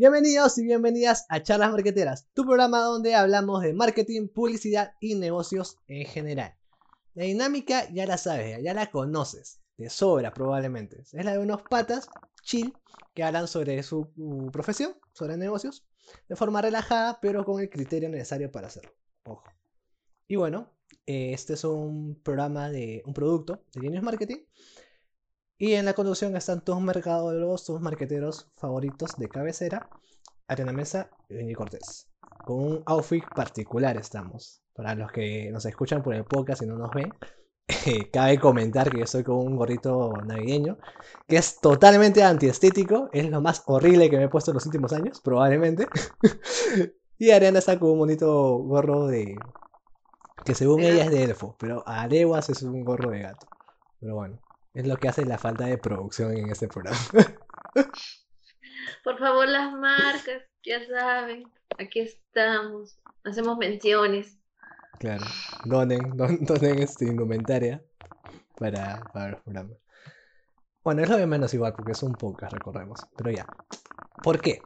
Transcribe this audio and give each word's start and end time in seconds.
Bienvenidos 0.00 0.56
y 0.56 0.62
bienvenidas 0.62 1.26
a 1.28 1.42
Charlas 1.42 1.72
Marqueteras, 1.72 2.26
tu 2.32 2.46
programa 2.46 2.80
donde 2.80 3.14
hablamos 3.14 3.60
de 3.60 3.74
marketing, 3.74 4.28
publicidad 4.28 4.94
y 4.98 5.14
negocios 5.14 5.76
en 5.88 6.06
general. 6.06 6.56
La 7.12 7.24
dinámica 7.24 7.86
ya 7.92 8.06
la 8.06 8.16
sabes, 8.16 8.62
ya 8.62 8.72
la 8.72 8.90
conoces, 8.90 9.60
de 9.76 9.90
sobra 9.90 10.32
probablemente. 10.32 11.02
Es 11.02 11.22
la 11.22 11.32
de 11.32 11.38
unos 11.38 11.60
patas 11.68 12.08
chill 12.42 12.72
que 13.12 13.24
hablan 13.24 13.46
sobre 13.46 13.82
su 13.82 14.10
profesión, 14.50 14.96
sobre 15.12 15.36
negocios, 15.36 15.84
de 16.30 16.34
forma 16.34 16.62
relajada, 16.62 17.18
pero 17.20 17.44
con 17.44 17.60
el 17.60 17.68
criterio 17.68 18.08
necesario 18.08 18.50
para 18.50 18.68
hacerlo. 18.68 18.92
Ojo. 19.24 19.44
Y 20.26 20.36
bueno, 20.36 20.72
eh, 21.04 21.34
este 21.34 21.52
es 21.52 21.64
un 21.64 22.18
programa 22.22 22.70
de 22.70 23.02
un 23.04 23.12
producto 23.12 23.66
de 23.74 23.82
Genius 23.82 24.02
Marketing. 24.02 24.46
Y 25.62 25.74
en 25.74 25.84
la 25.84 25.92
conducción 25.92 26.34
están 26.36 26.64
tus 26.64 26.80
mercadólogos, 26.80 27.66
tus 27.66 27.82
marqueteros 27.82 28.48
favoritos 28.56 29.18
de 29.18 29.28
cabecera, 29.28 29.90
Ariana 30.48 30.72
Mesa 30.72 31.10
y 31.28 31.34
Benji 31.34 31.52
Cortés. 31.52 32.08
Con 32.46 32.64
un 32.64 32.82
outfit 32.86 33.22
particular 33.36 33.94
estamos. 33.98 34.62
Para 34.72 34.94
los 34.94 35.12
que 35.12 35.50
nos 35.50 35.66
escuchan 35.66 36.02
por 36.02 36.14
el 36.14 36.24
podcast 36.24 36.62
y 36.62 36.66
no 36.66 36.78
nos 36.78 36.90
ven, 36.92 37.12
cabe 38.10 38.40
comentar 38.40 38.88
que 38.88 39.00
yo 39.00 39.04
estoy 39.04 39.22
con 39.22 39.36
un 39.36 39.54
gorrito 39.54 40.14
navideño, 40.24 40.78
que 41.28 41.36
es 41.36 41.60
totalmente 41.60 42.22
antiestético, 42.24 43.10
es 43.12 43.28
lo 43.28 43.42
más 43.42 43.62
horrible 43.66 44.08
que 44.08 44.16
me 44.16 44.24
he 44.24 44.28
puesto 44.30 44.52
en 44.52 44.54
los 44.54 44.64
últimos 44.64 44.94
años, 44.94 45.20
probablemente. 45.20 45.86
y 47.18 47.32
Ariana 47.32 47.58
está 47.58 47.78
con 47.78 47.90
un 47.90 47.98
bonito 47.98 48.56
gorro 48.60 49.08
de... 49.08 49.36
que 50.42 50.54
según 50.54 50.80
ella 50.80 51.04
es 51.04 51.10
de 51.10 51.22
elfo, 51.22 51.54
pero 51.58 51.86
a 51.86 52.06
leguas 52.06 52.48
es 52.48 52.62
un 52.62 52.82
gorro 52.82 53.10
de 53.10 53.20
gato. 53.20 53.46
Pero 54.00 54.14
bueno, 54.14 54.40
es 54.74 54.86
lo 54.86 54.96
que 54.96 55.08
hace 55.08 55.24
la 55.24 55.38
falta 55.38 55.64
de 55.64 55.78
producción 55.78 56.36
en 56.36 56.50
este 56.50 56.68
programa. 56.68 56.98
Por 59.04 59.18
favor, 59.18 59.48
las 59.48 59.72
marcas, 59.72 60.42
ya 60.64 60.86
saben, 60.86 61.44
aquí 61.78 62.00
estamos, 62.00 62.98
hacemos 63.24 63.56
menciones. 63.58 64.38
Claro, 64.98 65.24
donen, 65.64 66.16
donen 66.16 66.78
este 66.80 67.06
indumentaria 67.06 67.82
para, 68.56 69.00
para 69.12 69.30
los 69.32 69.40
programas. 69.40 69.78
Bueno, 70.82 71.02
es 71.02 71.08
lo 71.08 71.16
de 71.16 71.26
menos 71.26 71.52
igual, 71.52 71.74
porque 71.74 71.94
son 71.94 72.12
pocas, 72.12 72.50
recordemos. 72.52 73.00
Pero 73.16 73.30
ya. 73.30 73.46
¿Por 74.22 74.40
qué? 74.40 74.60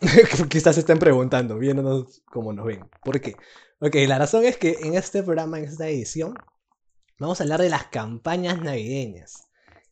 Quizás 0.48 0.74
se 0.74 0.80
estén 0.80 0.98
preguntando, 0.98 1.58
viéndonos 1.58 2.22
como 2.26 2.52
nos 2.52 2.66
ven. 2.66 2.88
¿Por 3.02 3.20
qué? 3.20 3.36
Ok, 3.80 3.96
la 4.06 4.18
razón 4.18 4.44
es 4.44 4.56
que 4.56 4.78
en 4.80 4.94
este 4.94 5.22
programa, 5.22 5.58
en 5.58 5.64
esta 5.64 5.88
edición, 5.88 6.34
vamos 7.22 7.40
a 7.40 7.44
hablar 7.44 7.60
de 7.60 7.70
las 7.70 7.86
campañas 7.86 8.60
navideñas. 8.60 9.48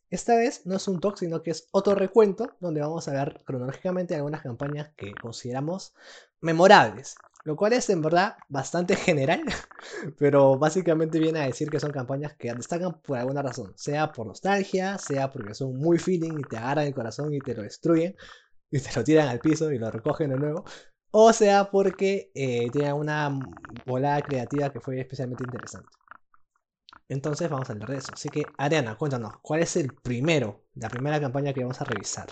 Esta 0.09 0.35
vez 0.35 0.65
no 0.65 0.75
es 0.75 0.87
un 0.89 0.99
talk, 0.99 1.17
sino 1.17 1.41
que 1.41 1.51
es 1.51 1.67
otro 1.71 1.95
recuento 1.95 2.51
donde 2.59 2.81
vamos 2.81 3.07
a 3.07 3.13
ver 3.13 3.41
cronológicamente 3.45 4.15
algunas 4.15 4.41
campañas 4.41 4.91
que 4.97 5.13
consideramos 5.21 5.93
memorables. 6.41 7.15
Lo 7.43 7.55
cual 7.55 7.73
es 7.73 7.89
en 7.89 8.01
verdad 8.03 8.35
bastante 8.49 8.95
general, 8.95 9.41
pero 10.19 10.59
básicamente 10.59 11.17
viene 11.17 11.39
a 11.39 11.45
decir 11.45 11.71
que 11.71 11.79
son 11.79 11.91
campañas 11.91 12.35
que 12.35 12.53
destacan 12.53 13.01
por 13.01 13.17
alguna 13.17 13.41
razón, 13.41 13.73
sea 13.77 14.11
por 14.11 14.27
nostalgia, 14.27 14.97
sea 14.99 15.31
porque 15.31 15.55
son 15.55 15.75
muy 15.75 15.97
feeling 15.97 16.37
y 16.37 16.43
te 16.43 16.57
agarran 16.57 16.85
el 16.85 16.93
corazón 16.93 17.33
y 17.33 17.39
te 17.39 17.55
lo 17.55 17.63
destruyen 17.63 18.15
y 18.69 18.79
te 18.79 18.89
lo 18.95 19.03
tiran 19.03 19.27
al 19.29 19.39
piso 19.39 19.71
y 19.71 19.79
lo 19.79 19.89
recogen 19.89 20.29
de 20.29 20.37
nuevo, 20.37 20.65
o 21.11 21.33
sea 21.33 21.71
porque 21.71 22.31
eh, 22.35 22.69
tienen 22.71 22.93
una 22.93 23.31
volada 23.85 24.21
creativa 24.21 24.71
que 24.71 24.81
fue 24.81 24.99
especialmente 24.99 25.43
interesante. 25.43 26.00
Entonces 27.11 27.49
vamos 27.49 27.69
a 27.69 27.73
hablar 27.73 27.89
de 27.89 27.97
eso. 27.97 28.13
Así 28.13 28.29
que, 28.29 28.45
Ariana, 28.57 28.95
cuéntanos, 28.95 29.33
¿cuál 29.41 29.61
es 29.61 29.75
el 29.75 29.93
primero, 29.93 30.63
la 30.75 30.87
primera 30.87 31.19
campaña 31.19 31.51
que 31.53 31.59
vamos 31.59 31.81
a 31.81 31.83
revisar? 31.83 32.29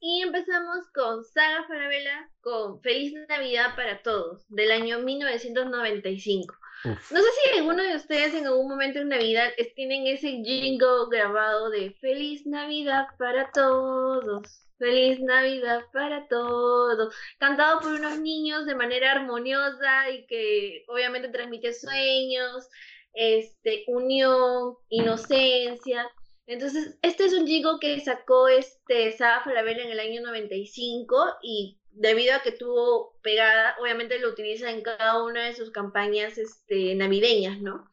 Y 0.00 0.20
empezamos 0.20 0.90
con 0.92 1.24
Saga 1.24 1.64
Farabella 1.68 2.28
con 2.40 2.82
Feliz 2.82 3.14
Navidad 3.28 3.76
para 3.76 4.02
Todos, 4.02 4.44
del 4.48 4.72
año 4.72 4.98
1995. 4.98 6.56
No 6.84 6.96
sé 6.96 7.28
si 7.44 7.58
alguno 7.58 7.84
de 7.84 7.94
ustedes 7.94 8.34
en 8.34 8.46
algún 8.46 8.68
momento 8.68 8.98
en 8.98 9.10
Navidad 9.10 9.50
tienen 9.76 10.08
ese 10.08 10.42
jingle 10.42 11.06
grabado 11.08 11.70
de 11.70 11.92
Feliz 12.00 12.44
Navidad 12.46 13.06
para 13.16 13.52
todos. 13.52 14.64
Feliz 14.76 15.20
Navidad 15.20 15.82
para 15.92 16.26
todos, 16.26 17.14
cantado 17.38 17.80
por 17.80 17.92
unos 17.92 18.18
niños 18.18 18.66
de 18.66 18.74
manera 18.74 19.12
armoniosa 19.12 20.10
y 20.10 20.26
que 20.26 20.84
obviamente 20.88 21.28
transmite 21.28 21.72
sueños, 21.72 22.68
este, 23.14 23.84
unión, 23.86 24.74
inocencia. 24.88 26.10
Entonces, 26.46 26.98
este 27.02 27.24
es 27.26 27.32
un 27.32 27.46
jingle 27.46 27.78
que 27.80 27.98
sacó 28.00 28.48
este 28.48 29.12
Saga 29.12 29.42
Falabella 29.44 29.84
en 29.84 29.92
el 29.92 30.00
año 30.00 30.20
95 30.22 31.36
y 31.42 31.78
debido 31.90 32.34
a 32.34 32.42
que 32.42 32.52
tuvo 32.52 33.18
pegada, 33.22 33.76
obviamente 33.80 34.18
lo 34.18 34.28
utiliza 34.28 34.70
en 34.70 34.82
cada 34.82 35.22
una 35.22 35.46
de 35.46 35.54
sus 35.54 35.70
campañas 35.70 36.36
este, 36.36 36.94
navideñas, 36.94 37.60
¿no? 37.60 37.90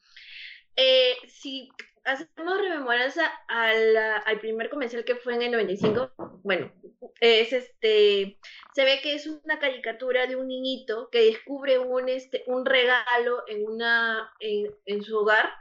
Eh, 0.76 1.16
hacemos 2.04 2.58
rememoranza 2.60 3.26
al, 3.48 3.98
al 3.98 4.40
primer 4.40 4.70
comercial 4.70 5.06
que 5.06 5.16
fue 5.16 5.36
en 5.36 5.44
el 5.44 5.52
95, 5.52 6.12
bueno, 6.44 6.72
es 7.20 7.54
este, 7.54 8.38
se 8.74 8.86
ve 8.86 9.00
que 9.02 9.14
es 9.14 9.28
una 9.28 9.60
caricatura 9.60 10.28
de 10.28 10.36
un 10.36 10.48
niñito 10.48 11.10
que 11.12 11.26
descubre 11.26 11.80
un, 11.80 12.10
este, 12.10 12.44
un 12.48 12.66
regalo 12.66 13.44
en, 13.48 13.68
una, 13.68 14.34
en, 14.40 15.04
su 15.04 15.18
hogar 15.18 15.52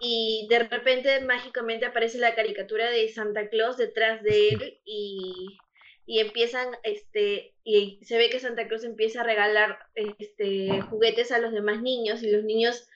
y 0.00 0.46
de 0.48 0.60
repente 0.60 1.20
mágicamente 1.20 1.86
aparece 1.86 2.18
la 2.18 2.34
caricatura 2.34 2.90
de 2.90 3.08
Santa 3.08 3.48
Claus 3.48 3.76
detrás 3.76 4.22
de 4.22 4.48
él 4.50 4.80
y, 4.84 5.58
y 6.06 6.20
empiezan, 6.20 6.68
este, 6.84 7.54
y 7.64 7.98
se 8.04 8.18
ve 8.18 8.30
que 8.30 8.40
Santa 8.40 8.68
Claus 8.68 8.84
empieza 8.84 9.22
a 9.22 9.24
regalar 9.24 9.78
este, 9.94 10.80
juguetes 10.82 11.32
a 11.32 11.38
los 11.38 11.52
demás 11.52 11.82
niños 11.82 12.22
y 12.22 12.30
los 12.30 12.44
niños 12.44 12.88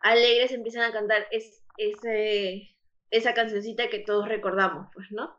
alegres 0.00 0.52
empiezan 0.52 0.82
a 0.82 0.92
cantar 0.92 1.26
ese, 1.76 2.74
esa 3.10 3.34
cancioncita 3.34 3.88
que 3.88 4.00
todos 4.00 4.28
recordamos, 4.28 4.88
pues, 4.94 5.10
¿no? 5.10 5.36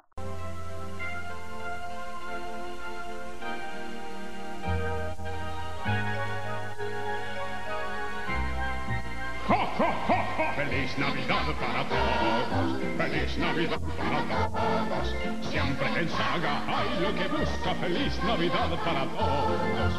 Feliz 10.56 10.98
Navidad 10.98 11.46
para 11.60 11.88
todos, 11.88 12.82
feliz 12.98 13.38
Navidad 13.38 13.80
para 13.80 14.50
todos. 14.50 15.16
Siempre 15.52 15.88
en 16.00 16.10
saga 16.10 16.64
hay 16.68 17.00
lo 17.00 17.14
que 17.14 17.28
busca, 17.28 17.76
feliz 17.76 18.24
Navidad 18.24 18.70
para 18.84 19.06
todos. 19.06 19.94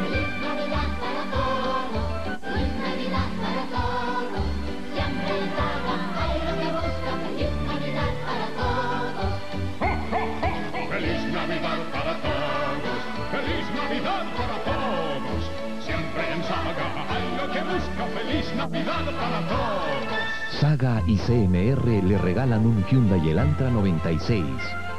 Feliz 0.00 0.28
Navidad 0.40 0.88
para 1.00 1.22
todos, 1.30 2.40
feliz 2.40 2.72
Navidad 2.80 3.28
para 3.42 3.82
todos. 3.82 3.99
Feliz 17.78 18.54
Navidad 18.56 19.04
para 19.16 19.48
todos. 19.48 20.60
Saga 20.60 21.02
y 21.06 21.16
CMR 21.16 22.02
le 22.02 22.18
regalan 22.18 22.66
un 22.66 22.84
Hyundai 22.86 23.30
Elantra 23.30 23.70
96. 23.70 24.44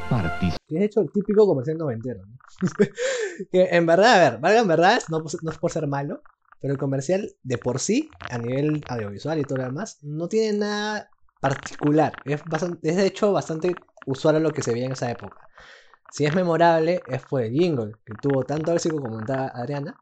Partis. 0.09 0.55
Que 0.67 0.77
es 0.77 0.83
hecho 0.85 1.01
el 1.01 1.11
típico 1.11 1.45
comercial 1.45 1.77
noventero. 1.77 2.21
que 3.51 3.63
en 3.71 3.85
verdad, 3.85 4.13
a 4.13 4.29
ver, 4.29 4.39
valga 4.39 4.59
en 4.59 4.67
verdad, 4.67 5.01
no, 5.09 5.19
no 5.19 5.51
es 5.51 5.57
por 5.57 5.71
ser 5.71 5.87
malo, 5.87 6.21
pero 6.59 6.73
el 6.73 6.79
comercial 6.79 7.31
de 7.43 7.57
por 7.57 7.79
sí, 7.79 8.09
a 8.29 8.37
nivel 8.37 8.83
audiovisual 8.87 9.39
y 9.39 9.43
todo 9.43 9.59
lo 9.59 9.65
demás, 9.65 9.99
no 10.01 10.27
tiene 10.27 10.57
nada 10.59 11.09
particular. 11.39 12.13
Es, 12.25 12.43
bastante, 12.45 12.89
es 12.89 12.95
de 12.95 13.05
hecho 13.05 13.31
bastante 13.33 13.75
usual 14.05 14.37
a 14.37 14.39
lo 14.39 14.51
que 14.51 14.63
se 14.63 14.73
veía 14.73 14.85
en 14.85 14.93
esa 14.93 15.11
época. 15.11 15.37
Si 16.11 16.25
es 16.25 16.35
memorable, 16.35 17.01
es 17.07 17.21
por 17.23 17.41
el 17.41 17.53
jingle, 17.53 17.93
que 18.05 18.13
tuvo 18.21 18.43
tanto 18.43 18.73
éxito 18.73 18.95
como 18.95 19.09
comentaba 19.09 19.47
Adriana, 19.47 19.95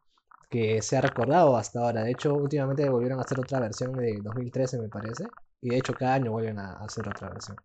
que 0.50 0.82
se 0.82 0.98
ha 0.98 1.02
recordado 1.02 1.56
hasta 1.56 1.80
ahora. 1.80 2.04
De 2.04 2.12
hecho, 2.12 2.34
últimamente 2.34 2.90
volvieron 2.90 3.20
a 3.20 3.24
hacer 3.24 3.40
otra 3.40 3.60
versión 3.60 3.94
de 3.94 4.20
2013, 4.22 4.80
me 4.80 4.90
parece. 4.90 5.26
Y 5.62 5.70
de 5.70 5.78
hecho, 5.78 5.94
cada 5.94 6.16
año 6.16 6.32
vuelven 6.32 6.60
a 6.60 6.74
hacer 6.74 7.08
otra 7.08 7.30
versión. 7.30 7.58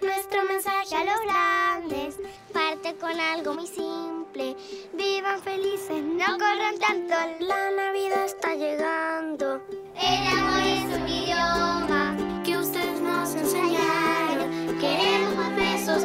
Nuestro 0.00 0.44
mensaje 0.44 0.96
a 0.96 1.04
los 1.04 1.20
grandes 1.24 2.16
parte 2.52 2.94
con 2.96 3.20
algo 3.20 3.54
muy 3.54 3.66
simple. 3.66 4.56
Vivan 4.94 5.40
felices, 5.42 6.02
no 6.02 6.26
corran 6.38 6.78
tanto. 6.78 7.14
La 7.40 7.70
Navidad 7.70 8.24
está 8.24 8.54
llegando. 8.54 9.60
El 9.94 10.38
amor 10.38 10.62
es 10.62 10.84
un 10.98 11.08
idioma 11.08 12.16
que 12.44 12.56
ustedes 12.56 13.00
nos 13.00 13.34
enseñaron. 13.34 14.78
Queremos 14.78 15.36
más 15.36 15.56
besos, 15.56 16.04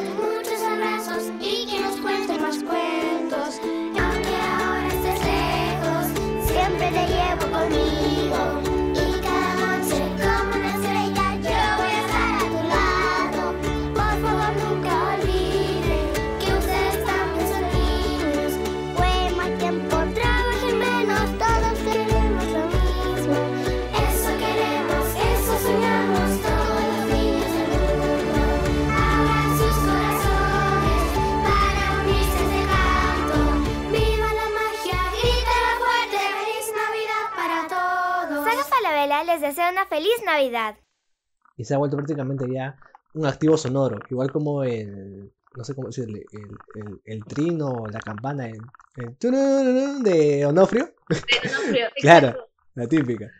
y 1.40 1.66
que 1.66 1.80
nos 1.80 2.00
cuenten 2.00 2.42
más 2.42 2.56
cuentos. 2.62 3.60
te 6.90 7.06
llevo 7.06 7.50
conmigo. 7.50 8.73
Navidad. 40.34 40.76
Y 41.56 41.64
se 41.64 41.74
ha 41.74 41.78
vuelto 41.78 41.96
prácticamente 41.96 42.50
ya 42.50 42.76
un 43.14 43.26
activo 43.26 43.56
sonoro, 43.56 43.98
igual 44.10 44.32
como 44.32 44.64
el, 44.64 45.32
no 45.54 45.64
sé 45.64 45.74
cómo 45.74 45.88
decirle, 45.88 46.26
el, 46.32 46.82
el, 46.82 47.00
el 47.04 47.24
trino, 47.24 47.84
la 47.90 48.00
campana, 48.00 48.48
el, 48.48 48.60
el 48.96 50.02
de 50.02 50.46
Onofrio. 50.46 50.90
De 51.08 51.88
Claro. 52.00 52.48
La 52.74 52.88
típica. 52.88 53.30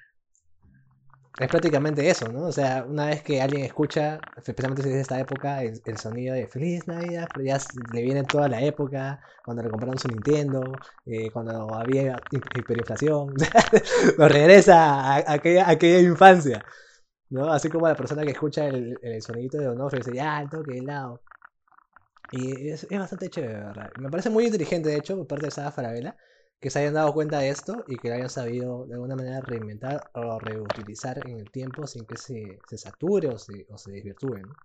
Es 1.37 1.49
prácticamente 1.49 2.09
eso, 2.09 2.31
¿no? 2.31 2.47
O 2.47 2.53
sea, 2.53 2.85
una 2.89 3.07
vez 3.07 3.23
que 3.23 3.43
alguien 3.43 3.65
escucha, 3.65 4.25
especialmente 4.37 4.83
si 4.83 4.89
es 4.89 4.95
de 4.95 5.01
esta 5.01 5.19
época, 5.19 5.65
el, 5.65 5.99
sonido 5.99 6.33
de 6.35 6.47
Feliz 6.47 6.87
Navidad, 6.87 7.29
pero 7.35 7.45
ya 7.45 7.59
le 7.91 8.03
viene 8.03 8.23
toda 8.25 8.49
la 8.49 8.63
época, 8.63 9.21
cuando 9.45 9.61
le 9.65 9.69
compraron 9.71 9.99
su 9.99 10.09
Nintendo, 10.09 10.81
eh, 11.05 11.33
cuando 11.33 11.75
había 11.75 12.25
hi- 12.31 12.49
hiperinflación, 12.55 13.35
lo 14.19 14.29
regresa 14.29 15.17
a, 15.17 15.33
aquella, 15.33 16.01
infancia, 16.01 16.65
¿no? 17.31 17.51
Así 17.53 17.71
como 17.71 17.89
la 17.89 17.97
persona 17.97 18.25
que 18.25 18.31
escucha 18.33 18.69
el, 18.69 18.99
el 19.03 19.23
sonidito 19.23 19.59
de 19.59 19.67
Donofrio 19.67 20.01
y 20.01 20.05
dice, 20.05 20.15
ya, 20.15 20.41
el 20.43 20.51
toque 20.51 20.75
del 20.75 20.87
lado. 20.87 21.23
Y 22.31 22.69
es, 22.71 22.89
bastante 22.91 23.31
chévere, 23.31 23.55
¿verdad? 23.55 23.93
Me 23.97 24.11
parece 24.11 24.29
muy 24.31 24.47
inteligente, 24.47 24.89
de 24.89 24.97
hecho, 24.99 25.17
por 25.17 25.27
parte 25.27 25.47
de 25.47 25.51
Saga 25.53 25.71
Farabella, 25.71 26.17
que 26.64 26.70
se 26.70 26.78
hayan 26.78 26.94
dado 26.94 27.12
cuenta 27.12 27.40
de 27.40 27.50
esto 27.50 27.84
y 27.87 27.99
que 27.99 28.08
lo 28.08 28.14
hayan 28.14 28.31
sabido 28.31 28.87
de 28.87 28.94
alguna 28.94 29.16
manera 29.16 29.43
reinventar 29.43 30.00
o 30.14 30.38
reutilizar 30.38 31.19
en 31.28 31.40
el 31.40 31.50
tiempo 31.50 31.87
sin 31.87 32.06
que 32.06 32.16
se, 32.16 32.58
se 32.66 32.78
sature 32.78 33.28
o 33.28 33.38
se, 33.38 33.66
se 33.76 33.93
desvirtúe, 33.93 34.38
¿no? 34.38 34.56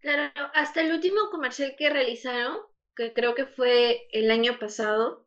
Claro, 0.00 0.32
hasta 0.54 0.80
el 0.80 0.92
último 0.92 1.28
comercial 1.30 1.74
que 1.76 1.90
realizaron, 1.90 2.56
que 2.96 3.12
creo 3.12 3.34
que 3.34 3.44
fue 3.44 4.08
el 4.12 4.30
año 4.30 4.58
pasado, 4.58 5.26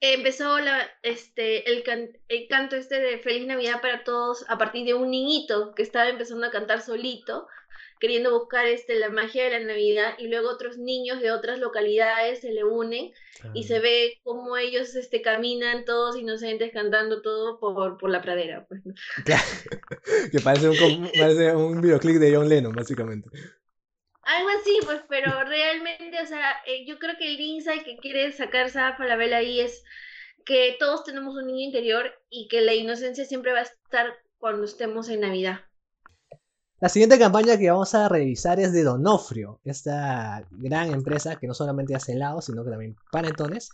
empezó 0.00 0.56
este, 1.02 1.70
el, 1.70 1.84
el 2.28 2.48
canto 2.48 2.76
este 2.76 2.98
de 2.98 3.18
Feliz 3.18 3.46
Navidad 3.46 3.82
para 3.82 4.02
todos 4.02 4.46
a 4.48 4.56
partir 4.56 4.86
de 4.86 4.94
un 4.94 5.10
niñito 5.10 5.74
que 5.74 5.82
estaba 5.82 6.08
empezando 6.08 6.46
a 6.46 6.50
cantar 6.50 6.80
solito, 6.80 7.48
queriendo 7.98 8.38
buscar 8.38 8.66
este, 8.66 8.96
la 8.96 9.08
magia 9.08 9.44
de 9.44 9.58
la 9.58 9.60
Navidad, 9.60 10.14
y 10.18 10.28
luego 10.28 10.50
otros 10.50 10.78
niños 10.78 11.20
de 11.20 11.30
otras 11.30 11.58
localidades 11.58 12.40
se 12.40 12.52
le 12.52 12.64
unen 12.64 13.12
y 13.54 13.64
se 13.64 13.80
ve 13.80 14.20
cómo 14.22 14.56
ellos 14.56 14.94
este, 14.94 15.22
caminan 15.22 15.84
todos 15.84 16.16
inocentes 16.16 16.72
cantando 16.72 17.22
todo 17.22 17.58
por, 17.58 17.98
por 17.98 18.10
la 18.10 18.22
pradera. 18.22 18.66
Pues, 18.66 18.82
que 20.32 20.40
parece 20.40 20.68
un, 20.68 21.10
parece 21.18 21.54
un 21.54 21.80
videoclip 21.80 22.16
de 22.16 22.34
John 22.34 22.48
Lennon, 22.48 22.74
básicamente. 22.74 23.30
Algo 24.22 24.48
así, 24.48 24.76
pues, 24.84 25.02
pero 25.08 25.44
realmente, 25.44 26.20
o 26.20 26.26
sea, 26.26 26.56
eh, 26.66 26.84
yo 26.84 26.98
creo 26.98 27.16
que 27.16 27.28
el 27.28 27.38
insight 27.38 27.84
que 27.84 27.96
quiere 27.96 28.32
sacar 28.32 28.70
Sara 28.70 28.96
Falabella 28.96 29.36
ahí 29.36 29.60
es 29.60 29.84
que 30.44 30.76
todos 30.80 31.04
tenemos 31.04 31.36
un 31.36 31.46
niño 31.46 31.66
interior 31.66 32.12
y 32.28 32.48
que 32.48 32.60
la 32.60 32.74
inocencia 32.74 33.24
siempre 33.24 33.52
va 33.52 33.60
a 33.60 33.62
estar 33.62 34.16
cuando 34.38 34.64
estemos 34.64 35.08
en 35.08 35.20
Navidad. 35.20 35.65
La 36.78 36.90
siguiente 36.90 37.18
campaña 37.18 37.56
que 37.56 37.70
vamos 37.70 37.94
a 37.94 38.06
revisar 38.08 38.60
es 38.60 38.72
de 38.72 38.84
Donofrio, 38.84 39.60
esta 39.64 40.46
gran 40.50 40.92
empresa 40.92 41.36
que 41.36 41.46
no 41.46 41.54
solamente 41.54 41.94
hace 41.94 42.12
helados, 42.12 42.44
sino 42.44 42.64
que 42.64 42.70
también 42.70 42.96
panetones, 43.10 43.70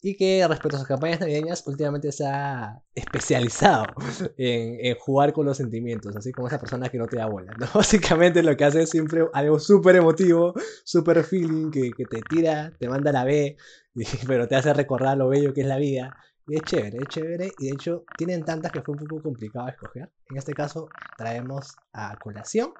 y 0.00 0.16
que 0.16 0.46
respecto 0.48 0.76
a 0.76 0.80
sus 0.80 0.88
campañas 0.88 1.20
navideñas 1.20 1.66
últimamente 1.66 2.12
se 2.12 2.26
ha 2.26 2.80
especializado 2.94 3.84
en, 4.38 4.96
jugar 4.98 5.32
con 5.32 5.44
los 5.44 5.56
sentimientos, 5.56 6.16
así 6.16 6.32
como 6.32 6.48
esa 6.48 6.58
persona 6.58 6.88
que 6.88 6.96
no 6.96 7.06
te 7.06 7.16
da 7.16 7.26
bola. 7.26 7.54
Básicamente 7.74 8.42
lo 8.42 8.56
que 8.56 8.64
hace 8.64 8.82
es 8.82 8.90
siempre 8.90 9.26
algo 9.34 9.58
súper 9.58 9.96
emotivo, 9.96 10.54
súper 10.84 11.24
feeling, 11.24 11.70
que, 11.70 11.90
te 12.08 12.20
tira, 12.22 12.72
te 12.78 12.88
manda 12.88 13.12
la 13.12 13.24
B, 13.24 13.56
pero 14.26 14.48
te 14.48 14.56
hace 14.56 14.72
recordar 14.72 15.18
lo 15.18 15.28
bello 15.28 15.52
que 15.52 15.62
es 15.62 15.66
la 15.66 15.76
vida. 15.76 16.16
Y 16.46 16.56
es 16.56 16.64
chévere, 16.64 17.02
es 17.02 17.08
chévere. 17.08 17.54
Y 17.58 17.66
de 17.68 17.72
hecho, 17.74 18.06
tienen 18.16 18.44
tantas 18.44 18.72
que 18.72 18.82
fue 18.82 18.94
un 18.94 19.00
poco 19.08 19.22
complicado 19.22 19.68
escoger. 19.68 20.12
En 20.26 20.36
este 20.38 20.54
caso, 20.54 20.94
traemos 21.16 21.80
a 21.92 22.18
colación 22.20 22.74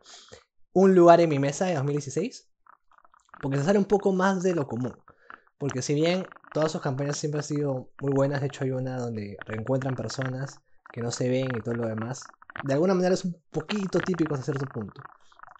Un 0.72 0.94
lugar 0.94 1.20
en 1.20 1.30
mi 1.30 1.38
mesa 1.38 1.66
de 1.66 1.74
2016. 1.74 2.48
Porque 3.40 3.58
se 3.58 3.64
sale 3.64 3.78
un 3.78 3.86
poco 3.86 4.12
más 4.12 4.42
de 4.42 4.54
lo 4.54 4.66
común. 4.66 5.02
Porque 5.58 5.82
si 5.82 5.94
bien 5.94 6.34
todas 6.52 6.72
sus 6.72 6.80
campañas 6.82 7.16
siempre 7.18 7.40
han 7.40 7.44
sido 7.44 7.92
muy 7.98 8.12
buenas, 8.12 8.40
de 8.40 8.48
hecho 8.48 8.64
hay 8.64 8.72
una 8.72 8.98
donde 8.98 9.38
reencuentran 9.46 9.96
personas 9.96 10.62
que 10.90 11.02
no 11.02 11.10
se 11.10 11.28
ven 11.30 11.54
y 11.56 11.62
todo 11.62 11.74
lo 11.74 11.86
demás. 11.86 12.34
De 12.62 12.74
alguna 12.74 12.94
manera 12.94 13.14
es 13.14 13.24
un 13.24 13.42
poquito 13.50 14.02
típico 14.04 14.34
hasta 14.34 14.44
cierto 14.46 14.70
punto. 14.70 15.02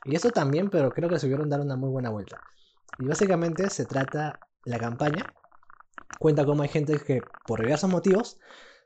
Y 0.04 0.16
eso 0.16 0.32
también, 0.32 0.70
pero 0.70 0.94
creo 0.94 1.10
que 1.10 1.18
se 1.18 1.28
vieron 1.28 1.48
dar 1.50 1.60
una 1.60 1.76
muy 1.76 1.90
buena 1.90 2.10
vuelta. 2.10 2.42
Y 2.98 3.08
básicamente 3.08 3.70
se 3.70 3.86
trata 3.86 4.42
la 4.64 4.78
campaña. 4.78 5.32
Cuenta 6.18 6.44
cómo 6.44 6.62
hay 6.62 6.68
gente 6.68 7.00
que 7.02 7.32
por 7.44 7.60
diversos 7.60 7.90
motivos 7.90 8.38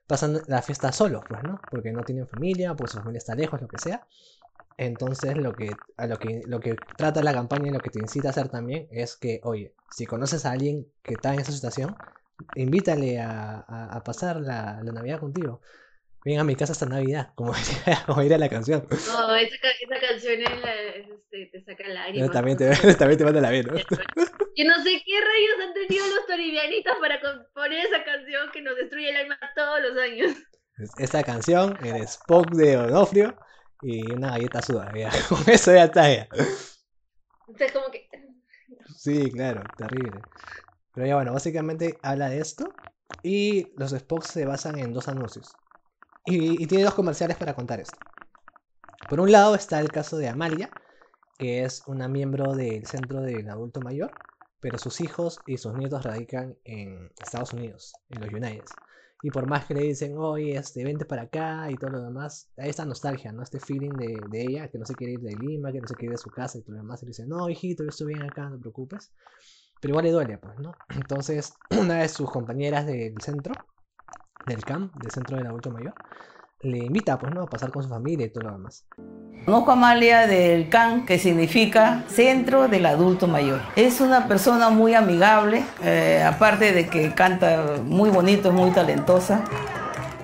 pasan 0.07 0.43
la 0.49 0.63
fiesta 0.63 0.93
solos, 0.93 1.25
pues, 1.29 1.45
¿no? 1.45 1.65
Porque 1.71 1.93
no 1.93 2.05
tienen 2.05 2.27
familia, 2.27 2.75
porque 2.75 2.93
su 2.93 2.99
familia 2.99 3.19
está 3.19 3.35
lejos, 3.35 3.61
lo 3.61 3.71
que 3.71 3.79
sea. 3.79 4.07
Entonces 4.77 5.37
lo 5.37 5.55
que, 5.57 5.85
a 5.97 6.07
lo 6.07 6.19
que, 6.19 6.43
lo 6.47 6.61
que 6.61 6.87
trata 6.97 7.23
la 7.23 7.35
campaña 7.35 7.69
y 7.69 7.73
lo 7.73 7.83
que 7.83 7.91
te 7.91 8.01
incita 8.01 8.29
a 8.29 8.31
hacer 8.31 8.49
también 8.49 8.89
es 8.91 9.17
que, 9.17 9.41
oye, 9.45 9.75
si 9.89 10.07
conoces 10.07 10.47
a 10.47 10.53
alguien 10.53 10.87
que 11.03 11.15
está 11.15 11.35
en 11.35 11.41
esa 11.41 11.53
situación, 11.53 11.99
invítale 12.55 13.21
a, 13.21 14.03
pasar 14.05 14.41
la 14.41 14.83
Navidad 14.83 15.21
contigo. 15.21 15.61
Ven 16.25 16.39
a 16.39 16.45
mi 16.45 16.55
casa 16.55 16.73
esta 16.73 16.87
Navidad, 16.87 17.33
como 17.35 17.53
como 18.07 18.21
diría 18.23 18.39
la 18.39 18.49
canción. 18.49 18.87
No, 18.91 19.35
esa, 19.37 19.57
esa 19.57 20.01
canción 20.01 20.43
es 20.43 20.61
la- 20.61 20.75
es, 20.75 21.09
este, 21.09 21.47
te 21.53 21.65
saca 21.65 21.89
lágrimas. 21.89 22.31
También 22.33 22.59
¿no? 22.61 22.77
te, 22.77 22.95
también 22.95 23.19
te 23.19 23.25
manda 23.25 23.41
la 23.41 23.51
vida, 23.51 23.73
¿no? 23.73 23.79
Yo 24.57 24.65
no 24.67 24.83
sé 24.83 25.03
qué 25.07 25.21
rayos 25.21 25.69
han 25.69 25.75
tenido 25.75 26.07
los 26.09 26.27
toribianitas 26.27 26.97
para 27.01 27.21
componer 27.21 27.87
esa 27.87 28.05
canción 28.05 28.51
que 28.53 28.61
nos 28.61 28.77
destruye 28.77 29.09
el 29.11 29.17
alma 29.17 29.39
todos 29.57 29.81
los 29.81 29.97
años. 29.99 30.37
Esta 30.99 31.23
canción, 31.23 31.77
el 31.83 31.97
Spock 32.03 32.55
de 32.55 32.77
Onofrio 32.77 33.39
y 33.81 34.13
una 34.13 34.31
galleta 34.31 34.61
suda. 34.63 34.93
ya. 34.95 35.11
Con 35.29 35.49
eso 35.49 35.73
ya 35.73 35.85
está 35.85 36.13
ya. 36.13 36.29
Entonces, 37.47 37.73
como 37.73 37.91
que. 37.91 38.09
Sí, 38.97 39.31
claro, 39.33 39.63
terrible. 39.77 40.25
Pero 40.95 41.07
ya 41.07 41.17
bueno, 41.17 41.33
básicamente 41.33 42.01
habla 42.03 42.29
de 42.29 42.41
esto. 42.41 42.75
Y 43.23 43.73
los 43.77 43.91
spots 43.91 44.27
se 44.27 44.47
basan 44.47 44.79
en 44.79 44.93
dos 44.95 45.09
anuncios. 45.09 45.59
Y, 46.25 46.67
tiene 46.67 46.85
dos 46.85 46.95
comerciales 46.95 47.37
para 47.37 47.55
contar 47.55 47.81
esto. 47.81 47.99
Por 49.09 49.21
un 49.21 49.33
lado 49.33 49.55
está 49.55 49.81
el 49.81 49.91
caso 49.91 50.17
de 50.17 50.29
Amalia, 50.29 50.71
que 51.39 51.65
es 51.65 51.83
una 51.87 52.09
miembro 52.09 52.55
del 52.55 52.87
centro 52.87 53.23
del 53.23 53.49
adulto 53.49 53.81
mayor, 53.81 54.13
pero 54.61 54.79
sus 54.79 55.01
hijos 55.01 55.41
y 55.47 55.57
sus 55.57 55.75
nietos 55.75 56.05
radican 56.05 56.57
en 56.65 57.11
Estados 57.21 57.53
Unidos, 57.53 57.95
en 58.11 58.21
los 58.21 58.31
United. 58.31 58.65
Y 59.23 59.31
por 59.31 59.47
más 59.47 59.67
que 59.67 59.75
le 59.75 59.83
dicen, 59.83 60.17
oye, 60.17 60.57
este, 60.57 60.83
vente 60.83 61.05
para 61.05 61.23
acá 61.23 61.71
y 61.71 61.77
todo 61.77 61.91
lo 61.91 62.03
demás, 62.03 62.49
hay 62.57 62.71
esta 62.71 62.87
nostalgia, 62.87 63.33
¿no? 63.33 63.43
Este 63.43 63.61
feeling 63.61 63.91
de, 63.91 64.43
ella, 64.43 64.69
que 64.69 64.79
no 64.79 64.87
se 64.87 64.95
quiere 64.95 65.15
ir 65.15 65.21
de 65.21 65.37
Lima, 65.37 65.73
que 65.73 65.81
no 65.81 65.87
se 65.87 65.95
quiere 65.95 66.07
ir 66.07 66.13
de 66.13 66.23
su 66.23 66.31
casa 66.31 66.59
y 66.59 66.63
todo 66.63 66.77
lo 66.77 66.83
demás. 66.83 67.03
Y 67.03 67.07
le 67.07 67.11
dice, 67.11 67.27
no, 67.27 67.49
hijito, 67.51 67.83
yo 67.83 67.91
estoy 67.91 68.15
bien 68.15 68.23
acá, 68.23 68.49
no 68.49 68.57
te 68.57 68.63
preocupes. 68.63 69.13
Pero 69.81 69.93
igual 69.93 70.05
le 70.07 70.13
duele, 70.13 70.39
pues, 70.39 70.59
¿no? 70.59 70.73
Entonces, 70.95 71.55
una 71.71 71.99
de 72.01 72.09
sus 72.09 72.31
compañeras 72.31 72.87
del 72.87 73.15
centro, 73.21 73.55
del 74.47 74.65
CAM, 74.65 74.91
del 75.01 75.11
centro 75.11 75.37
del 75.37 75.47
adulto 75.47 75.71
mayor, 75.71 75.95
le 76.63 76.79
invita, 76.79 77.19
pues, 77.19 77.33
¿no? 77.35 77.43
A 77.43 77.47
pasar 77.47 77.71
con 77.71 77.83
su 77.83 77.89
familia 77.89 78.27
y 78.27 78.31
todo 78.31 78.45
lo 78.45 78.53
demás. 78.53 78.85
Conozco 79.47 79.71
a 79.71 79.75
Amalia 79.75 80.27
del 80.27 80.69
CAN, 80.69 81.07
que 81.07 81.19
significa 81.19 82.05
Centro 82.09 82.69
del 82.69 82.85
Adulto 82.85 83.27
Mayor. 83.27 83.61
Es 83.75 84.03
una 84.03 84.29
persona 84.29 84.69
muy 84.69 84.95
amigable, 84.95 85.65
eh, 85.83 86.23
aparte 86.23 86.73
de 86.73 86.89
que 86.89 87.15
canta 87.15 87.77
muy 87.83 88.11
bonito, 88.11 88.51
es 88.51 88.55
muy 88.55 88.71
talentosa. 88.71 89.43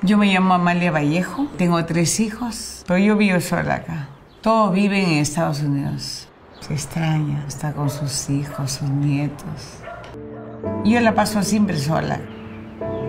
Yo 0.02 0.18
me 0.18 0.26
llamo 0.26 0.54
Amalia 0.54 0.90
Vallejo, 0.90 1.46
tengo 1.56 1.82
tres 1.86 2.20
hijos, 2.20 2.84
pero 2.86 2.98
yo 2.98 3.16
vivo 3.16 3.40
sola 3.40 3.76
acá. 3.76 4.08
Todos 4.42 4.74
viven 4.74 5.08
en 5.08 5.18
Estados 5.18 5.62
Unidos. 5.62 6.28
Se 6.60 6.74
extraña, 6.74 7.44
está 7.48 7.72
con 7.72 7.88
sus 7.88 8.28
hijos, 8.28 8.72
sus 8.72 8.88
nietos. 8.88 9.80
Yo 10.84 11.00
la 11.00 11.14
paso 11.14 11.42
siempre 11.42 11.78
sola. 11.78 12.20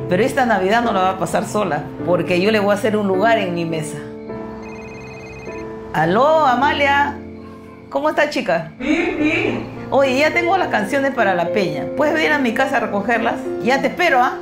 Pero 0.10 0.24
esta 0.24 0.46
Navidad 0.46 0.84
no 0.84 0.94
la 0.94 1.02
va 1.02 1.10
a 1.12 1.20
pasar 1.20 1.46
sola, 1.46 1.84
porque 2.06 2.40
yo 2.42 2.52
le 2.52 2.60
voy 2.60 2.72
a 2.72 2.76
hacer 2.76 2.96
un 2.96 3.08
lugar 3.08 3.38
en 3.38 3.54
mi 3.54 3.66
mesa. 3.66 3.98
Aló, 5.94 6.46
Amalia. 6.46 7.18
¿Cómo 7.90 8.10
está, 8.10 8.30
chica? 8.30 8.72
Bien, 8.80 9.18
bien. 9.18 9.78
Oye, 9.90 10.20
ya 10.20 10.34
tengo 10.34 10.58
las 10.58 10.68
canciones 10.68 11.14
para 11.14 11.34
la 11.34 11.50
peña. 11.50 11.86
¿Puedes 11.96 12.14
venir 12.14 12.32
a 12.32 12.40
mi 12.40 12.54
casa 12.54 12.78
a 12.78 12.80
recogerlas? 12.82 13.36
Ya 13.64 13.82
te 13.82 13.88
espero, 13.88 14.20
¿ah? 14.22 14.38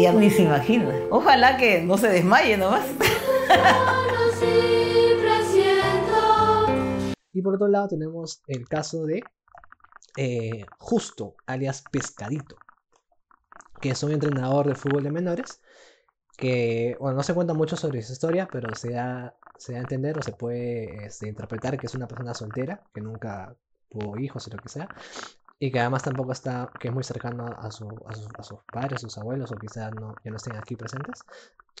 Ella 0.00 0.14
ni 0.14 0.30
se 0.30 0.44
imagina. 0.44 0.94
Ojalá 1.10 1.58
que 1.58 1.82
no 1.82 1.98
se 1.98 2.08
desmaye 2.08 2.56
nomás. 2.56 2.86
Y 7.32 7.42
por 7.42 7.54
otro 7.54 7.68
lado 7.68 7.86
tenemos 7.86 8.42
el 8.48 8.66
caso 8.66 9.04
de 9.04 9.22
eh, 10.16 10.66
Justo, 10.78 11.36
alias 11.46 11.84
Pescadito, 11.90 12.56
que 13.80 13.90
es 13.90 14.02
un 14.02 14.10
entrenador 14.10 14.66
de 14.66 14.74
fútbol 14.74 15.04
de 15.04 15.12
menores 15.12 15.62
que, 16.36 16.96
bueno, 16.98 17.18
no 17.18 17.22
se 17.22 17.32
cuenta 17.32 17.54
mucho 17.54 17.76
sobre 17.76 18.02
su 18.02 18.14
historia, 18.14 18.48
pero 18.50 18.74
se 18.74 18.90
da, 18.92 19.36
se 19.56 19.74
da 19.74 19.78
a 19.78 19.82
entender 19.82 20.18
o 20.18 20.22
se 20.22 20.32
puede 20.32 21.06
este, 21.06 21.28
interpretar 21.28 21.78
que 21.78 21.86
es 21.86 21.94
una 21.94 22.08
persona 22.08 22.34
soltera, 22.34 22.82
que 22.92 23.00
nunca 23.00 23.54
tuvo 23.88 24.18
hijos 24.18 24.48
o 24.48 24.50
lo 24.50 24.60
que 24.60 24.68
sea, 24.68 24.88
y 25.62 25.70
que 25.70 25.78
además 25.78 26.02
tampoco 26.02 26.32
está, 26.32 26.70
que 26.80 26.88
es 26.88 26.94
muy 26.94 27.04
cercano 27.04 27.44
a, 27.46 27.70
su, 27.70 27.86
a, 28.06 28.14
sus, 28.14 28.26
a 28.38 28.42
sus 28.42 28.58
padres, 28.72 28.94
a 28.94 28.98
sus 28.98 29.18
abuelos, 29.18 29.52
o 29.52 29.56
quizás 29.56 29.94
no, 29.94 30.14
ya 30.24 30.30
no 30.30 30.38
estén 30.38 30.56
aquí 30.56 30.74
presentes. 30.74 31.22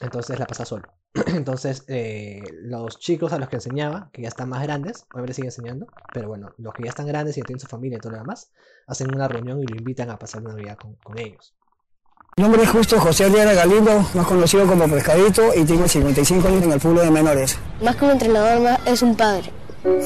Entonces 0.00 0.38
la 0.38 0.46
pasa 0.46 0.66
solo. 0.66 0.92
Entonces 1.26 1.84
eh, 1.88 2.42
los 2.62 2.98
chicos 2.98 3.32
a 3.32 3.38
los 3.38 3.48
que 3.48 3.56
enseñaba, 3.56 4.10
que 4.12 4.20
ya 4.20 4.28
están 4.28 4.50
más 4.50 4.62
grandes, 4.62 5.06
obviamente 5.12 5.32
sigue 5.32 5.48
enseñando, 5.48 5.86
pero 6.12 6.28
bueno, 6.28 6.52
los 6.58 6.74
que 6.74 6.82
ya 6.84 6.90
están 6.90 7.06
grandes 7.06 7.38
y 7.38 7.40
ya 7.40 7.46
tienen 7.46 7.60
su 7.60 7.68
familia 7.68 7.96
y 7.96 8.00
todo 8.00 8.12
lo 8.12 8.18
demás, 8.18 8.52
hacen 8.86 9.14
una 9.14 9.26
reunión 9.28 9.58
y 9.62 9.66
lo 9.66 9.76
invitan 9.76 10.10
a 10.10 10.18
pasar 10.18 10.42
una 10.42 10.50
Navidad 10.50 10.76
con, 10.76 10.96
con 10.96 11.18
ellos. 11.18 11.54
Mi 12.36 12.42
nombre 12.42 12.62
es 12.62 12.70
justo 12.70 13.00
José 13.00 13.24
Ariana 13.24 13.54
Galindo, 13.54 14.06
más 14.14 14.26
conocido 14.26 14.66
como 14.66 14.86
Pescadito, 14.88 15.54
y 15.56 15.64
tengo 15.64 15.88
55 15.88 16.48
años 16.48 16.62
en 16.64 16.72
el 16.72 16.80
fútbol 16.80 17.06
de 17.06 17.10
menores. 17.10 17.58
Más 17.82 17.96
que 17.96 18.04
un 18.04 18.10
entrenador, 18.10 18.60
más 18.60 18.86
es 18.86 19.00
un 19.02 19.16
padre. 19.16 19.50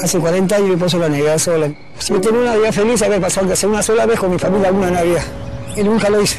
Hace 0.02 0.18
40 0.18 0.54
años 0.54 0.68
me 0.68 0.76
paso 0.76 0.98
la 0.98 1.08
Navidad 1.08 1.38
sola. 1.38 1.72
Si 1.98 2.12
yo 2.12 2.20
tenía 2.20 2.40
una 2.40 2.50
Navidad 2.52 2.72
feliz, 2.72 3.02
haber 3.02 3.20
pasado 3.20 3.46
que 3.46 3.54
hacer 3.54 3.68
una 3.68 3.82
sola 3.82 4.06
vez 4.06 4.20
con 4.20 4.30
mi 4.30 4.38
familia 4.38 4.68
alguna 4.68 4.90
Navidad. 4.90 5.22
Y 5.76 5.82
nunca 5.82 6.08
lo 6.08 6.20
hice. 6.20 6.38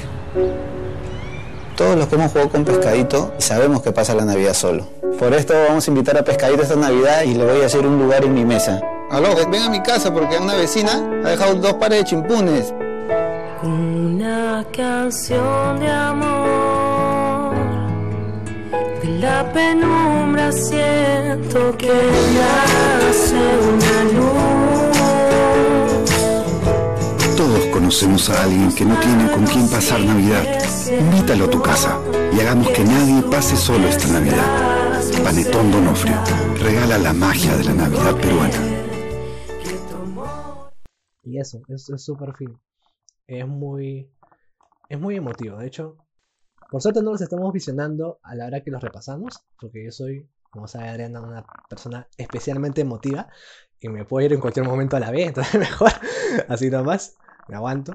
Todos 1.76 1.98
los 1.98 2.08
que 2.08 2.16
hemos 2.16 2.32
jugado 2.32 2.50
con 2.50 2.64
Pescadito 2.64 3.34
sabemos 3.38 3.82
que 3.82 3.92
pasa 3.92 4.16
la 4.16 4.24
Navidad 4.24 4.54
solo. 4.54 4.88
Por 5.20 5.34
esto 5.34 5.54
vamos 5.68 5.86
a 5.86 5.92
invitar 5.92 6.18
a 6.18 6.24
Pescadito 6.24 6.62
esta 6.62 6.76
Navidad 6.76 7.24
y 7.24 7.34
le 7.34 7.44
voy 7.44 7.62
a 7.62 7.66
hacer 7.66 7.86
un 7.86 8.00
lugar 8.00 8.24
en 8.24 8.34
mi 8.34 8.46
mesa. 8.46 8.82
Aló, 9.12 9.36
ven 9.52 9.62
a 9.62 9.70
mi 9.70 9.84
casa 9.84 10.14
porque 10.14 10.38
una 10.38 10.56
vecina 10.56 10.92
ha 11.26 11.30
dejado 11.30 11.56
dos 11.56 11.74
pares 11.74 12.00
de 12.00 12.06
chimpunes. 12.06 12.74
Una 13.64 14.66
canción 14.74 15.80
de 15.80 15.90
amor. 15.90 16.75
La 19.20 19.50
penumbra 19.54 20.52
siento 20.52 21.78
que 21.78 21.88
nace 21.88 23.36
una 23.64 24.04
luz. 24.14 24.98
Todos 27.38 27.66
conocemos 27.68 28.30
a 28.30 28.44
alguien 28.44 28.74
que 28.76 28.84
no 28.84 29.00
tiene 29.00 29.32
con 29.32 29.46
quién 29.46 29.70
pasar 29.70 30.02
Navidad. 30.02 30.44
Invítalo 31.00 31.46
a 31.46 31.50
tu 31.50 31.62
casa 31.62 31.98
y 32.36 32.40
hagamos 32.42 32.68
que 32.70 32.84
nadie 32.84 33.22
pase 33.32 33.56
solo 33.56 33.88
esta 33.88 34.08
Navidad. 34.10 35.02
Panetón 35.24 35.72
Donofrio 35.72 36.22
regala 36.62 36.98
la 36.98 37.14
magia 37.14 37.56
de 37.56 37.64
la 37.64 37.74
Navidad 37.74 38.16
peruana. 38.18 38.58
Y 41.24 41.40
eso, 41.40 41.62
es 41.70 41.90
es 41.90 42.04
súper 42.04 42.34
fino. 42.34 42.60
Es 43.28 43.48
muy, 43.48 44.10
es 44.90 45.00
muy 45.00 45.16
emotivo. 45.16 45.58
De 45.58 45.68
hecho, 45.68 46.05
por 46.70 46.82
suerte 46.82 47.02
no 47.02 47.12
los 47.12 47.22
estamos 47.22 47.52
visionando 47.54 48.20
a 48.24 48.36
la 48.36 48.48
hora 48.48 48.62
que 48.62 48.72
los 48.72 48.82
repasamos, 48.82 49.42
porque 49.60 49.84
yo 49.86 49.92
soy, 49.92 50.30
como 50.52 50.68
sabe 50.68 50.90
Adriana, 50.90 51.22
una 51.22 51.46
persona 51.70 52.08
especialmente 52.18 52.82
emotiva 52.82 53.30
y 53.80 53.90
me 53.90 54.06
puedo 54.06 54.26
ir 54.26 54.34
en 54.34 54.40
cualquier 54.42 54.66
momento 54.66 54.98
a 54.98 55.00
la 55.00 55.12
vez, 55.12 55.28
entonces 55.30 55.60
mejor 55.60 55.92
así 56.50 56.70
nomás, 56.70 57.18
me 57.48 57.56
aguanto. 57.56 57.94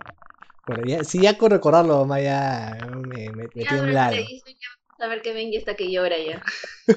Pero 0.67 0.83
ya, 0.85 1.03
si 1.05 1.21
ya 1.23 1.37
con 1.39 1.51
recordarlo, 1.51 2.05
más 2.07 2.23
ya 2.23 2.77
me, 3.09 3.31
me, 3.31 3.49
me 3.49 3.65
Ya 3.65 3.69
tiene 3.69 3.83
un 3.83 3.91
durante 3.91 3.93
lado. 3.93 4.11
la 4.13 4.21
edición 4.21 4.57
ya 4.61 4.69
vamos 4.99 5.01
a 5.01 5.09
ver 5.09 5.23
que 5.23 5.33
ven 5.35 5.49
y 5.53 5.57
hasta 5.57 5.75
que 5.75 5.91
llora 5.91 6.17
ya. 6.19 6.43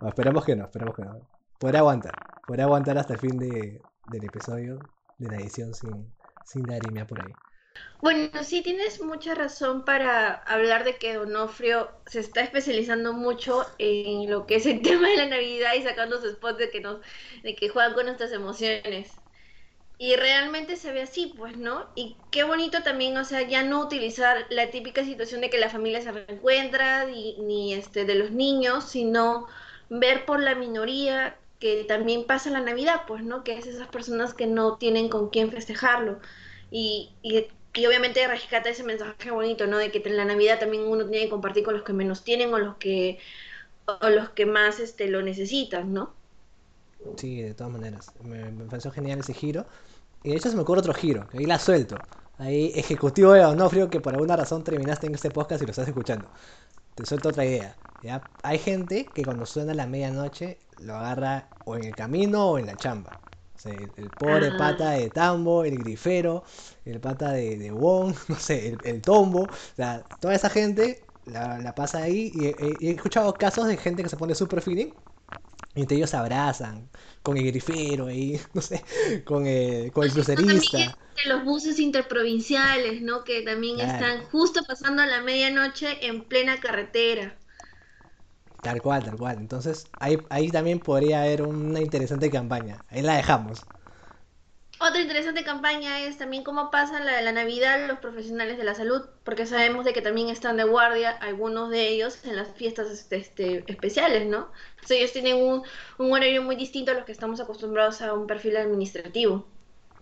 No, 0.00 0.08
esperemos 0.08 0.44
que 0.44 0.54
no, 0.56 0.64
esperemos 0.64 0.94
que 0.94 1.02
no. 1.02 1.28
Podré 1.58 1.78
aguantar, 1.78 2.14
podré 2.46 2.62
aguantar 2.62 2.98
hasta 2.98 3.14
el 3.14 3.18
fin 3.18 3.36
de, 3.38 3.80
del 4.06 4.24
episodio, 4.24 4.78
de 5.18 5.28
la 5.28 5.36
edición 5.38 5.74
sin, 5.74 6.14
sin 6.44 6.66
lagrimia 6.66 7.06
por 7.06 7.20
ahí. 7.20 7.32
Bueno, 8.00 8.30
sí 8.44 8.62
tienes 8.62 9.00
mucha 9.02 9.34
razón 9.34 9.84
para 9.84 10.34
hablar 10.34 10.84
de 10.84 10.96
que 10.96 11.14
Donofrio 11.14 11.90
se 12.06 12.20
está 12.20 12.42
especializando 12.42 13.12
mucho 13.12 13.66
en 13.78 14.30
lo 14.30 14.46
que 14.46 14.56
es 14.56 14.66
el 14.66 14.82
tema 14.82 15.08
de 15.08 15.16
la 15.16 15.26
Navidad 15.26 15.74
y 15.74 15.82
sacando 15.82 16.20
sus 16.20 16.32
spots 16.34 16.58
de 16.58 16.70
que 16.70 16.80
nos, 16.80 17.00
de 17.42 17.54
que 17.56 17.68
juegan 17.68 17.94
con 17.94 18.06
nuestras 18.06 18.32
emociones. 18.32 19.10
Y 20.00 20.14
realmente 20.14 20.76
se 20.76 20.92
ve 20.92 21.02
así, 21.02 21.34
pues, 21.36 21.56
¿no? 21.56 21.86
Y 21.96 22.16
qué 22.30 22.44
bonito 22.44 22.84
también, 22.84 23.16
o 23.16 23.24
sea, 23.24 23.42
ya 23.42 23.64
no 23.64 23.80
utilizar 23.80 24.46
la 24.48 24.70
típica 24.70 25.04
situación 25.04 25.40
de 25.40 25.50
que 25.50 25.58
la 25.58 25.70
familia 25.70 26.00
se 26.00 26.12
reencuentra, 26.12 27.04
ni, 27.04 27.74
este 27.74 28.04
de 28.04 28.14
los 28.14 28.30
niños, 28.30 28.84
sino 28.88 29.48
ver 29.90 30.24
por 30.24 30.40
la 30.40 30.54
minoría 30.54 31.36
que 31.58 31.82
también 31.82 32.24
pasa 32.26 32.50
la 32.50 32.60
Navidad, 32.60 33.02
pues, 33.08 33.24
¿no? 33.24 33.42
Que 33.42 33.54
es 33.58 33.66
esas 33.66 33.88
personas 33.88 34.34
que 34.34 34.46
no 34.46 34.76
tienen 34.76 35.08
con 35.08 35.30
quién 35.30 35.50
festejarlo. 35.50 36.20
Y, 36.70 37.10
y 37.78 37.86
obviamente 37.86 38.26
rescata 38.26 38.68
ese 38.68 38.82
mensaje 38.82 39.30
bonito, 39.30 39.66
¿no? 39.66 39.78
De 39.78 39.90
que 39.90 40.02
en 40.04 40.16
la 40.16 40.24
Navidad 40.24 40.58
también 40.58 40.82
uno 40.82 41.06
tiene 41.06 41.24
que 41.24 41.30
compartir 41.30 41.62
con 41.64 41.74
los 41.74 41.84
que 41.84 41.92
menos 41.92 42.24
tienen 42.24 42.52
o 42.52 42.58
los 42.58 42.76
que, 42.76 43.18
o 43.86 44.08
los 44.08 44.30
que 44.30 44.46
más 44.46 44.80
este, 44.80 45.08
lo 45.08 45.22
necesitan, 45.22 45.92
¿no? 45.94 46.12
Sí, 47.16 47.40
de 47.40 47.54
todas 47.54 47.72
maneras. 47.72 48.12
Me, 48.24 48.50
pareció 48.64 48.90
genial 48.90 49.20
ese 49.20 49.32
giro. 49.32 49.66
Y 50.24 50.30
de 50.30 50.36
hecho 50.36 50.50
se 50.50 50.56
me 50.56 50.62
ocurre 50.62 50.80
otro 50.80 50.94
giro, 50.94 51.28
que 51.28 51.38
ahí 51.38 51.46
la 51.46 51.60
suelto. 51.60 51.96
Ahí, 52.38 52.72
ejecutivo 52.74 53.32
de 53.32 53.42
Donofrio, 53.42 53.88
que 53.88 54.00
por 54.00 54.14
alguna 54.14 54.36
razón 54.36 54.64
terminaste 54.64 55.06
en 55.06 55.14
este 55.14 55.30
podcast 55.30 55.62
y 55.62 55.66
lo 55.66 55.70
estás 55.70 55.86
escuchando. 55.86 56.28
Te 56.96 57.06
suelto 57.06 57.28
otra 57.28 57.44
idea. 57.44 57.76
¿ya? 58.02 58.22
Hay 58.42 58.58
gente 58.58 59.06
que 59.14 59.24
cuando 59.24 59.46
suena 59.46 59.72
la 59.74 59.86
medianoche 59.86 60.58
lo 60.80 60.96
agarra 60.96 61.48
o 61.64 61.76
en 61.76 61.84
el 61.84 61.94
camino 61.94 62.50
o 62.50 62.58
en 62.58 62.66
la 62.66 62.76
chamba. 62.76 63.20
O 63.58 63.60
sea, 63.60 63.74
el, 63.74 63.92
el 63.96 64.12
pobre 64.12 64.52
Ah. 64.52 64.52
pata 64.52 64.92
de 64.92 65.10
tambo, 65.10 65.64
el 65.64 65.78
grifero, 65.78 66.44
el 66.84 67.00
pata 67.00 67.32
de, 67.32 67.58
de 67.58 67.72
Wong, 67.72 68.14
no 68.28 68.36
sé, 68.36 68.68
el, 68.68 68.80
el 68.84 69.02
tombo. 69.02 69.44
O 69.46 69.50
sea, 69.76 70.06
toda 70.20 70.34
esa 70.34 70.50
gente 70.50 71.10
la, 71.26 71.58
la 71.60 71.74
pasa 71.74 71.98
ahí. 72.04 72.30
Y, 72.34 72.46
he- 72.46 72.78
y 72.80 72.88
he 72.88 72.92
escuchado 72.92 73.38
casos 73.38 73.66
de 73.68 73.76
gente 73.76 74.02
que 74.02 74.08
se 74.08 74.16
pone 74.16 74.34
super 74.34 74.62
feeling. 74.62 74.94
Y 75.74 75.82
entre 75.82 75.96
ellos 75.98 76.10
se 76.10 76.16
abrazan 76.18 76.90
con 77.22 77.36
el 77.38 77.46
grifero 77.46 78.06
ahí, 78.06 78.40
no 78.54 78.62
sé, 78.62 78.84
con 79.24 79.46
el, 79.46 79.92
con 79.92 80.04
el 80.06 80.12
crucerista. 80.12 80.96
de 81.16 81.28
los 81.28 81.44
buses 81.44 81.78
interprovinciales, 81.78 83.02
¿no? 83.02 83.24
Que 83.24 83.42
también 83.42 83.78
Claro. 83.78 83.80
están 83.80 84.24
justo 84.26 84.62
pasando 84.66 85.02
a 85.02 85.06
la 85.06 85.20
medianoche 85.22 86.06
en 86.06 86.24
plena 86.24 86.60
carretera. 86.60 87.38
Tal 88.60 88.80
cual, 88.82 89.04
tal 89.04 89.16
cual. 89.16 89.38
Entonces, 89.38 89.92
ahí, 89.98 90.26
ahí 90.30 90.50
también 90.52 90.80
podría 90.80 91.22
haber 91.22 91.42
una 91.42 91.80
interesante 91.80 92.30
campaña. 92.30 92.84
Ahí 92.88 93.02
la 93.02 93.16
dejamos. 93.16 93.66
Otra 94.80 95.00
interesante 95.00 95.44
campaña 95.44 96.00
es 96.00 96.18
también 96.18 96.42
cómo 96.42 96.70
pasan 96.72 97.06
la, 97.06 97.20
la 97.22 97.30
Navidad 97.32 97.86
los 97.86 97.98
profesionales 98.00 98.58
de 98.58 98.64
la 98.64 98.74
salud, 98.74 99.08
porque 99.24 99.46
sabemos 99.46 99.84
de 99.84 99.92
que 99.92 100.02
también 100.02 100.28
están 100.30 100.56
de 100.56 100.64
guardia 100.64 101.10
algunos 101.10 101.70
de 101.70 101.86
ellos 101.88 102.24
en 102.24 102.34
las 102.36 102.48
fiestas 102.56 102.90
este, 102.90 103.16
este, 103.18 103.64
especiales, 103.70 104.26
¿no? 104.26 104.50
O 104.82 104.86
sea, 104.86 104.96
ellos 104.96 105.12
tienen 105.12 105.36
un, 105.36 105.62
un 105.98 106.12
horario 106.12 106.42
muy 106.42 106.56
distinto 106.56 106.90
a 106.92 106.94
los 106.94 107.04
que 107.04 107.12
estamos 107.12 107.38
acostumbrados 107.40 108.02
a 108.02 108.12
un 108.14 108.26
perfil 108.26 108.56
administrativo. 108.56 109.46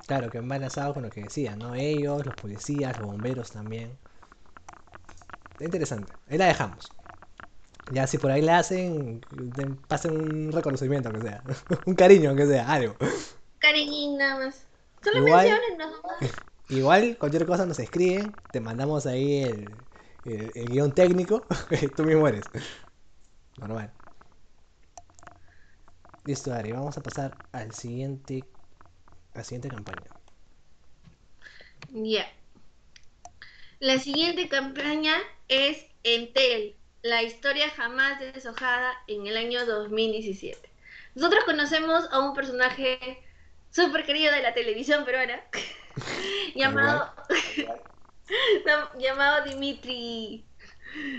Claro, 0.07 0.31
que 0.31 0.41
va 0.41 0.57
enlazado 0.57 0.95
con 0.95 1.03
lo 1.05 1.11
que 1.11 1.23
decía, 1.23 1.55
¿no? 1.57 1.75
Ellos, 1.77 2.25
los 2.27 2.35
policías, 2.35 2.97
los 2.99 3.07
bomberos 3.07 3.51
también. 3.53 3.99
Interesante. 5.59 6.15
Ahí 6.27 6.39
la 6.39 6.47
dejamos. 6.47 6.96
Ya 7.93 8.07
si 8.07 8.19
por 8.19 8.31
ahí 8.31 8.43
la 8.43 8.59
hacen, 8.59 9.21
pasen 9.89 10.13
un 10.21 10.53
reconocimiento, 10.53 11.09
aunque 11.09 11.29
sea. 11.29 11.43
un 11.87 11.95
cariño, 11.95 12.31
aunque 12.31 12.47
sea, 12.47 12.71
algo. 12.73 12.97
Cariñín, 13.59 14.19
nada 14.19 14.39
más. 14.47 14.67
Solo 15.03 15.19
Igual- 15.27 15.49
mencionen, 15.49 15.79
¿no? 15.79 16.27
Igual, 16.69 17.17
cualquier 17.19 17.47
cosa 17.47 17.65
nos 17.65 17.79
escriben, 17.79 18.35
te 18.51 18.61
mandamos 18.61 19.07
ahí 19.07 19.45
el, 19.45 19.71
el, 20.25 20.51
el 20.55 20.67
guion 20.69 20.93
técnico, 20.93 21.47
tú 21.97 22.03
mismo 22.03 22.27
eres. 22.27 22.45
Normal. 23.59 23.93
Listo, 26.25 26.53
Ari, 26.53 26.73
vamos 26.73 26.99
a 26.99 27.03
pasar 27.03 27.37
al 27.53 27.73
siguiente, 27.73 28.45
a 29.35 29.39
la 29.39 29.45
siguiente 29.45 29.69
campaña. 29.69 30.11
Ya. 31.93 32.27
La 33.79 33.99
siguiente 34.01 34.49
campaña 34.49 35.15
es 35.49 35.87
Entel, 36.03 36.76
la 37.07 37.23
historia 37.23 37.71
jamás 37.71 38.19
deshojada 38.19 38.93
en 39.07 39.27
el 39.27 39.37
año 39.37 39.65
2017. 39.65 40.69
Nosotros 41.15 41.45
conocemos 41.45 42.09
a 42.11 42.19
un 42.21 42.35
personaje 42.35 43.23
súper 43.71 44.05
querido 44.05 44.33
de 44.33 44.43
la 44.43 44.55
televisión 44.55 45.05
peruana 45.05 45.41
llamado, 46.55 47.15
llamado 48.99 49.45
Dimitri. 49.45 50.45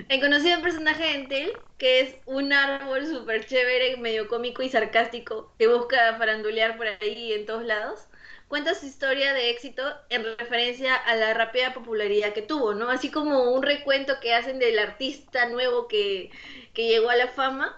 El 0.10 0.20
conocido 0.20 0.62
personaje 0.62 1.04
de 1.04 1.14
Entel, 1.14 1.54
que 1.78 2.02
es 2.02 2.16
un 2.26 2.52
árbol 2.52 3.06
súper 3.06 3.46
chévere, 3.46 3.98
medio 3.98 4.28
cómico 4.28 4.64
y 4.64 4.70
sarcástico, 4.70 5.54
que 5.58 5.68
busca 5.68 6.16
farandulear 6.18 6.78
por 6.78 6.88
ahí 6.88 7.34
en 7.34 7.46
todos 7.46 7.64
lados 7.64 8.08
cuenta 8.48 8.76
su 8.76 8.86
historia 8.86 9.34
de 9.34 9.50
éxito 9.52 9.84
en 10.10 10.24
referencia 10.38 10.96
a 10.96 11.16
la 11.16 11.34
rápida 11.34 11.74
popularidad 11.74 12.34
que 12.34 12.42
tuvo, 12.42 12.74
¿no? 12.74 12.90
Así 12.90 13.12
como 13.12 13.52
un 13.54 13.64
recuento 13.64 14.20
que 14.22 14.34
hacen 14.34 14.60
del 14.60 14.80
artista 14.80 15.50
nuevo 15.50 15.88
que, 15.88 16.32
que 16.74 16.88
llegó 16.88 17.10
a 17.10 17.16
la 17.16 17.28
fama 17.28 17.76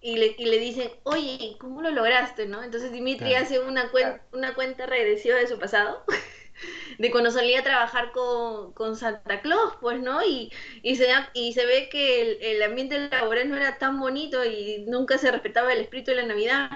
y 0.00 0.16
le, 0.18 0.34
y 0.38 0.46
le 0.46 0.58
dicen, 0.58 0.90
oye, 1.04 1.56
¿cómo 1.60 1.82
lo 1.82 1.90
lograste, 1.90 2.46
no? 2.46 2.62
Entonces 2.62 2.92
Dimitri 2.92 3.34
Claro. 3.34 3.34
hace 3.34 3.60
una, 3.60 3.90
cuen- 3.92 4.20
una 4.32 4.54
cuenta 4.54 4.86
regresiva 4.86 5.36
de 5.38 5.46
su 5.46 5.58
pasado 5.58 6.04
de 6.98 7.10
cuando 7.10 7.30
salía 7.30 7.60
a 7.60 7.62
trabajar 7.64 8.12
con, 8.12 8.72
con 8.74 8.96
Santa 8.96 9.40
Claus, 9.42 9.74
pues, 9.80 10.00
¿no? 10.00 10.22
Y, 10.24 10.52
y, 10.82 10.96
se, 10.96 11.06
da- 11.08 11.30
y 11.34 11.52
se 11.54 11.66
ve 11.66 11.88
que 11.90 12.22
el, 12.22 12.38
el 12.42 12.62
ambiente 12.62 12.98
laboral 13.10 13.48
no 13.50 13.56
era 13.56 13.78
tan 13.78 14.00
bonito 14.00 14.44
y 14.44 14.84
nunca 14.88 15.18
se 15.18 15.30
respetaba 15.30 15.72
el 15.72 15.80
espíritu 15.80 16.10
de 16.12 16.18
la 16.18 16.26
Navidad. 16.26 16.70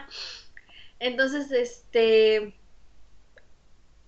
Entonces, 0.99 1.51
este, 1.53 2.55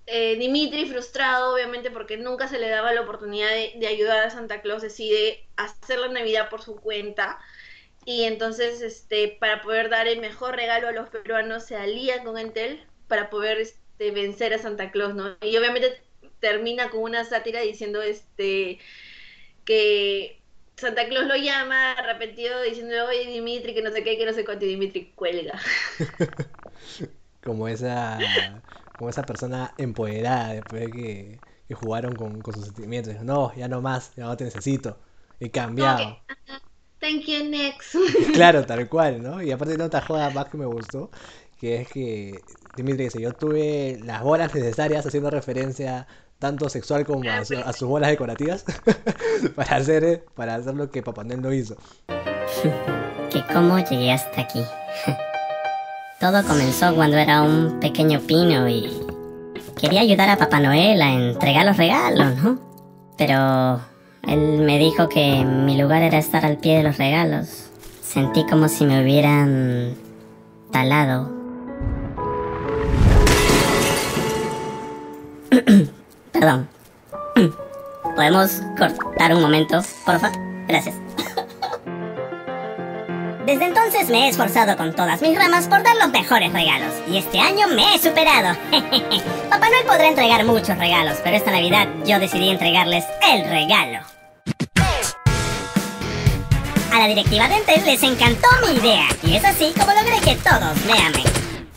eh, 0.06 0.36
Dimitri, 0.36 0.86
frustrado, 0.86 1.54
obviamente, 1.54 1.90
porque 1.90 2.16
nunca 2.16 2.48
se 2.48 2.58
le 2.58 2.68
daba 2.68 2.92
la 2.92 3.02
oportunidad 3.02 3.48
de, 3.48 3.86
ayudar 3.86 4.24
a 4.26 4.30
Santa 4.30 4.62
Claus, 4.62 4.82
decide 4.82 5.44
hacer 5.56 5.98
la 5.98 6.08
Navidad 6.08 6.48
por 6.48 6.62
su 6.62 6.76
cuenta. 6.76 7.38
Y 8.04 8.22
entonces, 8.24 8.82
este, 8.82 9.36
para 9.40 9.62
poder 9.62 9.90
dar 9.90 10.06
el 10.06 10.20
mejor 10.20 10.54
regalo 10.54 10.88
a 10.88 10.92
los 10.92 11.08
peruanos, 11.08 11.64
se 11.64 11.76
alía 11.76 12.22
con 12.22 12.38
Entel 12.38 12.86
para 13.08 13.30
poder 13.30 13.58
este, 13.58 14.12
vencer 14.12 14.54
a 14.54 14.58
Santa 14.58 14.92
Claus, 14.92 15.14
¿no? 15.14 15.36
Y 15.42 15.56
obviamente 15.56 16.00
termina 16.38 16.90
con 16.90 17.02
una 17.02 17.24
sátira 17.24 17.60
diciendo 17.60 18.02
este 18.02 18.78
que 19.64 20.40
Santa 20.76 21.08
Claus 21.08 21.26
lo 21.26 21.36
llama 21.36 21.92
arrepentido 21.92 22.62
diciendo, 22.62 22.94
oye 23.08 23.26
Dimitri, 23.26 23.74
que 23.74 23.82
no 23.82 23.90
sé 23.90 24.04
qué, 24.04 24.16
que 24.16 24.26
no 24.26 24.32
sé 24.32 24.44
cuánto, 24.44 24.64
y 24.66 24.68
Dimitri 24.68 25.12
cuelga. 25.14 25.58
Como 27.42 27.66
esa, 27.66 28.18
como 28.96 29.10
esa 29.10 29.22
persona 29.24 29.72
empoderada 29.78 30.54
después 30.54 30.82
de 30.86 30.90
que, 30.90 31.40
que 31.68 31.74
jugaron 31.74 32.14
con, 32.14 32.40
con 32.40 32.54
sus 32.54 32.64
sentimientos. 32.66 33.12
Dijo, 33.12 33.24
no, 33.24 33.54
ya 33.54 33.68
no 33.68 33.80
más, 33.80 34.12
ya 34.16 34.24
no 34.24 34.36
te 34.36 34.44
necesito. 34.44 34.98
He 35.40 35.50
cambiado. 35.50 36.18
Thank 37.00 37.24
you, 37.26 37.44
next. 37.48 37.94
Claro, 38.34 38.64
tal 38.66 38.88
cual, 38.88 39.22
¿no? 39.22 39.42
Y 39.42 39.50
aparte 39.52 39.76
de 39.76 39.84
otra 39.84 40.00
joda 40.00 40.30
más 40.30 40.46
que 40.46 40.56
me 40.58 40.66
gustó, 40.66 41.10
que 41.60 41.82
es 41.82 41.88
que 41.88 42.40
Dimitri 42.74 43.04
dice, 43.04 43.20
yo 43.20 43.32
tuve 43.32 43.98
las 44.02 44.22
bolas 44.22 44.54
necesarias 44.54 45.04
haciendo 45.06 45.30
referencia 45.30 46.06
tanto 46.38 46.68
sexual 46.68 47.04
como 47.06 47.30
a, 47.30 47.44
su- 47.44 47.56
a 47.58 47.72
sus 47.72 47.88
bolas 47.88 48.10
decorativas 48.10 48.64
para 49.56 49.76
hacer, 49.76 50.24
para 50.34 50.54
hacer 50.54 50.74
lo 50.74 50.90
que 50.90 51.02
Papá 51.02 51.24
Noel 51.24 51.40
no 51.42 51.52
hizo. 51.52 51.76
que 53.30 53.42
cómo 53.52 53.78
llegué 53.78 54.12
hasta 54.12 54.40
aquí. 54.42 54.62
Todo 56.18 56.42
comenzó 56.44 56.94
cuando 56.94 57.18
era 57.18 57.42
un 57.42 57.78
pequeño 57.78 58.20
pino 58.20 58.66
y 58.68 58.90
quería 59.78 60.00
ayudar 60.00 60.30
a 60.30 60.38
Papá 60.38 60.60
Noel 60.60 61.02
a 61.02 61.12
entregar 61.12 61.66
los 61.66 61.76
regalos, 61.76 62.42
¿no? 62.42 62.58
Pero 63.18 63.82
él 64.26 64.62
me 64.64 64.78
dijo 64.78 65.10
que 65.10 65.44
mi 65.44 65.78
lugar 65.78 66.02
era 66.02 66.16
estar 66.16 66.46
al 66.46 66.56
pie 66.56 66.78
de 66.78 66.84
los 66.84 66.96
regalos. 66.96 67.68
Sentí 68.02 68.46
como 68.46 68.68
si 68.68 68.86
me 68.86 69.02
hubieran 69.02 69.94
talado. 70.72 71.30
Perdón. 76.32 76.66
¿Podemos 78.16 78.62
cortar 78.78 79.34
un 79.34 79.42
momento, 79.42 79.82
porfa? 80.06 80.32
Gracias. 80.66 80.94
Desde 83.46 83.64
entonces 83.64 84.08
me 84.08 84.26
he 84.26 84.28
esforzado 84.28 84.76
con 84.76 84.92
todas 84.92 85.22
mis 85.22 85.38
ramas 85.38 85.68
por 85.68 85.80
dar 85.84 85.94
los 85.94 86.08
mejores 86.08 86.52
regalos. 86.52 86.92
Y 87.08 87.16
este 87.16 87.38
año 87.38 87.68
me 87.68 87.94
he 87.94 87.98
superado. 88.00 88.58
Papá 89.48 89.70
Noel 89.70 89.86
podrá 89.86 90.08
entregar 90.08 90.44
muchos 90.44 90.76
regalos, 90.76 91.18
pero 91.22 91.36
esta 91.36 91.52
Navidad 91.52 91.86
yo 92.04 92.18
decidí 92.18 92.50
entregarles 92.50 93.04
el 93.22 93.48
regalo. 93.48 94.00
A 96.92 96.98
la 96.98 97.06
directiva 97.06 97.46
de 97.46 97.54
Entel 97.54 97.84
les 97.84 98.02
encantó 98.02 98.48
mi 98.66 98.78
idea. 98.78 99.06
Y 99.22 99.36
es 99.36 99.44
así 99.44 99.72
como 99.78 99.92
logré 99.92 100.18
que 100.24 100.34
todos 100.42 100.84
me 100.84 100.94
amen. 100.94 101.24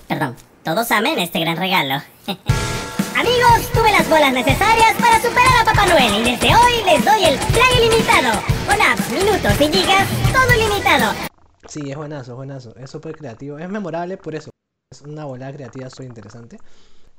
Perdón, 0.08 0.36
todos 0.64 0.90
amen 0.90 1.20
este 1.20 1.40
gran 1.40 1.58
regalo. 1.58 2.02
Amigos, 3.16 3.72
tuve 3.76 3.92
las 3.92 4.10
bolas 4.10 4.34
necesarias 4.34 4.96
para 5.00 5.22
superar 5.22 5.62
a 5.62 5.66
Papá 5.66 5.86
Noel 5.86 6.16
y 6.16 6.32
desde 6.32 6.48
hoy 6.48 6.84
les 6.84 7.06
doy 7.06 7.26
el 7.26 7.38
plan 7.38 7.70
ilimitado. 7.78 8.42
Con 8.66 8.82
apps, 8.82 9.12
minutos 9.12 9.54
y 9.62 9.72
gigas, 9.72 10.08
todo 10.34 10.52
ilimitado. 10.56 11.30
Sí, 11.70 11.92
es 11.92 11.98
buenazo, 11.98 12.32
es 12.32 12.36
buenazo. 12.38 12.76
Es 12.76 12.90
súper 12.90 13.16
creativo. 13.16 13.58
Es 13.60 13.70
memorable 13.70 14.18
por 14.18 14.36
eso. 14.36 14.50
Es 14.92 15.02
una 15.02 15.26
volada 15.26 15.54
creativa 15.54 15.90
súper 15.90 16.08
interesante. 16.08 16.62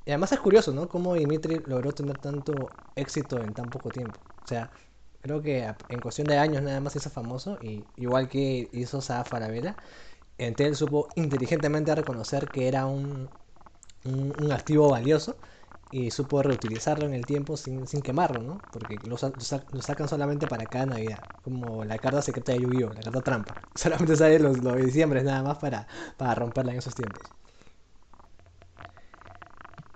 Y 0.07 0.11
además 0.11 0.33
es 0.33 0.41
curioso, 0.41 0.73
¿no? 0.73 0.89
Cómo 0.89 1.15
Dimitri 1.15 1.63
logró 1.67 1.95
tener 1.95 2.17
tanto 2.19 2.75
éxito 2.97 3.43
en 3.45 3.55
tan 3.55 3.71
poco 3.71 3.93
tiempo. 3.93 4.21
O 4.45 4.49
sea, 4.49 4.73
creo 5.23 5.43
que 5.43 5.75
en 5.89 6.01
cuestión 6.01 6.29
de 6.29 6.39
años 6.39 6.63
nada 6.63 6.81
más 6.81 6.97
hizo 6.97 7.11
famoso. 7.11 7.59
Y 7.61 7.87
igual 7.97 8.29
que 8.29 8.71
hizo 8.73 9.01
Saga 9.03 9.25
Farabella, 9.25 9.79
Entel 10.39 10.77
supo 10.77 11.11
inteligentemente 11.17 11.95
reconocer 11.95 12.51
que 12.51 12.69
era 12.69 12.87
un, 12.87 13.31
un 14.05 14.53
activo 14.53 14.89
valioso 14.91 15.37
y 15.90 16.11
supo 16.12 16.42
reutilizarlo 16.42 17.07
en 17.07 17.14
el 17.14 17.26
tiempo 17.26 17.57
sin, 17.57 17.87
sin 17.87 18.03
quemarlo, 18.03 18.40
¿no? 18.42 18.62
Porque 18.70 19.00
lo, 19.05 19.16
sa- 19.18 19.31
lo 19.37 19.40
sa- 19.40 19.66
lo 19.72 19.83
sacan 19.83 20.09
solamente 20.09 20.46
para 20.46 20.68
cada 20.68 20.87
Navidad, 20.87 21.24
como 21.42 21.85
la 21.85 21.98
carta 21.98 22.22
secreta 22.22 22.53
de 22.53 22.61
Yu-Gi-Oh, 22.61 22.94
la 22.94 23.03
carta 23.03 23.22
trampa. 23.22 23.59
Solamente 23.74 24.16
sale 24.16 24.38
los, 24.38 24.59
los 24.62 24.76
diciembre 24.79 25.22
nada 25.24 25.42
más 25.42 25.59
para, 25.59 25.87
para 26.16 26.35
romperla 26.35 26.72
en 26.72 26.79
esos 26.79 26.94
tiempos. 26.94 27.33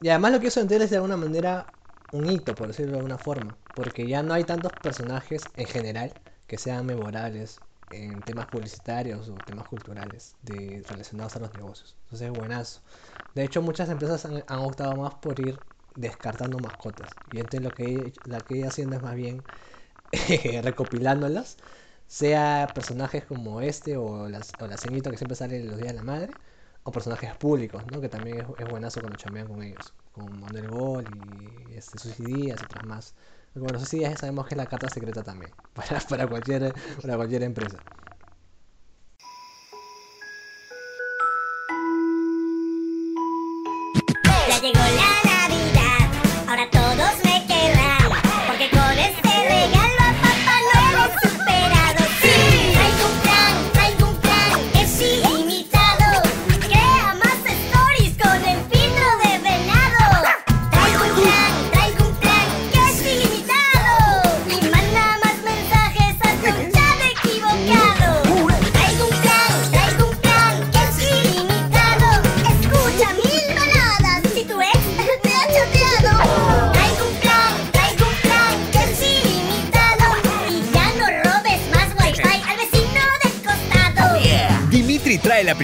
Y 0.01 0.09
además 0.09 0.33
lo 0.33 0.41
que 0.41 0.49
hizo 0.49 0.61
Entel 0.61 0.83
es 0.83 0.91
de 0.91 0.97
alguna 0.97 1.17
manera 1.17 1.73
un 2.11 2.27
hito, 2.27 2.55
por 2.55 2.69
decirlo 2.69 2.93
de 2.93 2.97
alguna 2.99 3.19
forma, 3.19 3.57
porque 3.75 4.07
ya 4.07 4.23
no 4.23 4.35
hay 4.35 4.45
tantos 4.45 4.73
personajes 4.73 5.51
en 5.57 5.67
general 5.67 6.17
que 6.47 6.59
sean 6.59 6.87
memorables 6.87 7.63
en 7.91 8.23
temas 8.23 8.47
publicitarios 8.47 9.29
o 9.29 9.41
temas 9.43 9.67
culturales 9.67 10.37
de, 10.43 10.85
relacionados 10.89 11.37
a 11.37 11.41
los 11.41 11.55
negocios. 11.55 11.97
Entonces 12.05 12.27
es 12.27 12.33
buenazo. 12.33 12.81
De 13.35 13.45
hecho, 13.45 13.63
muchas 13.63 13.89
empresas 13.89 14.25
han, 14.25 14.45
han 14.47 14.59
optado 14.61 14.97
más 14.97 15.15
por 15.15 15.41
ir 15.41 15.61
descartando 15.97 16.59
mascotas. 16.59 17.11
Y 17.33 17.39
entonces 17.39 17.63
lo 17.63 17.71
que 17.71 18.13
la 18.25 18.41
que 18.41 18.67
haciendo 18.67 18.97
es 18.97 19.03
más 19.03 19.15
bien 19.15 19.43
recopilándolas, 20.63 21.57
sea 22.07 22.69
personajes 22.75 23.25
como 23.25 23.61
este 23.61 23.97
o, 23.97 24.29
las, 24.29 24.53
o 24.61 24.67
la 24.67 24.77
ceñita 24.77 25.11
que 25.11 25.17
siempre 25.17 25.37
sale 25.37 25.61
en 25.61 25.69
los 25.69 25.77
días 25.77 25.89
de 25.89 25.95
la 25.95 26.03
madre, 26.03 26.31
o 26.85 26.93
personajes 26.93 27.35
públicos, 27.37 27.83
¿no? 27.91 28.01
Que 28.01 28.09
también 28.09 28.41
es, 28.41 28.69
buenazo 28.69 29.01
cuando 29.01 29.19
chambean 29.19 29.49
con 29.49 29.63
ellos, 29.63 29.95
con 30.13 30.39
Manuel 30.41 30.69
Gol 30.69 31.05
y 31.69 31.75
este, 31.75 31.99
sus 31.99 32.21
ideas 32.21 32.61
y 32.61 32.65
otras 32.65 32.85
más. 32.87 33.15
Bueno, 33.55 33.79
ya 33.79 34.17
sabemos 34.17 34.47
que 34.47 34.55
es 34.55 34.59
la 34.59 34.67
carta 34.67 34.89
secreta 34.91 35.23
también, 35.23 35.53
para, 35.75 36.01
para, 36.01 36.27
cualquier, 36.27 36.75
para 37.01 37.17
cualquier 37.17 37.43
empresa. 37.43 37.79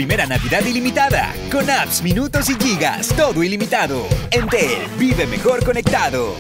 Primera 0.01 0.27
Navidad 0.27 0.65
ilimitada, 0.65 1.35
con 1.53 1.69
apps, 1.69 2.03
minutos 2.03 2.49
y 2.49 2.55
gigas, 2.55 3.09
todo 3.09 3.43
ilimitado. 3.43 4.07
Entel, 4.31 4.89
vive 4.99 5.27
mejor 5.27 5.63
conectado. 5.63 6.33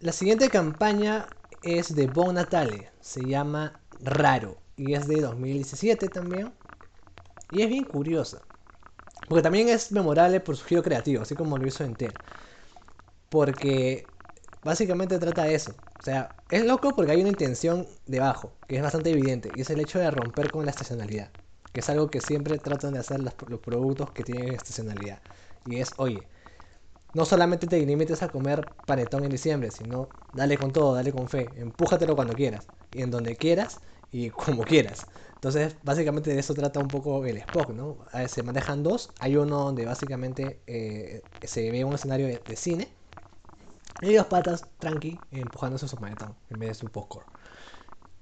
La 0.00 0.10
siguiente 0.10 0.48
campaña 0.48 1.28
es 1.62 1.94
de 1.94 2.08
Bon 2.08 2.34
Natale, 2.34 2.90
se 3.00 3.24
llama 3.24 3.80
Raro 4.00 4.56
y 4.76 4.94
es 4.94 5.06
de 5.06 5.20
2017 5.20 6.08
también. 6.08 6.52
Y 7.52 7.62
es 7.62 7.68
bien 7.68 7.84
curiosa, 7.84 8.42
porque 9.28 9.42
también 9.42 9.68
es 9.68 9.92
memorable 9.92 10.40
por 10.40 10.56
su 10.56 10.64
giro 10.64 10.82
creativo, 10.82 11.22
así 11.22 11.36
como 11.36 11.58
lo 11.58 11.68
hizo 11.68 11.84
Entel. 11.84 12.12
Porque 13.28 14.04
básicamente 14.64 15.16
trata 15.20 15.44
de 15.44 15.54
eso. 15.54 15.76
O 16.00 16.02
sea, 16.02 16.34
es 16.50 16.64
loco 16.64 16.96
porque 16.96 17.12
hay 17.12 17.20
una 17.20 17.28
intención 17.28 17.86
debajo, 18.06 18.52
que 18.66 18.78
es 18.78 18.82
bastante 18.82 19.10
evidente, 19.10 19.52
y 19.54 19.60
es 19.60 19.70
el 19.70 19.78
hecho 19.78 20.00
de 20.00 20.10
romper 20.10 20.50
con 20.50 20.64
la 20.64 20.72
estacionalidad, 20.72 21.30
que 21.72 21.80
es 21.80 21.88
algo 21.88 22.10
que 22.10 22.20
siempre 22.20 22.58
tratan 22.58 22.94
de 22.94 23.00
hacer 23.00 23.20
los 23.20 23.34
productos 23.60 24.10
que 24.12 24.24
tienen 24.24 24.54
estacionalidad. 24.54 25.20
Y 25.64 25.76
es, 25.78 25.94
oye, 25.98 26.28
no 27.12 27.24
solamente 27.24 27.66
te 27.66 27.84
limites 27.84 28.22
a 28.22 28.30
comer 28.30 28.68
panetón 28.86 29.24
en 29.24 29.30
diciembre, 29.30 29.70
sino 29.70 30.10
dale 30.32 30.58
con 30.58 30.72
todo, 30.72 30.94
dale 30.94 31.12
con 31.12 31.28
fe, 31.28 31.54
empújatelo 31.60 32.14
cuando 32.16 32.34
quieras, 32.36 32.68
y 32.92 33.02
en 33.02 33.10
donde 33.10 33.36
quieras 33.36 33.80
y 34.12 34.30
como 34.30 34.64
quieras. 34.64 35.08
Entonces, 35.34 35.76
básicamente 35.82 36.30
de 36.32 36.38
eso 36.40 36.54
trata 36.54 36.80
un 36.80 36.90
poco 36.90 37.24
el 37.26 37.38
Spock, 37.38 37.70
¿no? 37.72 37.98
Se 38.28 38.42
manejan 38.42 38.82
dos, 38.82 39.12
hay 39.18 39.36
uno 39.36 39.64
donde 39.64 39.86
básicamente 39.86 40.60
eh, 40.66 41.24
se 41.42 41.70
ve 41.70 41.84
un 41.84 41.94
escenario 41.94 42.26
de, 42.26 42.56
cine, 42.56 42.88
Y 44.00 44.14
los 44.14 44.26
patas, 44.26 44.66
tranqui, 44.78 45.22
empujándose 45.30 45.86
su 45.88 45.98
manetón 45.98 46.34
en 46.48 46.58
vez 46.58 46.70
de 46.70 46.74
su 46.74 46.90
popcorn. 46.90 47.26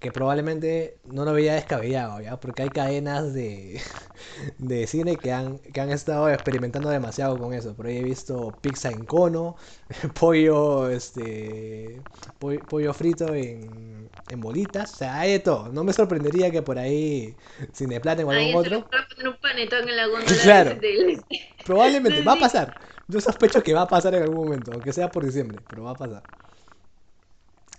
Que 0.00 0.12
probablemente 0.12 1.00
no 1.04 1.24
lo 1.24 1.32
veía 1.32 1.54
descabellado, 1.54 2.20
¿ya? 2.20 2.38
Porque 2.38 2.62
hay 2.62 2.70
cadenas 2.70 3.34
de, 3.34 3.80
de 4.58 4.86
cine 4.86 5.18
que 5.18 5.32
han, 5.32 5.58
que 5.58 5.80
han 5.80 5.90
estado 5.90 6.30
experimentando 6.30 6.88
demasiado 6.90 7.38
con 7.38 7.52
eso. 7.52 7.74
Por 7.74 7.86
ahí 7.86 7.96
he 7.98 8.02
visto 8.04 8.58
pizza 8.60 8.92
en 8.92 9.06
cono, 9.06 9.56
pollo, 10.14 10.88
este, 10.88 12.04
pollo, 12.38 12.66
pollo 12.68 12.94
frito 12.94 13.34
en, 13.34 14.10
en 14.28 14.42
bolitas. 14.42 14.92
O 14.92 14.96
sea, 14.96 15.18
hay 15.20 15.32
de 15.32 15.38
todo. 15.40 15.72
No 15.72 15.82
me 15.84 15.92
sorprendería 15.92 16.52
que 16.52 16.62
por 16.62 16.78
ahí 16.78 17.36
Cineplanet 17.74 18.24
o 18.26 18.30
algún 18.30 18.54
otro 18.54 18.88
poner 18.90 19.28
un 19.28 19.36
panetón 19.38 19.88
en 19.88 19.96
la 19.96 20.06
Claro. 20.42 20.80
del- 20.80 21.24
Probablemente, 21.64 22.22
va 22.22 22.32
a 22.34 22.38
pasar. 22.38 22.78
Yo 23.08 23.20
sospecho 23.20 23.62
que 23.62 23.74
va 23.74 23.82
a 23.82 23.88
pasar 23.88 24.14
en 24.14 24.22
algún 24.22 24.38
momento, 24.46 24.72
aunque 24.74 24.92
sea 24.92 25.12
por 25.12 25.24
diciembre, 25.24 25.62
pero 25.68 25.84
va 25.84 25.92
a 25.92 25.96
pasar. 25.96 26.24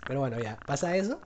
Pero 0.05 0.19
bueno, 0.19 0.39
ya, 0.39 0.61
pasa 0.65 0.95
eso. 0.97 1.21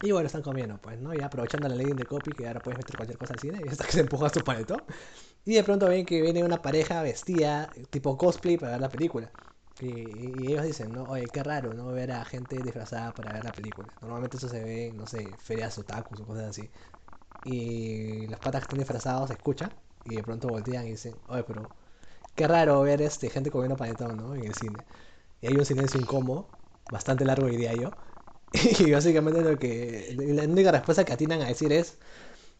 Y 0.00 0.10
bueno, 0.12 0.26
están 0.26 0.42
comiendo, 0.42 0.78
pues, 0.80 0.98
¿no? 1.00 1.14
Ya 1.14 1.26
aprovechando 1.26 1.68
la 1.68 1.74
ley 1.76 1.94
de 1.94 2.06
copy, 2.06 2.34
que 2.34 2.46
ahora 2.46 2.62
puedes 2.62 2.78
meter 2.78 2.96
cualquier 2.96 3.18
cosa 3.18 3.32
al 3.34 3.40
cine, 3.40 3.64
y 3.64 3.68
hasta 3.68 3.84
que 3.86 3.92
se 3.92 4.00
empuja 4.00 4.28
su 4.28 4.44
panetón. 4.44 4.84
Y 5.44 5.54
de 5.54 5.64
pronto 5.64 5.88
ven 5.88 6.06
que 6.06 6.22
viene 6.22 6.44
una 6.44 6.62
pareja 6.62 7.02
vestida, 7.02 7.72
tipo 7.90 8.18
cosplay, 8.18 8.58
para 8.58 8.72
ver 8.72 8.80
la 8.82 8.90
película. 8.90 9.32
Y, 9.80 9.86
y 9.88 10.50
ellos 10.52 10.64
dicen, 10.64 10.94
¿no? 10.94 11.08
Oye, 11.08 11.30
qué 11.30 11.42
raro, 11.42 11.74
¿no? 11.74 11.92
Ver 11.92 12.12
a 12.12 12.24
gente 12.24 12.62
disfrazada 12.62 13.14
para 13.14 13.32
ver 13.32 13.44
la 13.44 13.54
película. 13.54 13.90
Normalmente 14.02 14.36
eso 14.38 14.48
se 14.48 14.62
ve 14.64 14.92
no 14.94 15.06
sé, 15.06 15.36
ferias 15.38 15.78
otakus 15.78 16.20
o 16.20 16.26
cosas 16.26 16.44
así. 16.50 16.70
Y 17.42 18.26
los 18.28 18.40
patas 18.40 18.60
que 18.60 18.64
están 18.64 18.78
disfrazados 18.78 19.30
escuchan 19.30 19.72
y 20.04 20.16
de 20.16 20.22
pronto 20.24 20.48
voltean 20.48 20.86
y 20.86 20.92
dicen, 20.92 21.18
oye, 21.26 21.44
pero 21.44 21.72
qué 22.34 22.48
raro 22.48 22.82
ver 22.82 23.02
este, 23.02 23.30
gente 23.30 23.50
comiendo 23.50 23.76
panetón, 23.76 24.18
¿no? 24.18 24.34
En 24.36 24.44
el 24.44 24.54
cine. 24.54 24.86
Y 25.42 25.48
hay 25.48 25.58
un 25.58 25.66
silencio 25.66 26.00
incómodo, 26.00 26.50
bastante 26.90 27.24
largo 27.26 27.46
diría 27.48 27.74
yo. 27.74 27.96
Y 28.78 28.90
básicamente 28.90 29.42
lo 29.42 29.58
que, 29.58 30.14
la 30.16 30.44
única 30.44 30.70
respuesta 30.70 31.04
que 31.04 31.12
atinan 31.12 31.42
a 31.42 31.46
decir 31.46 31.72
es, 31.72 31.98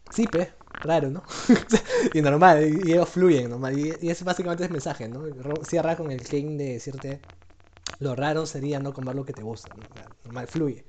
sí, 0.09 0.27
pe, 0.27 0.51
raro, 0.81 1.09
¿no? 1.09 1.23
y 2.13 2.21
normal, 2.21 2.81
y, 2.85 2.91
ellos 2.91 3.09
fluyen, 3.09 3.49
normal. 3.49 3.77
Y, 3.79 3.93
y 4.01 4.09
ese 4.09 4.23
básicamente 4.23 4.63
es 4.63 4.67
el 4.67 4.73
mensaje, 4.73 5.07
¿no? 5.07 5.23
Cierra 5.63 5.95
con 5.95 6.11
el 6.11 6.21
claim 6.21 6.57
de 6.57 6.73
decirte, 6.73 7.21
lo 7.99 8.15
raro 8.15 8.45
sería 8.45 8.79
no 8.79 8.93
comer 8.93 9.15
lo 9.15 9.25
que 9.25 9.33
te 9.33 9.41
gusta, 9.41 9.69
¿no? 9.75 9.83
Normal, 10.25 10.47
fluye. 10.47 10.85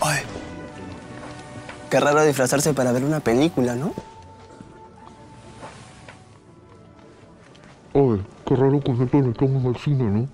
Oye, 0.00 0.22
qué 1.90 2.00
raro 2.00 2.24
disfrazarse 2.24 2.72
para 2.72 2.90
ver 2.92 3.04
una 3.04 3.20
película, 3.20 3.74
¿no? 3.74 3.92
Qué 8.50 8.56
raro 8.56 8.80
cine, 9.78 10.04
¿no? 10.10 10.28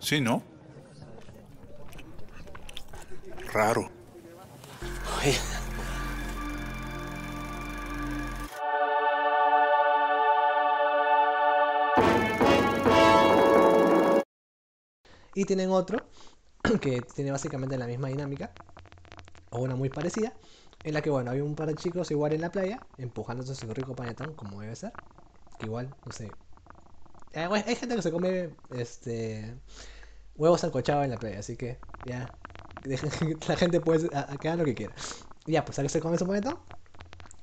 Sí, 0.00 0.20
¿no? 0.20 0.42
Raro. 3.52 3.88
Oye, 5.20 5.38
Y 15.34 15.44
tienen 15.44 15.70
otro 15.70 16.04
que 16.80 17.00
tiene 17.14 17.30
básicamente 17.30 17.78
la 17.78 17.86
misma 17.86 18.08
dinámica, 18.08 18.52
o 19.50 19.60
una 19.60 19.76
muy 19.76 19.88
parecida, 19.88 20.32
en 20.84 20.94
la 20.94 21.02
que, 21.02 21.10
bueno, 21.10 21.30
hay 21.30 21.40
un 21.40 21.54
par 21.56 21.68
de 21.68 21.76
chicos 21.76 22.10
igual 22.10 22.32
en 22.32 22.40
la 22.42 22.52
playa, 22.52 22.84
empujándose 22.96 23.54
su 23.54 23.72
rico 23.74 23.94
panetón, 23.94 24.34
como 24.34 24.60
debe 24.60 24.76
ser. 24.76 24.94
Que 25.58 25.66
igual, 25.66 25.96
no 26.04 26.12
sé. 26.12 26.36
Eh, 27.32 27.48
Hay 27.50 27.76
gente 27.76 27.96
que 27.96 28.02
se 28.02 28.12
come 28.12 28.56
este 28.70 29.60
huevos 30.36 30.60
sancochados 30.62 31.04
en 31.04 31.10
la 31.10 31.18
playa, 31.18 31.40
así 31.40 31.56
que 31.56 31.80
ya. 32.04 32.34
La 33.48 33.56
gente 33.56 33.80
puede 33.80 34.10
haga 34.16 34.56
lo 34.56 34.64
que 34.64 34.74
quiera. 34.74 34.94
Ya, 35.46 35.64
pues 35.64 35.76
se 35.92 36.00
come 36.00 36.18
su 36.18 36.26
panetón. 36.26 36.58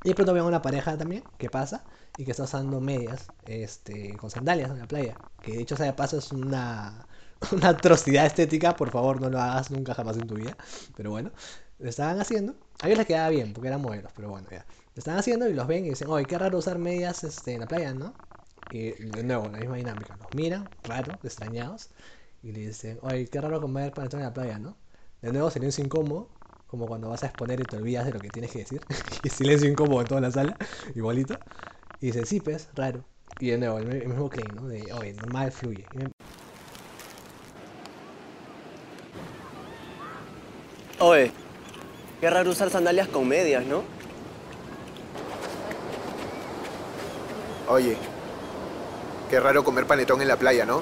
Y 0.04 0.10
de 0.10 0.15
pronto 0.15 0.34
veo 0.34 0.47
una 0.47 0.62
pareja 0.62 0.97
también 0.97 1.25
que 1.38 1.49
pasa 1.49 1.86
y 2.17 2.25
que 2.25 2.32
está 2.32 2.43
usando 2.43 2.82
medias 2.82 3.32
este, 3.43 4.17
con 4.17 4.30
sandalias 4.32 4.71
en 4.71 4.80
la 4.80 4.88
playa. 4.88 5.19
Que 5.41 5.58
dicho 5.58 5.78
sea 5.78 5.88
de 5.88 5.93
paso 5.93 6.17
es 6.19 6.32
una, 6.32 7.08
una 7.52 7.69
atrocidad 7.69 8.25
estética. 8.25 8.75
Por 8.75 8.91
favor, 8.91 9.21
no 9.21 9.30
lo 9.30 9.39
hagas 9.41 9.71
nunca 9.71 9.93
jamás 9.95 10.17
en 10.17 10.28
tu 10.28 10.36
vida. 10.36 10.58
Pero 10.95 11.12
bueno, 11.12 11.32
lo 11.80 11.89
estaban 11.89 12.20
haciendo. 12.20 12.56
A 12.82 12.88
ellos 12.88 12.98
les 13.00 13.08
quedaba 13.08 13.30
bien 13.30 13.54
porque 13.54 13.68
eran 13.70 13.82
modelos, 13.82 14.12
pero 14.15 14.30
bueno, 14.30 14.48
ya. 14.52 14.65
Lo 14.96 15.00
estaban 15.00 15.20
haciendo 15.20 15.50
y 15.50 15.54
los 15.54 15.68
ven 15.68 15.86
y 15.86 15.89
dicen, 15.89 16.10
oye, 16.10 16.28
qué 16.28 16.38
raro 16.38 16.58
usar 16.58 16.78
medias 16.80 17.24
este, 17.24 17.54
en 17.56 17.62
la 17.62 17.68
playa, 17.68 17.94
¿no? 17.94 18.15
Y 18.70 18.92
de 18.92 19.24
nuevo, 19.24 19.50
la 19.50 19.60
misma 19.60 19.78
dinámica. 19.78 20.15
Los 20.18 20.34
miran, 20.34 20.70
raro, 20.84 21.20
extrañados. 21.24 21.89
Y 22.44 22.52
le 22.52 22.60
dicen, 22.68 23.00
oye, 23.02 23.28
qué 23.28 23.42
raro 23.42 23.62
comer 23.62 23.94
panetón 23.94 24.20
en 24.22 24.26
la 24.28 24.34
playa, 24.34 24.60
¿no? 24.60 24.78
De 25.22 25.32
nuevo, 25.32 25.50
silencio 25.52 25.84
incómodo. 25.84 26.30
Como 26.68 26.88
cuando 26.88 27.10
vas 27.10 27.24
a 27.24 27.28
exponer 27.28 27.60
y 27.60 27.65
te 27.65 27.78
olvidas 27.78 28.06
de 28.06 28.13
lo 28.13 28.22
que 28.22 28.30
tienes 28.32 28.52
que 28.52 28.60
decir. 28.60 28.86
y 29.24 29.30
silencio 29.30 29.70
incómodo 29.70 30.02
en 30.02 30.08
toda 30.08 30.22
la 30.22 30.32
sala. 30.32 30.58
Igualito. 30.96 31.39
Y 32.02 32.08
dice, 32.08 32.26
sí, 32.26 32.39
pues, 32.42 32.70
raro. 32.76 33.04
Y 33.39 33.50
de 33.50 33.58
nuevo, 33.58 33.80
el, 33.80 33.86
mi- 33.88 33.98
el 33.98 34.08
mismo 34.10 34.30
claim, 34.30 34.54
¿no? 34.56 34.68
De, 34.68 34.92
oye, 34.94 35.13
normal, 35.13 35.52
fluye. 35.52 35.86
Oye, 41.00 41.32
qué 42.19 42.29
raro 42.29 42.51
usar 42.51 42.69
sandalias 42.69 43.08
con 43.08 43.27
medias, 43.27 43.65
¿no? 43.65 43.84
Oye, 47.67 47.97
qué 49.29 49.39
raro 49.39 49.63
comer 49.63 49.86
panetón 49.86 50.21
en 50.21 50.27
la 50.27 50.38
playa, 50.38 50.65
¿no? 50.65 50.82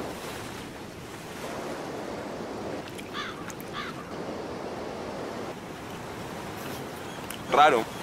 Raro. 7.52 7.97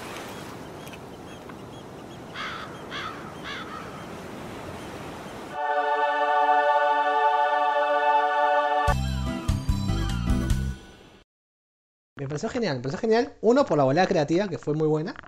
Genial, 12.50 12.76
me 12.76 12.82
pareció 12.82 13.00
genial. 13.00 13.36
Uno, 13.40 13.64
por 13.66 13.78
la 13.78 13.84
volada 13.84 14.06
creativa, 14.08 14.48
que 14.48 14.58
fue 14.58 14.74
muy 14.74 14.86
buena. 14.88 15.20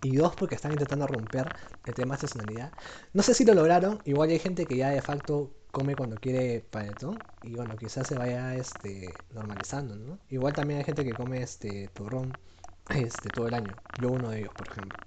Y 0.00 0.16
dos, 0.16 0.34
porque 0.36 0.54
están 0.54 0.72
intentando 0.72 1.06
romper 1.06 1.52
el 1.84 1.94
tema 1.94 2.14
de 2.14 2.16
estacionalidad. 2.16 2.74
No 3.12 3.22
sé 3.22 3.34
si 3.34 3.44
lo 3.44 3.54
lograron. 3.54 4.00
Igual 4.04 4.30
hay 4.30 4.38
gente 4.38 4.66
que 4.66 4.76
ya 4.76 4.90
de 4.90 5.02
facto 5.02 5.56
come 5.70 5.96
cuando 5.96 6.20
quiere 6.20 6.60
panetón. 6.70 7.24
Y 7.42 7.56
bueno, 7.56 7.76
quizás 7.78 8.06
se 8.08 8.16
vaya 8.16 8.54
este, 8.56 9.24
normalizando, 9.30 9.96
¿no? 9.96 10.20
Igual 10.28 10.54
también 10.54 10.78
hay 10.78 10.84
gente 10.84 11.04
que 11.04 11.14
come 11.14 11.42
este 11.42 11.88
turrón 11.88 12.38
este, 12.90 13.30
todo 13.30 13.48
el 13.48 13.54
año. 13.54 13.80
Yo 13.96 14.10
uno 14.10 14.30
de 14.30 14.40
ellos, 14.40 14.54
por 14.54 14.68
ejemplo. 14.68 15.00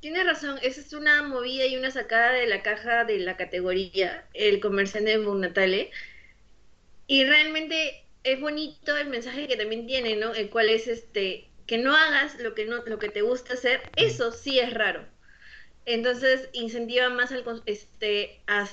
Tienes 0.00 0.24
razón, 0.24 0.58
esa 0.62 0.80
es 0.80 0.92
una 0.94 1.22
movida 1.22 1.66
y 1.66 1.76
una 1.76 1.90
sacada 1.90 2.32
de 2.32 2.46
la 2.46 2.62
caja 2.62 3.04
de 3.04 3.18
la 3.18 3.36
categoría, 3.36 4.26
el 4.32 4.58
comerciante 4.60 5.18
de. 5.18 5.90
Y 7.10 7.24
realmente 7.26 8.08
es 8.22 8.40
bonito 8.40 8.96
el 8.96 9.08
mensaje 9.08 9.48
que 9.48 9.56
también 9.58 9.86
tiene, 9.86 10.16
¿no? 10.16 10.34
El 10.34 10.50
cual 10.50 10.68
es 10.70 10.86
este 10.88 11.52
que 11.66 11.78
no 11.78 11.96
hagas 11.96 12.38
lo 12.40 12.54
que 12.54 12.66
no 12.66 12.78
lo 12.86 13.00
que 13.00 13.10
te 13.10 13.22
gusta 13.22 13.54
hacer, 13.54 13.92
eso 13.96 14.32
sí 14.32 14.60
es 14.60 14.74
raro. 14.74 15.08
Entonces 15.86 16.48
incentiva 16.52 17.08
más 17.10 17.32
al 17.32 17.44
este 17.66 18.44
a- 18.48 18.68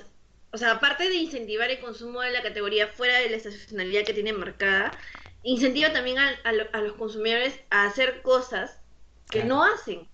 o 0.52 0.58
sea, 0.60 0.74
aparte 0.74 1.10
de 1.10 1.16
incentivar 1.16 1.72
el 1.72 1.80
consumo 1.82 2.22
de 2.22 2.32
la 2.32 2.44
categoría 2.44 2.88
fuera 2.90 3.18
de 3.20 3.30
la 3.30 3.38
estacionalidad 3.38 4.06
que 4.06 4.14
tiene 4.16 4.34
marcada, 4.34 4.98
incentiva 5.44 5.94
también 5.94 6.20
a, 6.20 6.54
lo- 6.54 6.70
a 6.74 6.82
los 6.82 6.94
consumidores 6.96 7.60
a 7.72 7.86
hacer 7.88 8.22
cosas 8.24 8.82
que 9.30 9.44
no 9.44 9.64
hacen 9.66 10.10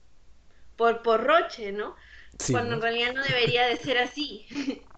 por 0.77 1.03
por 1.03 1.23
roche, 1.25 1.71
¿no? 1.73 1.95
Sí, 2.39 2.61
Cuando 2.61 2.75
¿no? 2.75 2.77
en 2.77 2.81
realidad 2.83 3.13
no 3.15 3.23
debería 3.23 3.67
de 3.67 3.77
ser 3.77 3.99
así. 3.99 4.47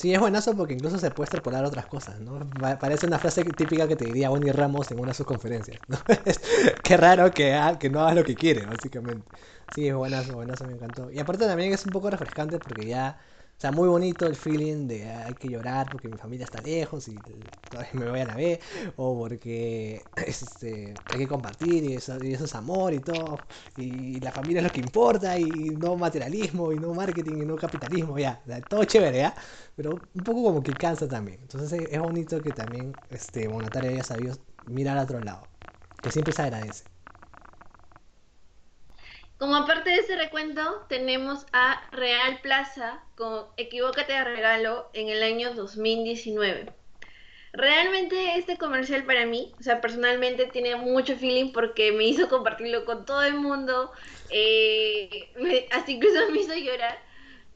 Sí, 0.00 0.14
es 0.14 0.18
buenazo 0.20 0.56
porque 0.56 0.72
incluso 0.72 0.98
se 0.98 1.10
puede 1.10 1.26
extrapolar 1.26 1.62
otras 1.66 1.84
cosas, 1.86 2.20
¿no? 2.20 2.38
Pa- 2.58 2.78
Parece 2.78 3.04
una 3.06 3.18
frase 3.18 3.44
típica 3.52 3.86
que 3.86 3.96
te 3.96 4.06
diría 4.06 4.30
Bonnie 4.30 4.50
Ramos 4.50 4.90
en 4.90 4.98
una 4.98 5.10
de 5.10 5.14
sus 5.14 5.26
conferencias, 5.26 5.82
¿no? 5.88 5.98
Qué 6.82 6.96
raro 6.96 7.34
que, 7.34 7.52
ha- 7.52 7.78
que 7.78 7.90
no 7.90 8.00
hagas 8.00 8.14
lo 8.16 8.24
que 8.24 8.34
quiere, 8.34 8.64
básicamente. 8.64 9.30
Sí, 9.68 9.86
es 9.86 9.94
buenazo, 9.94 10.34
buenazo, 10.36 10.64
me 10.64 10.72
encantó. 10.74 11.10
Y 11.10 11.18
aparte 11.18 11.44
también 11.46 11.72
es 11.74 11.84
un 11.84 11.92
poco 11.92 12.08
refrescante 12.08 12.58
porque 12.58 12.86
ya 12.86 13.18
O 13.60 13.62
sea, 13.62 13.72
muy 13.72 13.88
bonito 13.88 14.26
el 14.26 14.36
feeling 14.36 14.86
de 14.88 15.06
"Ah, 15.10 15.24
hay 15.26 15.34
que 15.34 15.50
llorar 15.50 15.90
porque 15.90 16.08
mi 16.08 16.16
familia 16.16 16.44
está 16.44 16.62
lejos 16.62 17.08
y 17.08 17.20
todavía 17.68 17.90
me 17.92 18.06
vayan 18.06 18.30
a 18.30 18.36
ver, 18.36 18.58
o 18.96 19.18
porque 19.18 20.08
este, 20.16 20.94
hay 21.10 21.18
que 21.18 21.28
compartir 21.28 21.84
y 21.84 21.92
eso, 21.92 22.18
y 22.22 22.32
eso 22.32 22.46
es 22.46 22.54
amor 22.54 22.94
y 22.94 23.00
todo, 23.00 23.44
y 23.76 24.18
la 24.20 24.32
familia 24.32 24.60
es 24.60 24.64
lo 24.64 24.72
que 24.72 24.80
importa 24.80 25.38
y 25.38 25.76
no 25.76 25.94
materialismo 25.96 26.72
y 26.72 26.78
no 26.78 26.94
marketing 26.94 27.42
y 27.42 27.44
no 27.44 27.58
capitalismo, 27.58 28.18
ya, 28.18 28.42
todo 28.66 28.84
chévere, 28.84 29.18
¿ya? 29.18 29.34
Pero 29.76 30.08
un 30.14 30.24
poco 30.24 30.42
como 30.42 30.62
que 30.62 30.76
cansa 30.78 31.06
también. 31.08 31.40
Entonces 31.42 31.70
es- 31.92 32.00
bonito 32.00 32.40
que 32.42 32.52
también 32.54 32.96
este, 33.10 33.46
Monataria 33.48 33.90
haya 33.90 34.04
sabido 34.04 34.38
mirar 34.64 34.96
a 34.98 35.02
otro 35.02 35.20
lado, 35.20 35.48
que 36.00 36.10
siempre 36.10 36.32
se 36.32 36.40
agradece. 36.42 36.89
Como 39.40 39.66
parte 39.66 39.88
de 39.88 39.96
ese 39.96 40.16
recuento, 40.16 40.84
tenemos 40.90 41.46
a 41.54 41.88
Real 41.92 42.42
Plaza 42.42 43.02
con 43.16 43.46
Equivócate 43.56 44.12
de 44.12 44.22
regalo 44.22 44.90
en 44.92 45.08
el 45.08 45.22
año 45.22 45.54
2019. 45.54 46.70
Realmente 47.54 48.36
este 48.36 48.58
comercial 48.58 49.06
para 49.06 49.24
mí, 49.24 49.54
o 49.58 49.62
sea, 49.62 49.80
personalmente 49.80 50.44
tiene 50.48 50.76
mucho 50.76 51.16
feeling 51.16 51.52
porque 51.52 51.90
me 51.90 52.04
hizo 52.04 52.28
compartirlo 52.28 52.84
con 52.84 53.06
todo 53.06 53.22
el 53.22 53.32
mundo, 53.32 53.90
eh, 54.28 55.30
hasta 55.72 55.90
incluso 55.90 56.30
me 56.30 56.40
hizo 56.40 56.54
llorar. 56.54 56.98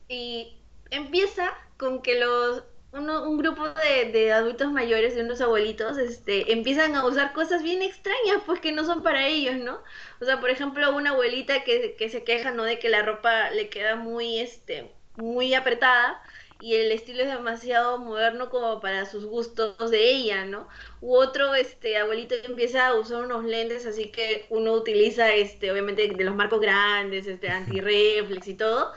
Y 0.09 0.57
empieza 0.91 1.53
con 1.77 2.01
que 2.01 2.19
los 2.19 2.63
uno- 2.95 3.29
un 3.29 3.39
grupo 3.39 3.69
de, 3.71 4.11
de 4.13 4.33
adultos 4.33 4.71
mayores, 4.73 5.15
de 5.15 5.23
unos 5.23 5.41
abuelitos, 5.41 5.99
este, 5.99 6.53
empiezan 6.53 6.95
a 6.95 7.07
usar 7.07 7.33
cosas 7.33 7.63
bien 7.63 7.83
extrañas, 7.83 8.43
pues 8.47 8.61
que 8.61 8.73
no 8.73 8.85
son 8.85 9.03
para 9.03 9.27
ellos, 9.27 9.57
¿no? 9.57 9.83
O 10.21 10.25
sea, 10.25 10.41
por 10.41 10.51
ejemplo, 10.51 10.95
una 10.97 11.11
abuelita 11.11 11.65
que, 11.65 11.97
que 11.99 12.09
se 12.09 12.25
queja, 12.25 12.51
¿no? 12.53 12.65
De 12.65 12.79
que 12.79 12.89
la 12.89 13.03
ropa 13.03 13.51
le 13.51 13.69
queda 13.69 13.97
muy, 13.97 14.39
este, 14.41 14.93
muy 15.17 15.55
apretada 15.55 16.23
y 16.59 16.75
el 16.77 16.93
estilo 16.93 17.23
es 17.23 17.29
demasiado 17.29 17.99
moderno 17.99 18.49
como 18.51 18.81
para 18.81 19.07
sus 19.07 19.27
gustos 19.27 19.91
de 19.91 20.11
ella, 20.11 20.45
¿no? 20.47 20.69
U 21.01 21.15
otro, 21.17 21.55
este, 21.55 21.97
abuelito 21.99 22.35
empieza 22.45 22.87
a 22.89 22.95
usar 22.95 23.25
unos 23.25 23.45
lentes, 23.45 23.87
así 23.87 24.11
que 24.11 24.47
uno 24.51 24.73
utiliza, 24.73 25.33
este, 25.35 25.71
obviamente 25.73 26.09
de 26.15 26.25
los 26.25 26.35
marcos 26.37 26.61
grandes, 26.61 27.27
este, 27.27 27.49
anti-reflex 27.51 28.49
y 28.49 28.55
todo, 28.57 28.93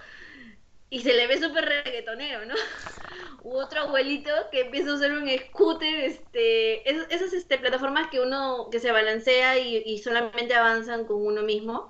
y 0.89 1.01
se 1.01 1.13
le 1.13 1.27
ve 1.27 1.39
súper 1.41 1.65
reggaetonero, 1.65 2.45
¿no? 2.45 2.55
U 3.43 3.57
otro 3.59 3.81
abuelito 3.83 4.31
que 4.51 4.61
empieza 4.61 4.91
a 4.91 4.95
usar 4.95 5.11
un 5.13 5.29
scooter, 5.29 5.95
este, 6.05 6.89
es- 6.89 7.07
esas 7.09 7.33
este, 7.33 7.57
plataformas 7.59 8.09
que 8.09 8.19
uno, 8.21 8.69
que 8.71 8.79
se 8.79 8.91
balancea 8.91 9.57
y, 9.59 9.83
y 9.85 9.99
solamente 9.99 10.53
avanzan 10.55 11.05
con 11.05 11.25
uno 11.25 11.43
mismo. 11.43 11.89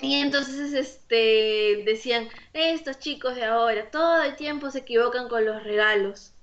Y 0.00 0.16
entonces 0.16 0.72
este, 0.74 1.82
decían, 1.86 2.28
estos 2.52 2.98
chicos 2.98 3.36
de 3.36 3.44
ahora 3.44 3.90
todo 3.90 4.22
el 4.22 4.34
tiempo 4.36 4.70
se 4.70 4.80
equivocan 4.80 5.28
con 5.28 5.44
los 5.44 5.62
regalos, 5.62 6.34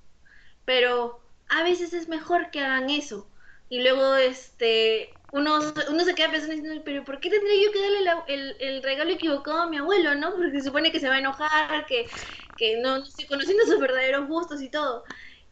pero 0.66 1.22
a 1.50 1.64
veces 1.64 1.94
es 1.94 2.08
mejor 2.10 2.52
que 2.52 2.62
hagan 2.62 2.90
eso. 2.92 3.32
Y 3.70 3.82
luego 3.84 4.16
este, 4.18 5.19
uno, 5.32 5.60
uno 5.90 6.06
se 6.06 6.16
queda 6.16 6.32
pensando, 6.32 6.56
diciendo, 6.56 6.82
pero 6.86 7.04
¿por 7.06 7.20
qué 7.20 7.30
tendría 7.30 7.56
yo 7.64 7.72
que 7.72 7.82
darle 7.82 8.24
el, 8.28 8.58
el 8.60 8.84
regalo 8.84 9.12
equivocado 9.12 9.62
a 9.62 9.70
mi 9.70 9.78
abuelo, 9.78 10.16
no? 10.16 10.32
Porque 10.36 10.52
se 10.60 10.62
supone 10.68 10.92
que 10.92 11.00
se 11.00 11.10
va 11.10 11.16
a 11.16 11.20
enojar, 11.20 11.86
que, 11.86 12.08
que 12.56 12.78
no, 12.82 12.98
estoy 13.04 13.28
conociendo 13.28 13.66
sus 13.66 13.80
verdaderos 13.80 14.28
gustos 14.28 14.62
y 14.62 14.70
todo. 14.72 15.04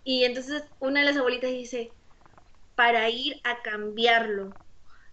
Y 0.04 0.24
entonces 0.26 0.64
una 0.80 1.02
de 1.02 1.06
las 1.08 1.18
abuelitas 1.18 1.52
dice, 1.52 1.96
para 2.76 3.10
ir 3.10 3.42
a 3.44 3.62
cambiarlo. 3.62 4.58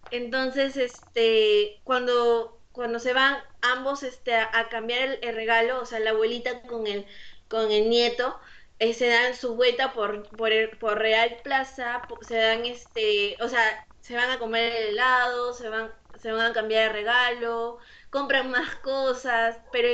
Entonces, 0.09 0.77
este, 0.77 1.81
cuando, 1.83 2.63
cuando 2.71 2.99
se 2.99 3.13
van 3.13 3.37
ambos 3.61 4.03
este, 4.03 4.35
a, 4.35 4.49
a 4.59 4.69
cambiar 4.69 5.01
el, 5.03 5.19
el 5.23 5.35
regalo, 5.35 5.81
o 5.81 5.85
sea, 5.85 5.99
la 5.99 6.11
abuelita 6.11 6.61
con 6.63 6.87
el, 6.87 7.07
con 7.47 7.71
el 7.71 7.89
nieto, 7.89 8.39
eh, 8.79 8.93
se 8.93 9.07
dan 9.09 9.35
su 9.35 9.55
vuelta 9.55 9.93
por, 9.93 10.29
por, 10.37 10.51
el- 10.51 10.77
por 10.79 10.99
Real 10.99 11.41
Plaza, 11.43 12.07
se 12.21 12.37
dan 12.37 12.65
este, 12.65 13.37
o 13.41 13.49
sea, 13.49 13.61
se 14.05 14.15
van 14.15 14.29
a 14.29 14.37
comer 14.37 14.71
el 14.71 14.89
helado, 14.89 15.51
se 15.55 15.67
van, 15.67 15.89
se 16.21 16.31
van 16.31 16.51
a 16.51 16.53
cambiar 16.53 16.83
de 16.83 16.93
regalo, 16.93 17.79
compran 18.11 18.51
más 18.51 18.75
cosas, 18.75 19.57
pero 19.71 19.87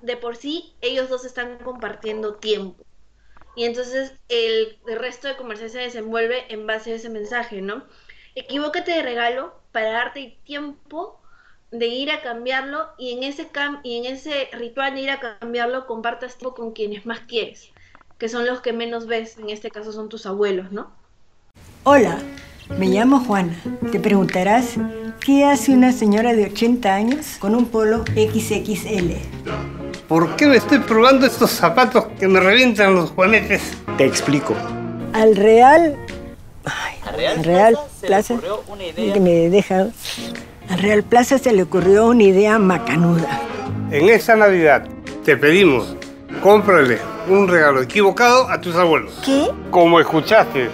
de 0.00 0.16
por 0.16 0.36
sí 0.36 0.74
ellos 0.80 1.10
dos 1.10 1.26
están 1.26 1.58
compartiendo 1.58 2.36
tiempo. 2.36 2.82
Y 3.54 3.64
entonces 3.64 4.14
el, 4.30 4.78
resto 4.86 5.28
de 5.28 5.36
comercial 5.36 5.68
se 5.68 5.80
desenvuelve 5.80 6.50
en 6.50 6.66
base 6.66 6.92
a 6.92 6.96
ese 6.96 7.10
mensaje, 7.10 7.60
¿no? 7.60 7.84
Equivócate 8.34 8.92
de 8.92 9.02
regalo 9.02 9.52
para 9.72 9.90
darte 9.90 10.38
tiempo 10.44 11.20
de 11.70 11.86
ir 11.86 12.12
a 12.12 12.22
cambiarlo 12.22 12.88
y 12.96 13.12
en 13.12 13.24
ese 13.24 13.48
cam 13.48 13.80
y 13.82 13.98
en 13.98 14.14
ese 14.14 14.48
ritual 14.52 14.94
de 14.94 15.02
ir 15.02 15.10
a 15.10 15.20
cambiarlo 15.20 15.86
compartas 15.86 16.38
tiempo 16.38 16.56
con 16.56 16.72
quienes 16.72 17.04
más 17.04 17.20
quieres, 17.20 17.68
que 18.16 18.30
son 18.30 18.46
los 18.46 18.62
que 18.62 18.72
menos 18.72 19.06
ves, 19.06 19.36
en 19.36 19.50
este 19.50 19.70
caso 19.70 19.92
son 19.92 20.08
tus 20.08 20.24
abuelos, 20.24 20.72
¿no? 20.72 20.90
Hola, 21.84 22.18
me 22.78 22.86
llamo 22.86 23.20
Juana. 23.20 23.54
Te 23.92 24.00
preguntarás, 24.00 24.74
¿qué 25.24 25.44
hace 25.44 25.72
una 25.72 25.92
señora 25.92 26.32
de 26.32 26.46
80 26.46 26.94
años 26.94 27.36
con 27.38 27.54
un 27.54 27.66
polo 27.66 28.04
XXL? 28.04 29.14
¿Por 30.08 30.36
qué 30.36 30.46
me 30.46 30.56
estoy 30.56 30.78
probando 30.80 31.26
estos 31.26 31.50
zapatos 31.50 32.06
que 32.18 32.26
me 32.26 32.40
revientan 32.40 32.94
los 32.94 33.10
juanetes? 33.10 33.62
Te 33.96 34.04
explico. 34.04 34.54
Al 35.12 35.36
Real... 35.36 35.96
Ay, 36.64 36.94
al 37.06 37.44
Real 37.44 37.78
Plaza... 38.00 38.34
Que 38.96 39.20
me 39.20 39.48
deja... 39.50 39.88
Al 40.68 40.78
Real 40.78 41.02
Plaza 41.02 41.38
se 41.38 41.52
le 41.52 41.62
ocurrió 41.62 42.08
una 42.08 42.22
idea 42.22 42.58
macanuda. 42.58 43.40
En 43.90 44.08
esta 44.08 44.36
Navidad 44.36 44.86
te 45.24 45.36
pedimos, 45.36 45.96
cómprale 46.42 46.98
un 47.28 47.48
regalo 47.48 47.82
equivocado 47.82 48.48
a 48.48 48.60
tus 48.60 48.74
abuelos. 48.76 49.12
¿Qué? 49.24 49.48
Como 49.70 50.00
escuchaste, 50.00 50.70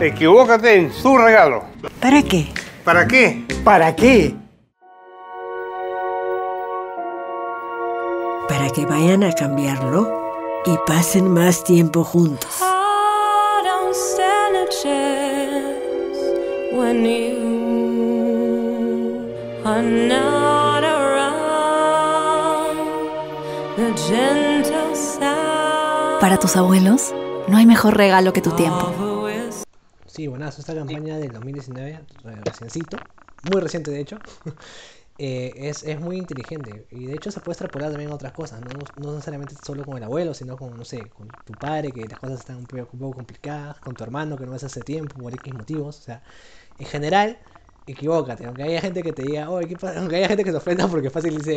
equivócate 0.00 0.74
en 0.74 0.92
su 0.92 1.16
regalo. 1.16 1.64
¿Para 2.00 2.22
qué? 2.22 2.48
¿Para 2.84 3.06
qué? 3.06 3.44
¿Para 3.64 3.96
qué? 3.96 4.34
Para 8.48 8.70
que 8.70 8.86
vayan 8.86 9.24
a 9.24 9.32
cambiarlo 9.32 10.26
y 10.64 10.76
pasen 10.86 11.28
más 11.30 11.64
tiempo 11.64 12.04
juntos. 12.04 12.62
Para 26.20 26.38
tus 26.38 26.56
abuelos, 26.56 27.14
no 27.48 27.56
hay 27.56 27.66
mejor 27.66 27.96
regalo 27.96 28.32
que 28.32 28.40
tu 28.40 28.50
tiempo. 28.52 29.05
Sí, 30.16 30.26
buenazo, 30.28 30.60
esta 30.62 30.74
campaña 30.74 31.18
del 31.18 31.30
2019, 31.32 32.00
re- 32.24 32.42
reciencito, 32.42 33.02
muy 33.42 33.60
reciente 33.60 33.90
de 33.90 34.00
hecho, 34.00 34.22
eh, 35.18 35.54
es, 35.68 35.82
es 35.82 36.00
muy 36.00 36.16
inteligente 36.18 36.86
y 36.90 37.04
de 37.06 37.14
hecho 37.14 37.30
se 37.30 37.40
puede 37.40 37.52
extrapolar 37.54 37.90
también 37.90 38.10
a 38.10 38.14
otras 38.14 38.32
cosas, 38.32 38.62
¿no? 38.62 38.72
No, 38.96 39.12
necesariamente 39.12 39.54
solo 39.56 39.84
con 39.84 39.98
el 39.98 40.04
abuelo, 40.04 40.32
sino 40.32 40.58
con, 40.58 40.78
no 40.78 40.84
sé, 40.86 41.10
con 41.12 41.34
tu 41.44 41.56
padre, 41.58 41.92
que 41.92 42.08
las 42.08 42.18
cosas 42.18 42.40
están 42.40 42.56
un 42.56 42.66
poco, 42.66 42.88
un 42.94 42.98
poco 43.00 43.14
complicadas, 43.16 43.80
con 43.80 43.94
tu 43.96 44.04
hermano 44.04 44.38
que 44.38 44.46
no 44.46 44.52
ves 44.52 44.64
hace 44.64 44.82
tiempo 44.84 45.16
por 45.16 45.34
X 45.34 45.54
motivos, 45.54 45.98
o 45.98 46.02
sea, 46.02 46.22
en 46.78 46.86
general, 46.86 47.40
equivócate, 47.86 48.46
aunque 48.46 48.64
haya 48.64 48.80
gente 48.82 49.02
que 49.02 49.12
te 49.14 49.22
diga, 49.22 49.50
oye, 49.50 49.68
¿qué 49.68 49.76
pasa?", 49.76 50.00
aunque 50.00 50.16
haya 50.16 50.28
gente 50.28 50.44
que 50.44 50.52
se 50.52 50.58
ofenda 50.58 50.88
porque 50.88 51.10
fácil 51.10 51.36
dice, 51.38 51.56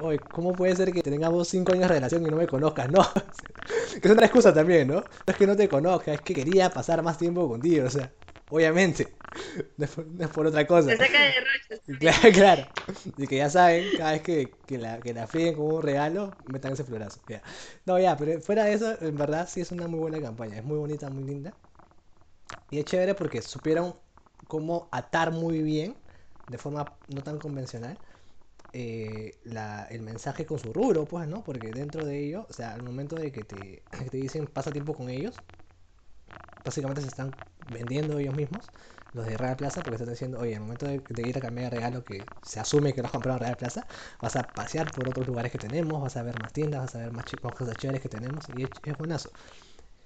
oye, 0.00 0.28
¿cómo 0.30 0.56
puede 0.56 0.74
ser 0.76 0.92
que 0.92 1.02
tengamos 1.02 1.48
5 1.48 1.72
años 1.72 1.82
de 1.88 1.94
relación 1.94 2.24
y 2.26 2.30
no 2.30 2.36
me 2.36 2.48
conozcas? 2.48 2.88
No, 2.90 3.02
que 4.00 4.08
es 4.08 4.10
otra 4.12 4.26
excusa 4.26 4.52
también, 4.54 4.88
¿no? 4.88 4.96
No 4.96 5.06
es 5.26 5.36
que 5.36 5.46
no 5.46 5.56
te 5.56 5.68
conozca, 5.68 6.14
es 6.14 6.20
que 6.22 6.34
quería 6.34 6.72
pasar 6.72 7.02
más 7.02 7.18
tiempo 7.18 7.48
contigo, 7.48 7.86
o 7.86 7.90
sea, 7.90 8.12
obviamente, 8.48 9.20
no 9.76 9.84
es 9.84 9.90
por, 9.90 10.06
no 10.06 10.24
es 10.24 10.30
por 10.30 10.46
otra 10.46 10.66
cosa. 10.66 10.90
Se 10.90 10.96
saca 10.96 11.22
de 11.22 11.32
roches. 11.40 11.80
Claro, 11.98 12.30
claro. 12.32 12.66
Y 13.16 13.26
que 13.26 13.36
ya 13.38 13.50
saben, 13.50 13.92
cada 13.92 14.12
vez 14.12 14.22
que, 14.22 14.62
que 14.66 14.78
la, 14.78 15.02
que 15.02 15.12
la 15.14 15.26
frieguen 15.26 15.56
con 15.56 15.64
un 15.66 15.82
regalo, 15.82 16.36
metan 16.46 16.72
ese 16.72 16.84
florazo. 16.84 17.20
ya. 17.26 17.42
No, 17.86 17.98
ya, 17.98 18.16
pero 18.16 18.40
fuera 18.40 18.64
de 18.64 18.74
eso, 18.74 18.94
en 19.02 19.16
verdad 19.18 19.48
sí 19.50 19.60
es 19.60 19.72
una 19.72 19.88
muy 19.88 19.98
buena 19.98 20.20
campaña. 20.20 20.58
Es 20.58 20.64
muy 20.64 20.78
bonita, 20.78 21.10
muy 21.10 21.24
linda. 21.24 21.54
Y 22.70 22.78
es 22.78 22.84
chévere 22.84 23.14
porque 23.14 23.42
supieron 23.42 23.96
cómo 24.46 24.88
atar 24.92 25.30
muy 25.32 25.62
bien, 25.62 25.96
de 26.46 26.58
forma 26.58 26.98
no 27.08 27.22
tan 27.22 27.38
convencional, 27.38 28.00
eh, 28.72 29.32
el 29.90 30.02
mensaje 30.02 30.46
con 30.46 30.58
su 30.58 30.72
rubro, 30.72 31.04
pues, 31.06 31.26
¿no? 31.28 31.42
Porque 31.42 31.72
dentro 31.72 32.04
de 32.04 32.24
ello, 32.24 32.46
o 32.48 32.52
sea, 32.52 32.72
al 32.74 32.82
momento 32.82 33.16
de 33.16 33.32
que 33.32 33.42
te, 33.42 33.82
te 34.10 34.16
dicen 34.16 34.46
pasa 34.46 34.72
tiempo 34.72 34.94
con 34.94 35.10
ellos, 35.10 35.40
básicamente 36.64 37.02
se 37.02 37.08
están 37.08 37.32
vendiendo 37.72 38.18
ellos 38.18 38.34
mismos, 38.34 38.70
los 39.12 39.26
de 39.26 39.36
Real 39.36 39.56
Plaza, 39.56 39.82
porque 39.82 39.96
están 39.96 40.10
diciendo, 40.10 40.38
oye, 40.38 40.54
al 40.54 40.60
momento 40.60 40.86
de, 40.86 41.22
ir 41.22 41.36
a 41.36 41.40
cambiar 41.40 41.70
de 41.70 41.76
regalo 41.78 42.04
que 42.04 42.22
se 42.42 42.60
asume 42.60 42.94
que 42.94 43.00
lo 43.00 43.06
has 43.06 43.12
comprado 43.12 43.38
en 43.38 43.44
Real 43.44 43.56
Plaza, 43.56 43.86
vas 44.20 44.36
a 44.36 44.54
pasear 44.54 44.90
por 44.92 45.08
otros 45.08 45.26
lugares 45.26 45.50
que 45.50 45.58
tenemos, 45.58 46.00
vas 46.00 46.16
a 46.16 46.22
ver 46.22 46.38
más 46.40 46.52
tiendas, 46.52 46.80
vas 46.80 46.94
a 46.94 46.98
ver 46.98 47.12
más, 47.12 47.24
más 47.42 47.54
cosas 47.54 47.76
chéveres 47.76 48.00
que 48.00 48.08
tenemos, 48.08 48.48
y 48.54 48.62
es, 48.62 48.98
buenazo. 48.98 49.30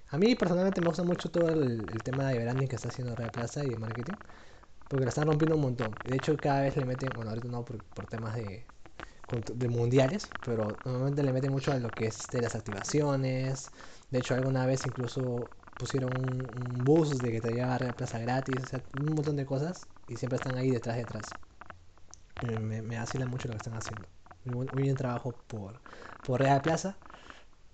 A 0.09 0.17
mí 0.17 0.35
personalmente 0.35 0.81
me 0.81 0.87
gusta 0.87 1.03
mucho 1.03 1.29
todo 1.29 1.49
el, 1.49 1.87
el 1.91 2.03
tema 2.03 2.29
de 2.29 2.39
branding 2.39 2.67
que 2.67 2.75
está 2.75 2.89
haciendo 2.89 3.15
Real 3.15 3.31
Plaza 3.31 3.63
y 3.63 3.69
de 3.69 3.77
marketing, 3.77 4.15
porque 4.87 5.05
lo 5.05 5.09
están 5.09 5.27
rompiendo 5.27 5.55
un 5.55 5.61
montón. 5.61 5.97
De 6.03 6.15
hecho, 6.15 6.39
cada 6.39 6.61
vez 6.61 6.75
le 6.77 6.85
meten, 6.85 7.13
bueno, 7.13 7.29
ahorita 7.31 7.47
no 7.47 7.65
por, 7.65 8.07
temas 8.07 8.35
de 8.35 8.65
de 9.31 9.67
mundiales, 9.67 10.33
pero 10.43 10.79
normalmente 10.85 11.23
le 11.23 11.33
meten 11.33 11.51
mucho 11.51 11.71
a 11.71 11.79
lo 11.79 11.93
que 11.93 12.07
es 12.07 12.19
este, 12.19 12.41
las 12.41 12.55
activaciones. 12.55 13.71
De 14.11 14.19
hecho, 14.19 14.35
alguna 14.35 14.65
vez 14.65 14.85
incluso 14.85 15.51
pusieron 15.77 16.13
un, 16.13 16.83
bus 16.83 17.21
de 17.21 17.31
que 17.31 17.41
te 17.41 17.53
lleva 17.53 17.75
a 17.75 17.77
Real 17.77 17.95
Plaza 17.95 18.19
gratis, 18.19 18.63
o 18.63 18.65
sea, 18.65 18.81
un 18.93 19.15
montón 19.15 19.35
de 19.35 19.45
cosas 19.45 19.87
y 20.07 20.17
siempre 20.17 20.37
están 20.37 20.57
ahí 20.57 20.69
detrás, 20.69 20.97
detrás. 20.97 21.35
Me, 22.41 22.81
me, 22.81 22.97
vacila 22.97 23.25
mucho 23.25 23.47
lo 23.47 23.53
que 23.53 23.57
están 23.57 23.75
haciendo. 23.75 24.07
Muy 24.45 24.67
bien 24.83 24.95
trabajo 24.95 25.35
por, 25.47 25.81
por 26.21 26.39
Real 26.39 26.61
Plaza. 26.61 26.97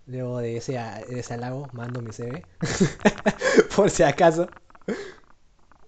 Luego 0.08 0.40
de 0.40 0.58
ese, 0.58 0.74
de 0.74 1.20
ese 1.20 1.34
halago, 1.34 1.70
mando 1.74 2.02
mi 2.02 2.12
CV. 2.14 2.46
por 3.76 3.90
si 3.90 4.04
acaso. 4.04 4.50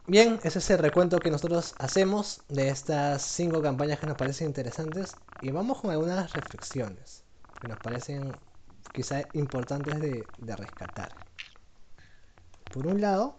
Bien, 0.06 0.40
ese 0.44 0.60
es 0.60 0.70
el 0.70 0.80
recuento 0.80 1.22
que 1.22 1.32
nosotros 1.32 1.76
hacemos 1.78 2.44
de 2.50 2.70
estas 2.70 3.22
cinco 3.22 3.62
campañas 3.62 4.00
que 4.00 4.08
nos 4.08 4.18
parecen 4.18 4.48
interesantes. 4.48 5.18
Y 5.42 5.52
vamos 5.52 5.80
con 5.82 5.92
algunas 5.92 6.34
reflexiones 6.34 7.24
que 7.60 7.68
nos 7.68 7.80
parecen 7.80 8.40
quizá 8.94 9.30
importantes 9.34 10.02
de, 10.02 10.32
de 10.38 10.56
rescatar. 10.56 11.16
Por 12.72 12.88
un 12.88 13.00
lado, 13.02 13.38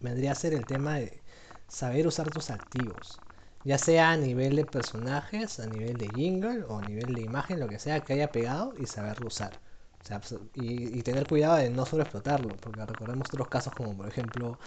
vendría 0.00 0.32
a 0.32 0.34
ser 0.34 0.54
el 0.54 0.66
tema 0.66 0.96
de 0.96 1.22
saber 1.68 2.06
usar 2.06 2.30
tus 2.30 2.50
activos. 2.50 3.22
Ya 3.64 3.78
sea 3.78 4.10
a 4.12 4.16
nivel 4.16 4.56
de 4.56 4.64
personajes, 4.64 5.58
a 5.60 5.66
nivel 5.66 5.96
de 5.98 6.10
jingle 6.10 6.64
o 6.68 6.78
a 6.78 6.82
nivel 6.82 7.14
de 7.14 7.22
imagen, 7.22 7.60
lo 7.60 7.68
que 7.68 7.78
sea 7.78 8.04
que 8.04 8.12
haya 8.14 8.32
pegado 8.32 8.74
y 8.76 8.86
saberlo 8.86 9.28
usar. 9.28 9.60
O 10.02 10.06
sea, 10.06 10.20
y, 10.54 10.98
y 10.98 11.02
tener 11.02 11.26
cuidado 11.26 11.56
de 11.56 11.70
no 11.70 11.86
sobreexplotarlo, 11.86 12.60
porque 12.60 12.84
recordemos 12.84 13.28
otros 13.28 13.48
casos 13.48 13.72
como 13.72 13.96
por 13.96 14.06
ejemplo 14.08 14.58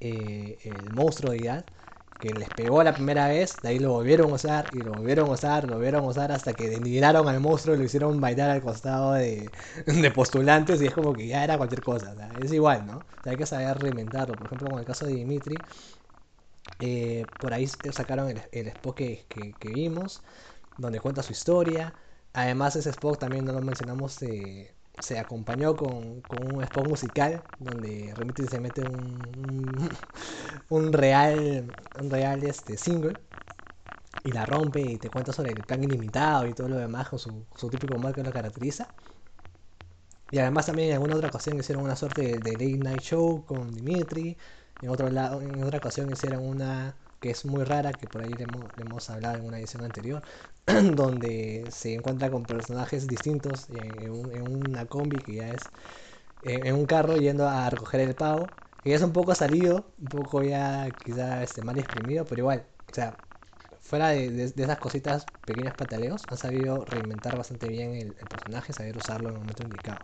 eh, 0.00 0.58
el 0.64 0.90
monstruo 0.90 1.32
de 1.32 1.38
Idad, 1.38 1.66
que 2.18 2.34
les 2.34 2.50
pegó 2.50 2.82
la 2.82 2.94
primera 2.94 3.28
vez, 3.28 3.62
de 3.62 3.68
ahí 3.70 3.78
lo 3.78 3.92
volvieron 3.92 4.30
a 4.32 4.34
usar 4.34 4.68
y 4.72 4.82
lo 4.82 4.94
volvieron 4.94 5.30
a 5.30 5.32
usar, 5.32 5.66
lo 5.66 5.74
volvieron 5.76 6.04
a 6.04 6.08
usar 6.08 6.32
hasta 6.32 6.54
que 6.54 6.68
denigraron 6.68 7.28
al 7.28 7.40
monstruo 7.40 7.74
y 7.74 7.78
lo 7.78 7.84
hicieron 7.84 8.20
bailar 8.20 8.50
al 8.50 8.62
costado 8.62 9.12
de, 9.14 9.52
postulantes 10.14 10.82
y 10.82 10.86
es 10.86 10.94
como 10.94 11.14
que 11.16 11.26
ya 11.26 11.44
era 11.44 11.56
cualquier 11.56 11.82
cosa, 11.82 12.14
es 12.38 12.52
igual, 12.52 12.86
¿no? 12.86 13.04
Hay 13.24 13.36
que 13.38 13.46
saber 13.46 13.78
reinventarlo, 13.78 14.36
por 14.36 14.46
ejemplo 14.46 14.68
con 14.70 14.80
el 14.80 14.86
caso 14.86 15.06
de 15.06 15.12
Dimitri, 15.12 15.64
eh, 16.78 17.26
por 17.38 17.52
ahí 17.52 17.66
sacaron 17.66 18.30
el, 18.30 18.42
el 18.52 18.68
spot 18.68 18.96
que, 18.96 19.56
vimos, 19.62 20.22
donde 20.76 21.00
cuenta 21.00 21.22
su 21.22 21.32
historia. 21.32 21.94
Además, 22.32 22.76
ese 22.76 22.90
spot 22.90 23.20
también 23.20 23.44
no 23.44 23.52
lo 23.52 23.62
mencionamos, 23.62 24.22
eh, 24.22 24.74
se 25.00 25.18
acompañó 25.18 25.76
con, 25.76 26.22
con 26.22 26.44
un 26.54 26.62
spot 26.62 26.86
musical 26.86 27.44
donde 27.58 28.14
Dimitri 28.16 28.48
se 28.48 28.60
mete 28.60 28.84
un, 28.84 29.26
un, 29.36 29.90
un 30.70 30.92
real, 30.92 31.74
un 31.94 32.10
real 32.10 32.44
este, 32.44 32.78
single 32.78 33.18
y 34.22 34.32
la 34.32 34.46
rompe 34.46 34.80
y 34.80 34.98
te 34.98 35.10
cuenta 35.10 35.32
sobre 35.32 35.50
el 35.52 35.62
plan 35.64 35.82
ilimitado 35.84 36.46
y 36.46 36.54
todo 36.54 36.68
lo 36.68 36.76
demás 36.76 37.08
con 37.10 37.18
su, 37.18 37.46
su 37.54 37.68
típico 37.70 37.94
humor 37.96 38.14
que 38.14 38.22
lo 38.22 38.32
caracteriza. 38.32 38.88
Y 40.30 40.38
además 40.38 40.66
también 40.66 40.88
en 40.88 40.94
alguna 40.94 41.16
otra 41.16 41.28
ocasión 41.28 41.58
hicieron 41.58 41.82
una 41.84 41.96
suerte 41.96 42.22
de, 42.22 42.38
de 42.40 42.52
late 42.52 42.78
night 42.78 43.02
show 43.02 43.44
con 43.44 43.74
Dimitri. 43.74 44.36
En 44.80 44.88
otro 44.90 45.10
lado, 45.10 45.42
en 45.42 45.62
otra 45.62 45.78
ocasión 45.78 46.10
hicieron 46.10 46.44
una 46.46 46.96
que 47.20 47.30
es 47.30 47.44
muy 47.44 47.64
rara, 47.64 47.96
que 47.96 48.08
por 48.08 48.22
ahí 48.22 48.32
le 48.34 48.44
hemos, 48.44 48.74
le 48.76 48.82
hemos 48.82 49.10
hablado 49.10 49.36
en 49.38 49.44
una 49.44 49.58
edición 49.58 49.82
anterior, 49.84 50.22
donde 50.94 51.68
se 51.72 51.94
encuentra 51.94 52.30
con 52.30 52.46
personajes 52.46 53.08
distintos 53.08 53.68
en, 53.70 54.12
un- 54.12 54.32
en 54.32 54.42
una 54.44 54.86
combi 54.86 55.20
que 55.22 55.34
ya 55.34 55.52
es 55.52 55.72
en, 56.42 56.74
un 56.74 56.86
carro 56.86 57.18
yendo 57.18 57.48
a 57.48 57.70
recoger 57.70 58.00
el 58.00 58.16
pavo, 58.16 58.54
que 58.82 58.90
ya 58.90 58.96
es 58.96 59.02
un 59.02 59.12
poco 59.12 59.34
salido, 59.34 59.92
un 59.98 60.08
poco 60.08 60.42
ya 60.44 60.92
quizá 60.96 61.42
este, 61.42 61.62
mal 61.62 61.78
exprimido, 61.78 62.26
pero 62.26 62.40
igual, 62.42 62.66
o 62.90 62.94
sea, 62.94 63.20
fuera 63.80 64.10
de, 64.10 64.30
de- 64.32 64.64
esas 64.64 64.78
cositas, 64.78 65.28
pequeños 65.44 65.74
pataleos, 65.74 66.26
han 66.30 66.38
sabido 66.38 66.84
reinventar 66.86 67.36
bastante 67.36 67.68
bien 67.68 67.94
el, 67.94 68.28
personaje, 68.28 68.72
saber 68.72 68.96
usarlo 68.98 69.28
en 69.30 69.34
el 69.36 69.40
momento 69.40 69.62
indicado. 69.64 70.02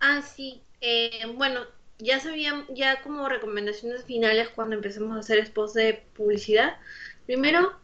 Ah, 0.00 0.22
sí. 0.22 0.66
Eh, 0.80 1.26
bueno, 1.36 1.60
ya 1.98 2.20
sabían, 2.20 2.66
ya 2.74 3.02
como 3.02 3.28
recomendaciones 3.28 4.04
finales 4.04 4.48
cuando 4.50 4.74
empecemos 4.76 5.16
a 5.16 5.20
hacer 5.20 5.44
spots 5.46 5.74
de 5.74 5.94
publicidad. 6.14 6.78
Primero, 7.26 7.79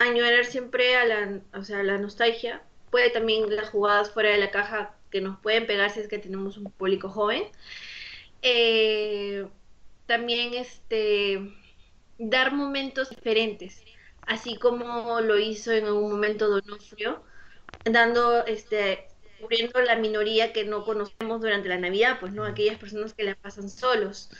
añorar 0.00 0.44
siempre 0.44 0.96
a 0.96 1.04
la, 1.04 1.40
o 1.54 1.62
sea, 1.62 1.82
la 1.82 1.98
nostalgia. 1.98 2.62
Puede 2.90 3.10
también 3.10 3.54
las 3.54 3.70
jugadas 3.70 4.10
fuera 4.10 4.30
de 4.30 4.38
la 4.38 4.50
caja 4.50 4.94
que 5.10 5.20
nos 5.20 5.38
pueden 5.38 5.66
pegar 5.66 5.90
si 5.90 6.00
es 6.00 6.08
que 6.08 6.18
tenemos 6.18 6.56
un 6.56 6.70
público 6.72 7.08
joven. 7.08 7.44
Eh, 8.42 9.46
también 10.06 10.54
este 10.54 11.40
dar 12.18 12.52
momentos 12.52 13.10
diferentes, 13.10 13.82
así 14.22 14.56
como 14.56 15.20
lo 15.20 15.38
hizo 15.38 15.72
en 15.72 15.86
algún 15.86 16.12
momento 16.12 16.48
Donofrio, 16.48 17.22
dando 17.84 18.44
este 18.46 19.06
cubriendo 19.40 19.80
la 19.80 19.96
minoría 19.96 20.52
que 20.52 20.64
no 20.64 20.84
conocemos 20.84 21.40
durante 21.40 21.68
la 21.68 21.78
Navidad, 21.78 22.18
pues 22.20 22.32
no, 22.32 22.44
aquellas 22.44 22.78
personas 22.78 23.14
que 23.14 23.24
la 23.24 23.34
pasan 23.36 23.70
solos. 23.70 24.30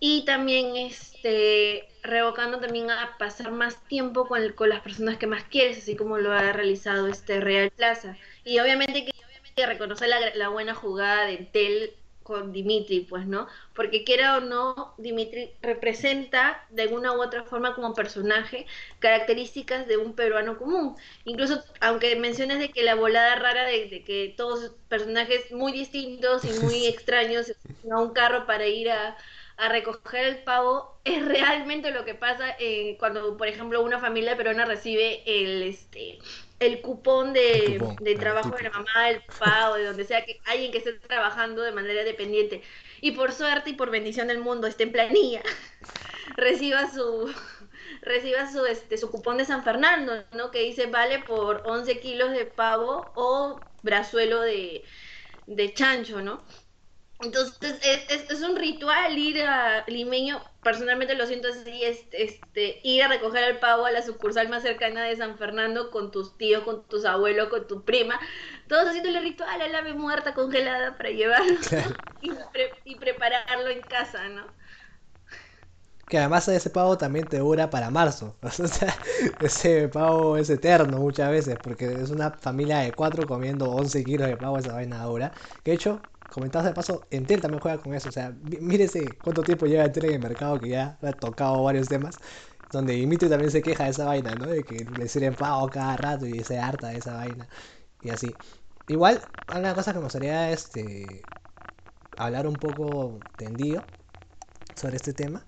Y 0.00 0.24
también 0.24 0.76
este 0.76 1.96
revocando 2.02 2.60
también 2.60 2.90
a 2.90 3.16
pasar 3.18 3.50
más 3.50 3.86
tiempo 3.88 4.28
con, 4.28 4.40
el- 4.42 4.54
con 4.54 4.68
las 4.68 4.80
personas 4.82 5.18
que 5.18 5.26
más 5.26 5.44
quieres, 5.44 5.78
así 5.78 5.96
como 5.96 6.18
lo 6.18 6.32
ha 6.32 6.52
realizado 6.52 7.08
este 7.08 7.40
Real 7.40 7.70
Plaza. 7.70 8.18
Y 8.44 8.60
obviamente 8.60 9.04
que, 9.04 9.10
que 9.56 9.66
reconocer 9.66 10.08
la, 10.08 10.34
la 10.34 10.48
buena 10.50 10.74
jugada 10.74 11.26
de 11.26 11.38
Tel 11.38 11.96
con 12.22 12.52
Dimitri, 12.52 13.00
pues, 13.00 13.26
¿no? 13.26 13.48
Porque 13.74 14.04
quiera 14.04 14.36
o 14.36 14.40
no, 14.40 14.94
Dimitri 14.98 15.56
representa 15.62 16.64
de 16.70 16.82
alguna 16.82 17.12
u 17.16 17.22
otra 17.22 17.44
forma 17.44 17.74
como 17.74 17.94
personaje 17.94 18.66
características 18.98 19.88
de 19.88 19.96
un 19.96 20.14
peruano 20.14 20.58
común. 20.58 20.96
Incluso, 21.24 21.64
aunque 21.80 22.14
menciones 22.16 22.58
de 22.58 22.70
que 22.70 22.82
la 22.82 22.94
volada 22.94 23.34
rara 23.36 23.64
de, 23.64 23.88
de 23.88 24.04
que 24.04 24.34
todos 24.36 24.76
personajes 24.88 25.50
muy 25.52 25.72
distintos 25.72 26.44
y 26.44 26.52
muy 26.60 26.86
extraños 26.86 27.50
a 27.90 28.00
un 28.00 28.12
carro 28.12 28.46
para 28.46 28.66
ir 28.66 28.90
a, 28.90 29.16
a 29.58 29.68
recoger 29.68 30.24
el 30.26 30.44
pavo, 30.44 31.00
es 31.04 31.24
realmente 31.24 31.90
lo 31.90 32.04
que 32.04 32.14
pasa 32.14 32.56
eh, 32.58 32.96
cuando, 32.98 33.36
por 33.36 33.48
ejemplo, 33.48 33.82
una 33.82 33.98
familia 34.00 34.36
peruana 34.36 34.64
recibe 34.66 35.22
el 35.26 35.62
este 35.64 36.18
el 36.60 36.80
cupón 36.82 37.32
de, 37.34 37.66
El 37.66 37.78
cupón, 37.78 37.96
de 38.00 38.16
trabajo 38.16 38.56
de 38.56 38.64
la 38.64 38.70
mamá, 38.70 39.08
del 39.08 39.22
papá 39.22 39.70
o 39.70 39.74
de 39.76 39.84
donde 39.84 40.04
sea 40.04 40.24
que 40.24 40.40
alguien 40.44 40.72
que 40.72 40.78
esté 40.78 40.92
trabajando 40.94 41.62
de 41.62 41.72
manera 41.72 42.04
dependiente 42.04 42.62
y 43.00 43.12
por 43.12 43.32
suerte 43.32 43.70
y 43.70 43.74
por 43.74 43.90
bendición 43.90 44.28
del 44.28 44.40
mundo 44.40 44.66
esté 44.66 44.84
en 44.84 44.92
planilla, 44.92 45.42
reciba 46.36 46.90
su 46.92 47.32
reciba 48.02 48.50
su 48.50 48.64
este 48.66 48.98
su 48.98 49.10
cupón 49.10 49.38
de 49.38 49.44
San 49.44 49.64
Fernando, 49.64 50.24
¿no? 50.32 50.50
Que 50.50 50.60
dice 50.62 50.86
vale 50.86 51.20
por 51.20 51.62
11 51.66 52.00
kilos 52.00 52.30
de 52.32 52.46
pavo 52.46 53.12
o 53.16 53.60
brazuelo 53.82 54.40
de, 54.42 54.84
de 55.46 55.74
chancho, 55.74 56.22
¿no? 56.22 56.44
Entonces 57.20 57.78
es, 57.82 58.08
es, 58.10 58.30
es 58.30 58.42
un 58.42 58.54
ritual 58.56 59.18
ir 59.18 59.42
a 59.42 59.84
limeño, 59.88 60.40
personalmente 60.62 61.16
lo 61.16 61.26
siento 61.26 61.48
así, 61.48 61.82
es, 61.84 62.06
este, 62.12 62.80
ir 62.84 63.02
a 63.02 63.08
recoger 63.08 63.42
el 63.44 63.58
pavo 63.58 63.86
a 63.86 63.90
la 63.90 64.02
sucursal 64.02 64.48
más 64.48 64.62
cercana 64.62 65.02
de 65.04 65.16
San 65.16 65.36
Fernando 65.36 65.90
con 65.90 66.12
tus 66.12 66.38
tíos, 66.38 66.62
con 66.62 66.86
tus 66.88 67.04
abuelos, 67.04 67.48
con 67.48 67.66
tu 67.66 67.84
prima, 67.84 68.20
todos 68.68 68.86
haciendo 68.88 69.08
el 69.10 69.20
ritual 69.24 69.60
al 69.60 69.74
ave 69.74 69.94
muerta 69.94 70.32
congelada 70.34 70.96
para 70.96 71.10
llevarlo 71.10 71.58
y, 72.20 72.36
pre- 72.52 72.82
y 72.84 72.96
prepararlo 73.00 73.68
en 73.70 73.82
casa, 73.88 74.28
¿no? 74.28 74.46
Que 76.08 76.16
además 76.18 76.48
ese 76.48 76.70
pavo 76.70 76.96
también 76.96 77.28
te 77.28 77.38
dura 77.38 77.68
para 77.70 77.90
marzo. 77.90 78.38
O 78.42 78.50
sea, 78.68 78.98
ese 79.40 79.88
pavo 79.88 80.36
es 80.38 80.48
eterno 80.50 80.98
muchas 81.00 81.30
veces, 81.30 81.58
porque 81.58 82.00
es 82.00 82.10
una 82.10 82.30
familia 82.32 82.78
de 82.78 82.94
cuatro 82.94 83.26
comiendo 83.26 83.70
11 83.72 84.04
kilos 84.04 84.26
de 84.28 84.36
pavo, 84.38 84.58
esa 84.58 84.72
vaina 84.74 85.04
dura. 85.04 85.32
Que 85.62 85.72
de 85.72 85.74
hecho, 85.76 86.02
comentados 86.28 86.66
de 86.66 86.74
paso, 86.74 87.08
Entel 87.10 87.40
también 87.40 87.60
juega 87.60 87.78
con 87.82 87.94
eso. 87.94 88.08
O 88.10 88.12
sea, 88.12 88.30
mí- 88.32 88.58
mírese 88.60 89.18
cuánto 89.20 89.44
tiempo 89.44 89.66
lleva 89.66 89.84
Entel 89.84 90.06
en 90.06 90.14
el 90.14 90.20
mercado, 90.20 90.60
que 90.60 90.68
ya 90.68 90.98
ha 91.02 91.12
tocado 91.14 91.62
varios 91.62 91.88
temas. 91.88 92.20
Donde 92.70 92.92
Dimitri 92.94 93.28
también 93.30 93.50
se 93.50 93.62
queja 93.62 93.84
de 93.84 93.90
esa 93.90 94.04
vaina, 94.06 94.36
¿no? 94.36 94.46
De 94.46 94.64
que 94.64 94.84
le 94.84 95.08
sirven 95.08 95.36
pavo 95.36 95.70
cada 95.70 95.96
rato 95.96 96.26
y 96.26 96.44
se 96.44 96.58
harta 96.58 96.88
de 96.88 96.98
esa 96.98 97.14
vaina. 97.14 97.48
Y 98.00 98.10
así. 98.10 98.38
Igual, 98.88 99.22
una 99.48 99.74
cosa 99.74 99.92
que 99.92 99.98
me 99.98 100.04
gustaría 100.04 100.52
este, 100.52 101.30
hablar 102.16 102.46
un 102.46 102.58
poco 102.58 103.24
tendido 103.36 103.86
sobre 104.76 104.96
este 104.96 105.14
tema 105.14 105.46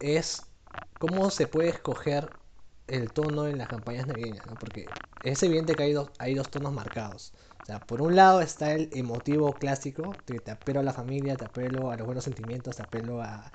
es 0.00 0.50
cómo 0.98 1.30
se 1.30 1.46
puede 1.48 1.70
escoger 1.70 2.32
el 2.88 3.12
tono 3.12 3.48
en 3.48 3.58
las 3.58 3.68
campañas 3.68 4.06
navideñas, 4.06 4.46
¿no? 4.46 4.58
Porque 4.58 4.96
es 5.22 5.42
evidente 5.44 5.76
que 5.76 5.84
hay 5.84 5.92
dos, 5.94 6.10
hay 6.18 6.34
dos 6.34 6.50
tonos 6.50 6.72
marcados. 6.72 7.34
O 7.64 7.66
sea, 7.66 7.86
por 7.86 8.02
un 8.02 8.14
lado 8.16 8.42
está 8.42 8.74
el 8.74 8.90
emotivo 8.92 9.58
clásico, 9.58 10.22
que 10.26 10.40
te 10.40 10.50
apelo 10.50 10.80
a 10.80 10.82
la 10.82 10.92
familia, 10.92 11.36
te 11.38 11.44
apelo 11.46 11.90
a 11.90 11.96
los 11.96 12.06
buenos 12.06 12.24
sentimientos, 12.24 12.76
te 12.76 12.82
apelo 12.82 13.22
a, 13.22 13.52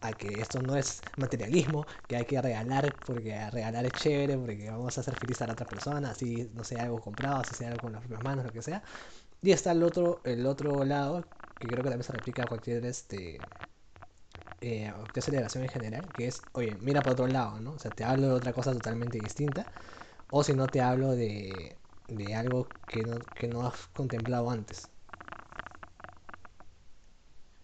a 0.00 0.14
que 0.14 0.40
esto 0.40 0.60
no 0.62 0.76
es 0.76 1.04
materialismo, 1.16 1.86
que 2.06 2.16
hay 2.16 2.26
que 2.26 2.40
regalar 2.40 2.96
porque 3.04 3.50
regalar 3.50 3.84
es 3.86 3.94
chévere, 3.94 4.38
porque 4.38 4.70
vamos 4.70 4.96
a 4.98 5.00
hacer 5.02 5.16
feliz 5.16 5.42
a 5.42 5.46
la 5.48 5.54
otra 5.54 5.68
persona, 5.68 6.10
así 6.10 6.50
no 6.54 6.64
sea 6.64 6.84
algo 6.84 7.00
comprado, 7.00 7.38
así 7.40 7.54
sea 7.54 7.68
algo 7.68 7.80
con 7.82 7.92
las 7.92 8.00
propias 8.02 8.22
manos, 8.22 8.44
lo 8.44 8.52
que 8.52 8.62
sea. 8.62 8.82
Y 9.42 9.52
está 9.52 9.72
el 9.72 9.82
otro, 9.84 10.22
el 10.24 10.46
otro 10.46 10.84
lado, 10.84 11.26
que 11.58 11.68
creo 11.70 11.82
que 11.84 11.90
también 11.90 12.04
se 12.04 12.12
replica 12.12 12.44
a 12.44 12.48
cualquier 12.48 12.84
este 12.86 13.46
eh, 14.60 14.92
cualquier 14.94 15.22
celebración 15.22 15.64
en 15.64 15.70
general, 15.70 16.12
que 16.12 16.26
es, 16.26 16.46
oye, 16.52 16.76
mira 16.80 17.02
para 17.02 17.12
otro 17.12 17.26
lado, 17.26 17.60
¿no? 17.60 17.72
O 17.72 17.78
sea, 17.78 17.92
te 17.94 18.04
hablo 18.04 18.28
de 18.28 18.34
otra 18.34 18.52
cosa 18.52 18.72
totalmente 18.72 19.18
distinta. 19.18 19.68
O 20.30 20.44
si 20.44 20.54
no 20.54 20.70
te 20.70 20.82
hablo 20.82 21.12
de, 21.16 21.79
de 22.10 22.34
algo 22.34 22.74
que 22.86 23.04
no, 23.04 23.20
que 23.34 23.48
no 23.48 23.66
has 23.66 23.86
contemplado 23.88 24.50
antes. 24.50 24.92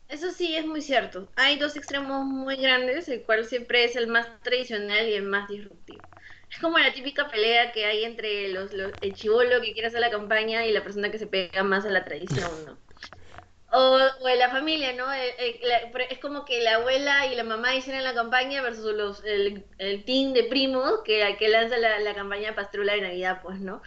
Eso 0.09 0.31
sí 0.31 0.57
es 0.57 0.65
muy 0.67 0.83
cierto. 0.83 1.33
Hay 1.37 1.59
dos 1.59 1.77
extremos 1.77 2.25
muy 2.25 2.57
grandes, 2.57 3.09
el 3.09 3.25
cual 3.25 3.45
siempre 3.45 3.85
es 3.85 3.97
el 3.97 4.07
más 4.07 4.41
tradicional 4.43 5.09
y 5.09 5.15
el 5.15 5.25
más 5.25 5.49
disruptivo. 5.49 6.07
Es 6.51 6.61
como 6.61 6.79
la 6.79 6.93
típica 6.95 7.29
pelea 7.29 7.73
que 7.73 7.87
hay 7.87 8.05
entre 8.05 8.49
los, 8.51 8.73
los- 8.73 8.95
el 9.01 9.15
chivolo 9.17 9.61
que 9.61 9.73
quiere 9.73 9.89
hacer 9.89 10.01
la 10.01 10.11
campaña 10.11 10.65
y 10.65 10.73
la 10.73 10.83
persona 10.85 11.11
que 11.11 11.19
se 11.19 11.27
pega 11.27 11.65
más 11.65 11.85
a 11.85 11.91
la 11.91 12.05
tradición, 12.05 12.65
¿no? 12.65 12.79
O, 13.73 13.99
o 14.23 14.29
en 14.29 14.39
la 14.39 14.51
familia, 14.51 14.93
¿no? 14.95 15.13
El- 15.13 15.33
el- 15.39 15.61
la- 15.69 15.91
por- 15.93 16.03
es 16.03 16.19
como 16.21 16.45
que 16.45 16.63
la 16.63 16.77
abuela 16.77 17.27
y 17.27 17.35
la 17.37 17.45
mamá 17.45 17.75
hicieron 17.77 18.05
la 18.05 18.15
campaña 18.15 18.63
versus 18.63 18.95
los, 18.95 19.25
el, 19.25 19.67
el 19.79 20.05
team 20.05 20.33
de 20.35 20.45
primos 20.45 21.03
que, 21.05 21.37
que 21.39 21.49
lanza 21.49 21.77
la, 21.79 21.99
la 22.01 22.15
campaña 22.15 22.55
Pastrula 22.55 22.95
de 22.95 23.03
Navidad, 23.03 23.41
pues, 23.43 23.61
¿no? 23.61 23.83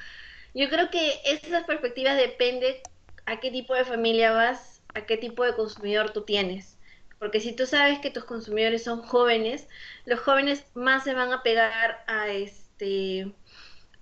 Yo 0.53 0.69
creo 0.69 0.89
que 0.89 1.21
esas 1.25 1.65
perspectivas 1.65 2.17
depende 2.17 2.87
a 3.25 3.39
qué 3.39 3.51
tipo 3.51 3.75
de 3.75 3.85
familia 3.85 4.31
vas, 4.31 4.83
a 4.93 5.05
qué 5.05 5.17
tipo 5.17 5.43
de 5.43 5.55
consumidor 5.55 6.11
tú 6.13 6.25
tienes. 6.25 6.79
Porque 7.19 7.39
si 7.41 7.53
tú 7.55 7.65
sabes 7.65 7.99
que 7.99 8.11
tus 8.11 8.25
consumidores 8.25 8.83
son 8.83 9.01
jóvenes, 9.01 9.67
los 10.05 10.19
jóvenes 10.21 10.65
más 10.73 11.03
se 11.03 11.13
van 11.13 11.31
a 11.33 11.43
pegar 11.43 12.03
a 12.07 12.29
este 12.29 13.35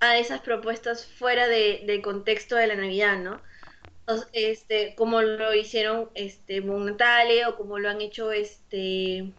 a 0.01 0.17
esas 0.19 0.41
propuestas 0.41 1.05
fuera 1.07 1.47
de- 1.47 1.83
del 1.87 2.01
contexto 2.03 2.55
de 2.55 2.67
la 2.67 2.75
Navidad, 2.75 3.17
¿no? 3.19 3.43
Este, 4.33 4.95
como 4.95 5.21
lo 5.21 5.53
hicieron 5.53 6.11
este 6.15 6.61
Montale 6.61 7.45
o 7.45 7.55
como 7.57 7.77
lo 7.79 7.89
han 7.89 8.01
hecho 8.01 8.31
este 8.31 9.33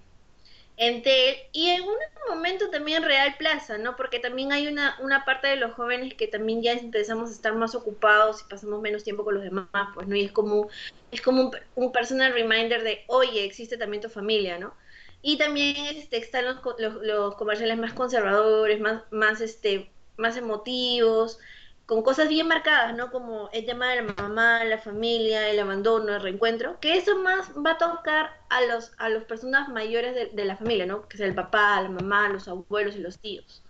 Entel 0.79 1.37
y 1.53 1.71
en 1.71 1.83
un 1.83 1.97
momento 2.29 2.71
también 2.71 3.03
Real 3.03 3.35
Plaza, 3.37 3.79
¿no? 3.79 3.97
Porque 3.97 4.21
también 4.21 4.53
hay 4.53 4.69
una, 4.69 4.97
una 5.01 5.25
parte 5.25 5.49
de 5.49 5.57
los 5.57 5.73
jóvenes 5.75 6.15
que 6.15 6.29
también 6.29 6.63
ya 6.63 6.73
empezamos 6.73 7.31
a 7.31 7.33
estar 7.33 7.55
más 7.55 7.75
ocupados 7.75 8.43
y 8.43 8.49
pasamos 8.49 8.81
menos 8.81 9.03
tiempo 9.03 9.25
con 9.25 9.35
los 9.35 9.43
demás, 9.43 9.67
pues, 9.95 10.07
¿no? 10.07 10.15
Y 10.15 10.25
es 10.25 10.33
como, 10.33 10.69
es 11.11 11.21
como 11.21 11.43
un, 11.43 11.51
un 11.75 11.93
personal 11.93 12.33
reminder 12.33 12.83
de, 12.85 13.05
oye, 13.09 13.45
existe 13.45 13.77
también 13.77 14.03
tu 14.03 14.09
familia, 14.09 14.59
¿no? 14.59 14.73
Y 15.21 15.37
también 15.37 15.77
este, 15.97 16.19
están 16.19 16.45
los, 16.45 16.59
los, 16.79 16.95
los 17.03 17.35
comerciales 17.35 17.77
más 17.77 17.93
conservadores, 17.93 18.81
más, 18.81 19.03
más, 19.11 19.41
este, 19.41 19.91
más 20.17 20.37
emotivos, 20.37 21.41
con 21.89 22.03
cosas 22.05 22.29
bien 22.31 22.49
marcadas, 22.49 22.97
¿no? 22.97 23.11
Como 23.13 23.51
el 23.53 23.67
tema 23.67 23.91
de 23.91 24.03
la 24.03 24.15
mamá, 24.15 24.65
la 24.65 24.79
familia, 24.79 25.51
el 25.51 25.59
abandono, 25.61 26.15
el 26.17 26.23
reencuentro, 26.23 26.79
que 26.81 26.97
eso 26.99 27.19
más 27.21 27.51
va 27.67 27.73
a 27.73 27.79
tocar 27.79 28.31
a 28.51 28.63
los 28.63 28.93
a 28.99 29.11
las 29.11 29.25
personas 29.27 29.69
mayores 29.71 30.15
de, 30.15 30.27
de 30.29 30.47
la 30.47 30.57
familia, 30.57 30.87
¿no? 30.87 31.09
Que 31.09 31.17
es 31.19 31.23
el 31.23 31.35
papá, 31.35 31.83
la 31.83 31.91
mamá, 31.91 32.29
los 32.31 32.49
abuelos 32.49 32.97
y 32.97 33.01
los 33.01 33.21
tíos. 33.21 33.65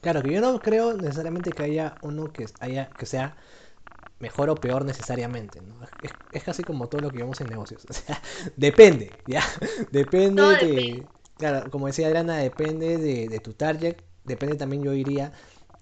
Claro, 0.00 0.22
que 0.22 0.30
yo 0.32 0.40
no 0.40 0.60
creo 0.62 0.96
necesariamente 0.96 1.54
que 1.54 1.62
haya 1.62 1.98
uno 2.02 2.32
que 2.32 2.46
haya 2.58 2.96
que 2.96 3.06
sea 3.06 3.36
mejor 4.20 4.50
o 4.50 4.60
peor 4.60 4.84
necesariamente, 4.84 5.60
¿no? 5.62 5.80
Es, 6.02 6.16
es 6.32 6.44
casi 6.44 6.64
como 6.64 6.88
todo 6.88 7.02
lo 7.02 7.12
que 7.12 7.18
vemos 7.20 7.40
en 7.42 7.48
negocios. 7.50 7.86
O 7.90 7.94
sea, 7.94 8.22
depende, 8.56 9.22
¿ya? 9.26 9.42
Depende 9.92 10.56
de. 10.56 10.86
depende. 10.86 11.08
Claro, 11.38 11.70
como 11.70 11.86
decía 11.88 12.08
Adriana, 12.08 12.38
depende 12.38 12.98
de, 12.98 13.28
de 13.28 13.40
tu 13.40 13.54
target. 13.54 13.98
Depende 14.24 14.56
también, 14.56 14.82
yo 14.84 14.92
diría, 14.92 15.32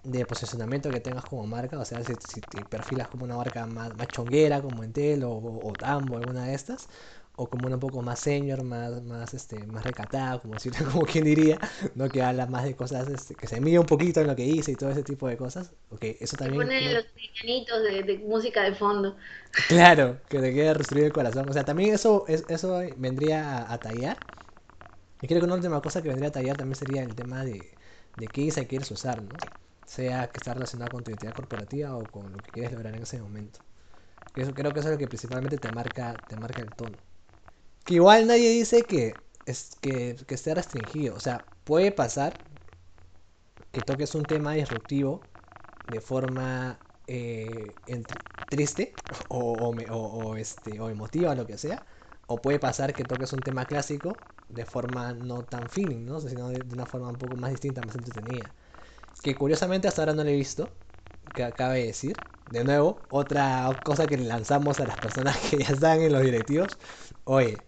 de 0.05 0.25
posicionamiento 0.27 0.91
que 0.91 1.01
tengas 1.01 1.25
como 1.25 1.47
marca. 1.47 1.79
O 1.79 1.85
sea, 1.85 2.03
si, 2.05 2.17
si 2.17 2.43
te 2.43 2.65
perfilas 2.65 3.09
como 3.09 3.25
una 3.25 3.37
marca 3.37 3.67
más, 3.67 3.95
más 3.97 4.11
chonguera, 4.11 4.63
como 4.63 4.85
Entel 4.85 5.25
o, 5.25 5.33
o 5.37 5.77
Tambo, 5.77 6.17
alguna 6.19 6.47
de 6.47 6.55
estas. 6.55 6.89
O 7.37 7.49
como 7.49 7.67
una 7.67 7.77
un 7.77 7.81
poco 7.81 8.03
más 8.03 8.19
senior, 8.21 8.63
más, 8.63 9.03
más, 9.03 9.33
este, 9.35 9.67
más 9.67 9.85
recatada, 9.85 10.41
como 10.41 10.55
decir, 10.55 10.75
como 10.93 11.05
quien 11.07 11.25
diría, 11.25 11.59
¿no? 11.95 12.11
Que 12.11 12.23
habla 12.23 12.47
más 12.47 12.65
de 12.65 12.77
cosas, 12.77 13.09
este, 13.09 13.37
que 13.37 13.47
se 13.47 13.61
mide 13.61 13.79
un 13.79 13.87
poquito 13.87 14.21
en 14.21 14.27
lo 14.27 14.37
que 14.37 14.43
dice 14.45 14.73
y 14.73 14.77
todo 14.77 14.91
ese 14.91 15.05
tipo 15.05 15.27
de 15.29 15.37
cosas. 15.39 15.73
Ok, 15.91 16.05
eso 16.21 16.37
también. 16.37 16.71
ponen 16.71 16.75
creo- 16.77 16.95
los 16.95 17.05
pianitos 17.07 17.83
de, 17.83 18.03
de 18.03 18.19
música 18.19 18.63
de 18.63 18.75
fondo. 18.75 19.17
Claro, 19.67 20.21
que 20.29 20.41
te 20.41 20.53
quede 20.53 20.75
restruido 20.75 21.07
el 21.07 21.13
corazón. 21.13 21.49
O 21.49 21.53
sea, 21.53 21.65
también 21.65 21.95
eso, 21.95 22.25
es, 22.29 22.45
eso 22.49 22.81
vendría 22.97 23.63
a, 23.63 23.73
a 23.73 23.81
tallar. 23.81 24.19
Y 25.21 25.29
creo 25.29 25.41
que 25.41 25.47
una 25.47 25.55
última 25.57 25.83
cosa 25.83 26.03
que 26.03 26.09
vendría 26.09 26.29
a 26.31 26.33
tallar 26.33 26.57
también 26.57 26.77
sería 26.77 27.05
el 27.05 27.15
tema 27.17 27.45
de, 27.45 27.79
de 28.17 28.31
qué 28.31 28.43
ISA 28.43 28.67
quieres 28.67 28.91
usar, 28.91 29.23
¿no? 29.23 29.43
Sea 29.97 30.31
que 30.33 30.39
está 30.39 30.55
relacionado 30.55 30.91
con 30.93 31.05
tu 31.05 31.11
identidad 31.11 31.35
corporativa 31.35 31.97
o 31.97 32.11
con 32.11 32.33
lo 32.35 32.43
que 32.43 32.53
quieres 32.53 32.73
lograr 32.73 32.95
en 32.95 33.03
ese 33.03 33.21
momento. 33.23 33.61
Eso, 34.37 34.55
creo 34.55 34.73
que 34.75 34.81
eso 34.81 34.89
es 34.91 34.95
lo 34.95 34.99
que 34.99 35.09
principalmente 35.09 35.59
te 35.59 35.71
marca, 35.73 36.23
te 36.29 36.37
marca 36.39 36.63
el 36.63 36.73
tono. 36.75 36.99
Que 37.87 37.95
igual 37.97 38.27
nadie 38.29 38.51
dice 38.51 38.87
que, 38.87 39.25
es, 39.47 39.77
que, 39.81 40.17
que 40.29 40.35
esté 40.37 40.55
restringido. 40.55 41.17
O 41.17 41.21
sea, 41.21 41.47
puede 41.65 41.93
pasar 41.93 42.43
que 43.73 43.83
toques 43.83 44.15
un 44.15 44.27
tema 44.27 44.55
disruptivo 44.55 45.27
de 45.87 46.01
forma 46.01 46.81
eh, 47.07 47.79
triste 48.49 48.99
o, 49.29 49.69
o 49.69 49.73
me- 49.73 49.89
o- 49.91 50.37
este, 50.37 50.81
o 50.81 50.89
emotiva 50.91 51.35
lo 51.35 51.47
que 51.47 51.59
sea. 51.59 51.85
O 52.27 52.43
puede 52.43 52.59
pasar 52.59 52.95
que 52.95 53.05
toques 53.05 53.33
un 53.33 53.43
tema 53.43 53.67
clásico 53.67 54.23
de 54.49 54.65
forma 54.67 55.13
no 55.15 55.45
tan 55.45 55.69
feeling, 55.69 56.05
¿no? 56.05 56.21
sino 56.21 56.49
de 56.49 56.63
una 56.63 56.87
forma 56.87 57.09
un 57.11 57.19
poco 57.19 57.37
más 57.37 57.51
distinta, 57.51 57.83
más 57.83 57.97
entretenida. 57.97 58.53
Que 59.23 59.37
curiosamente 59.37 59.89
hasta 59.89 60.03
ahora 60.03 60.15
no 60.15 60.25
lo 60.25 60.31
he 60.31 60.35
visto, 60.35 60.73
que 61.35 61.45
acaba 61.45 61.75
de 61.75 61.87
decir. 61.87 62.23
De 62.47 62.65
nuevo, 62.65 63.07
otra 63.11 63.81
cosa 63.85 64.09
que 64.09 64.19
lanzamos 64.19 64.81
a 64.81 64.87
las 64.87 64.99
personas 64.99 65.37
que 65.51 65.59
ya 65.59 65.69
están 65.75 66.01
en 66.01 66.13
los 66.13 66.23
directivos. 66.23 66.79
Oye, 67.25 67.65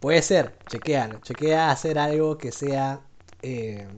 puede 0.00 0.22
ser, 0.22 0.60
chequealo, 0.66 1.20
chequea 1.20 1.70
hacer 1.70 1.98
algo 1.98 2.36
que 2.38 2.52
sea 2.52 3.06
eh, 3.42 3.88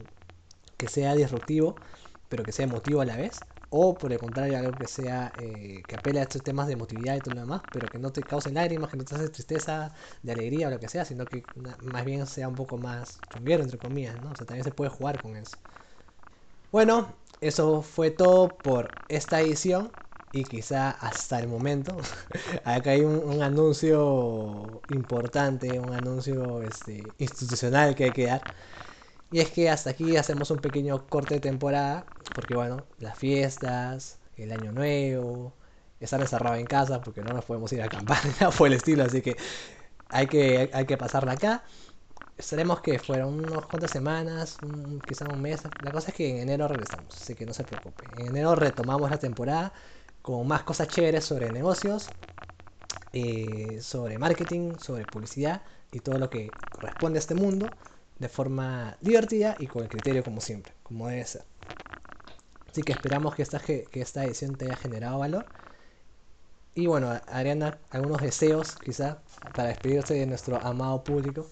que 0.76 0.88
sea 0.88 1.14
disruptivo, 1.14 1.80
pero 2.28 2.44
que 2.44 2.52
sea 2.52 2.64
emotivo 2.64 3.00
a 3.00 3.04
la 3.06 3.16
vez. 3.16 3.46
O 3.70 3.98
por 3.98 4.12
el 4.12 4.18
contrario, 4.18 4.58
algo 4.58 4.76
que 4.76 4.86
sea 4.86 5.34
eh, 5.36 5.84
que 5.88 5.94
apele 5.96 6.20
a 6.20 6.22
estos 6.22 6.42
temas 6.42 6.66
de 6.68 6.72
emotividad 6.74 7.16
y 7.16 7.20
todo 7.20 7.34
lo 7.34 7.40
demás, 7.42 7.62
pero 7.70 7.90
que 7.90 7.98
no 7.98 8.12
te 8.12 8.24
cause 8.24 8.50
lágrimas, 8.52 8.90
que 8.90 8.96
no 8.96 9.04
te 9.04 9.14
hace 9.14 9.28
tristeza, 9.28 9.92
de 10.22 10.32
alegría 10.32 10.68
o 10.68 10.70
lo 10.70 10.80
que 10.80 10.88
sea, 10.88 11.04
sino 11.04 11.28
que 11.28 11.46
más 11.80 12.04
bien 12.06 12.26
sea 12.26 12.48
un 12.48 12.54
poco 12.56 12.78
más 12.78 13.22
chunguero, 13.28 13.62
entre 13.62 13.78
comillas, 13.78 14.18
¿no? 14.20 14.32
O 14.32 14.36
sea, 14.36 14.46
también 14.46 14.64
se 14.64 14.72
puede 14.72 14.90
jugar 14.90 15.20
con 15.20 15.36
eso. 15.36 15.58
Bueno, 16.70 17.14
eso 17.40 17.82
fue 17.82 18.10
todo 18.10 18.60
por 18.62 18.92
esta 19.08 19.40
edición 19.40 19.92
y 20.32 20.44
quizá 20.44 20.90
hasta 20.90 21.38
el 21.40 21.48
momento. 21.48 22.00
Acá 22.64 22.90
hay 22.92 23.04
un, 23.04 23.16
un 23.24 23.42
anuncio 23.42 24.82
importante, 24.88 25.80
un 25.80 25.94
anuncio 25.94 26.62
este, 26.62 27.14
institucional 27.18 27.94
que 27.94 28.04
hay 28.04 28.12
que 28.12 28.26
dar. 28.26 28.46
Y 29.30 29.40
es 29.40 29.50
que 29.50 29.70
hasta 29.70 29.90
aquí 29.90 30.16
hacemos 30.16 30.50
un 30.50 30.60
pequeño 30.60 31.08
corte 31.08 31.34
de 31.36 31.40
temporada, 31.40 32.08
porque 32.32 32.54
bueno, 32.54 32.86
las 32.98 33.18
fiestas, 33.18 34.18
el 34.36 34.52
año 34.52 34.72
nuevo, 34.72 35.54
estar 36.00 36.20
encerrado 36.20 36.56
en 36.56 36.66
casa, 36.68 37.02
porque 37.02 37.22
no 37.24 37.34
nos 37.34 37.44
podemos 37.46 37.72
ir 37.72 37.82
a 37.82 37.86
acampar, 37.86 38.18
por 38.58 38.68
el 38.68 38.74
estilo, 38.74 39.04
así 39.04 39.22
que 39.22 39.36
hay 40.10 40.26
que, 40.28 40.70
hay 40.72 40.86
que 40.86 40.96
pasarla 40.96 41.32
acá. 41.32 41.64
Estaremos 42.38 42.80
que 42.80 42.98
fueron 43.00 43.34
unas 43.34 43.66
cuantas 43.66 43.90
semanas, 43.90 44.58
un- 44.62 45.02
quizá 45.04 45.28
un 45.28 45.42
mes. 45.42 45.64
La 45.80 45.92
cosa 45.92 46.08
es 46.10 46.14
que 46.16 46.30
en 46.30 46.38
enero 46.38 46.68
regresamos, 46.68 47.16
así 47.20 47.34
que 47.34 47.44
no 47.46 47.52
se 47.52 47.64
preocupe. 47.64 48.06
En 48.14 48.26
enero 48.28 48.54
retomamos 48.54 49.10
la 49.10 49.18
temporada 49.18 49.72
con 50.22 50.46
más 50.48 50.62
cosas 50.62 50.88
chéveres 50.88 51.24
sobre 51.24 51.50
negocios, 51.50 52.12
eh, 53.12 53.78
sobre 53.82 54.18
marketing, 54.18 54.78
sobre 54.78 55.06
publicidad 55.06 55.62
y 55.92 56.00
todo 56.00 56.18
lo 56.18 56.30
que 56.30 56.56
corresponde 56.70 57.18
a 57.18 57.20
este 57.20 57.34
mundo 57.34 57.74
de 58.18 58.28
forma 58.28 58.96
divertida 59.00 59.56
y 59.58 59.66
con 59.68 59.82
el 59.84 59.88
criterio 59.90 60.24
como 60.24 60.40
siempre, 60.40 60.74
como 60.82 61.08
debe 61.08 61.24
ser. 61.26 61.44
Así 62.70 62.82
que 62.84 62.92
esperamos 62.92 63.34
que 63.34 63.42
esta, 63.42 63.58
que 63.60 63.88
esta 63.92 64.24
edición 64.24 64.56
te 64.56 64.66
haya 64.66 64.76
generado 64.76 65.18
valor. 65.18 65.48
Y 66.74 66.86
bueno, 66.86 67.10
Ariana, 67.26 67.78
algunos 67.90 68.22
deseos 68.22 68.76
quizá 68.76 69.22
para 69.54 69.68
despedirse 69.68 70.14
de 70.14 70.26
nuestro 70.26 70.62
amado 70.62 71.04
público. 71.04 71.46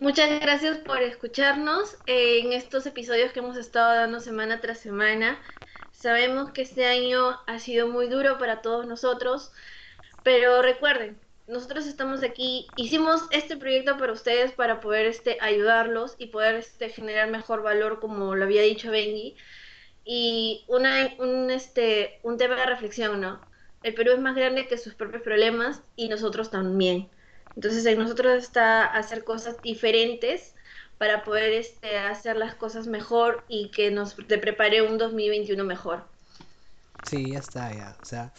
Muchas 0.00 0.40
gracias 0.40 0.78
por 0.78 1.02
escucharnos 1.02 1.96
en 2.06 2.52
estos 2.52 2.86
episodios 2.86 3.32
que 3.32 3.40
hemos 3.40 3.56
estado 3.56 3.94
dando 3.94 4.20
semana 4.20 4.60
tras 4.60 4.78
semana. 4.80 5.40
Sabemos 5.90 6.52
que 6.52 6.62
este 6.62 6.86
año 6.86 7.38
ha 7.46 7.58
sido 7.58 7.88
muy 7.88 8.08
duro 8.08 8.38
para 8.38 8.62
todos 8.62 8.86
nosotros, 8.86 9.52
pero 10.22 10.62
recuerden, 10.62 11.20
nosotros 11.46 11.86
estamos 11.86 12.22
aquí, 12.24 12.72
hicimos 12.76 13.22
este 13.32 13.56
proyecto 13.56 13.96
para 13.98 14.12
ustedes 14.12 14.52
para 14.52 14.80
poder 14.80 15.06
este, 15.06 15.38
ayudarlos 15.40 16.14
y 16.18 16.28
poder 16.28 16.56
este, 16.56 16.90
generar 16.90 17.30
mejor 17.30 17.62
valor, 17.62 18.00
como 18.00 18.34
lo 18.36 18.44
había 18.44 18.62
dicho 18.62 18.90
Benji. 18.92 19.36
Y 20.04 20.64
una, 20.68 21.14
un, 21.18 21.50
este, 21.50 22.20
un 22.24 22.38
tema 22.38 22.56
de 22.56 22.66
reflexión, 22.66 23.20
¿no? 23.20 23.46
El 23.82 23.94
Perú 23.94 24.12
es 24.12 24.20
más 24.20 24.36
grande 24.36 24.66
que 24.68 24.78
sus 24.78 24.94
propios 24.96 25.22
problemas 25.22 25.82
y 25.96 26.08
nosotros 26.08 26.50
también. 26.50 27.10
Entonces 27.58 27.84
en 27.86 27.98
nosotros 27.98 28.34
está 28.36 28.84
hacer 28.86 29.24
cosas 29.24 29.60
diferentes 29.62 30.54
para 30.96 31.24
poder 31.24 31.52
este, 31.54 31.98
hacer 31.98 32.36
las 32.36 32.54
cosas 32.54 32.86
mejor 32.86 33.44
y 33.48 33.72
que 33.72 33.90
nos 33.90 34.14
te 34.14 34.38
prepare 34.38 34.82
un 34.82 34.96
2021 34.96 35.64
mejor. 35.64 36.04
Sí, 37.02 37.30
ya 37.32 37.38
está, 37.38 37.72
ya. 37.72 37.96
O 38.00 38.04
sea, 38.04 38.32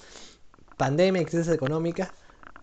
pandemia 0.78 1.22
y 1.22 1.26
crisis 1.26 1.50
económica 1.50 2.14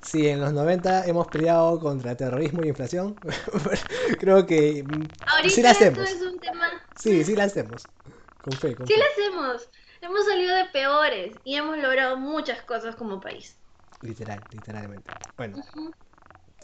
si 0.01 0.29
en 0.29 0.41
los 0.41 0.53
90 0.53 1.07
hemos 1.07 1.29
peleado 1.29 1.81
contra 1.81 2.17
terrorismo 2.17 2.63
y 2.63 2.69
inflación, 2.69 3.17
creo 4.21 4.47
que 4.47 4.85
mm, 4.85 5.03
Ahorita 5.27 5.55
sí 5.55 5.63
la 5.63 5.71
esto 5.71 5.73
hacemos. 5.73 6.11
es 6.11 6.23
un 6.23 6.41
tema... 6.41 6.71
Sí, 6.95 7.25
sí 7.25 7.37
la 7.37 7.45
hacemos. 7.45 7.89
Con 8.45 8.55
fe, 8.55 8.77
con 8.77 8.87
Sí 8.87 8.95
fe. 8.95 9.01
lo 9.01 9.05
hacemos. 9.05 9.69
Hemos 10.01 10.25
salido 10.27 10.57
de 10.57 10.67
peores 10.67 11.41
y 11.45 11.57
hemos 11.57 11.79
logrado 11.79 12.17
muchas 12.17 12.63
cosas 12.63 12.97
como 12.97 13.21
país. 13.21 13.57
Literal, 14.03 14.41
literalmente. 14.53 15.11
Bueno, 15.37 15.57
Ujú. 15.57 15.93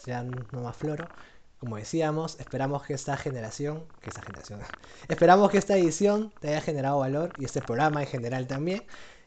Ya 0.07 0.23
no 0.23 0.63
más 0.63 0.77
floro. 0.77 1.11
Como 1.59 1.77
decíamos, 1.77 2.39
esperamos 2.41 2.83
que 2.85 2.95
esta 2.95 3.17
generación, 3.17 3.87
que 4.01 4.11
esta 4.11 4.23
generación, 4.23 4.61
esperamos 5.09 5.51
que 5.51 5.59
esta 5.59 5.77
edición 5.77 6.33
te 6.41 6.49
haya 6.49 6.61
generado 6.61 6.99
valor 6.99 7.35
y 7.37 7.45
este 7.45 7.63
programa 7.63 8.03
en 8.03 8.09
general 8.09 8.47
también. 8.47 8.85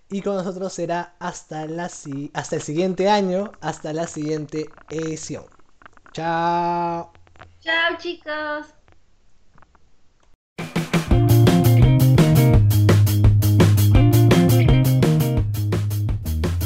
Y 0.10 0.22
con 0.22 0.36
nosotros 0.36 0.74
será 0.74 1.16
hasta, 1.20 1.66
la, 1.68 1.86
hasta 2.34 2.56
el 2.56 2.62
siguiente 2.62 3.10
año, 3.10 3.58
hasta 3.62 3.94
la 3.94 4.08
siguiente 4.08 4.78
edición. 4.90 5.46
Chao. 6.14 7.14
Chao 7.60 7.98
chicos. 7.98 8.74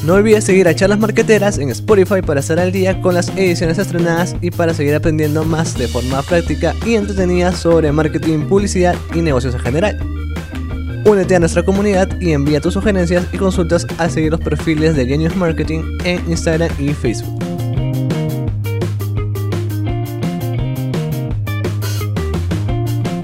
No 0.09 0.15
olvides 0.15 0.43
seguir 0.43 0.67
a 0.67 0.73
Charlas 0.73 0.97
Marqueteras 0.97 1.59
en 1.59 1.69
Spotify 1.69 2.23
para 2.25 2.39
estar 2.39 2.59
al 2.59 2.71
día 2.71 2.99
con 2.99 3.13
las 3.13 3.29
ediciones 3.37 3.77
estrenadas 3.77 4.35
y 4.41 4.49
para 4.49 4.73
seguir 4.73 4.95
aprendiendo 4.95 5.45
más 5.45 5.77
de 5.77 5.87
forma 5.87 6.23
práctica 6.23 6.73
y 6.83 6.95
entretenida 6.95 7.51
sobre 7.51 7.91
marketing, 7.91 8.47
publicidad 8.47 8.95
y 9.13 9.21
negocios 9.21 9.53
en 9.53 9.59
general. 9.59 9.99
Únete 11.05 11.35
a 11.35 11.39
nuestra 11.39 11.61
comunidad 11.61 12.09
y 12.19 12.31
envía 12.31 12.59
tus 12.59 12.73
sugerencias 12.73 13.27
y 13.31 13.37
consultas 13.37 13.85
al 13.99 14.09
seguir 14.09 14.31
los 14.31 14.39
perfiles 14.39 14.95
de 14.95 15.05
Genius 15.05 15.35
Marketing 15.35 15.83
en 16.03 16.27
Instagram 16.27 16.71
y 16.79 16.89
Facebook. 16.89 17.43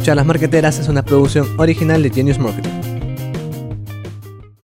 Charlas 0.04 0.26
Marqueteras 0.28 0.78
es 0.78 0.88
una 0.88 1.04
producción 1.04 1.48
original 1.58 2.04
de 2.04 2.12
Genius 2.12 2.38
Marketing. 2.38 2.85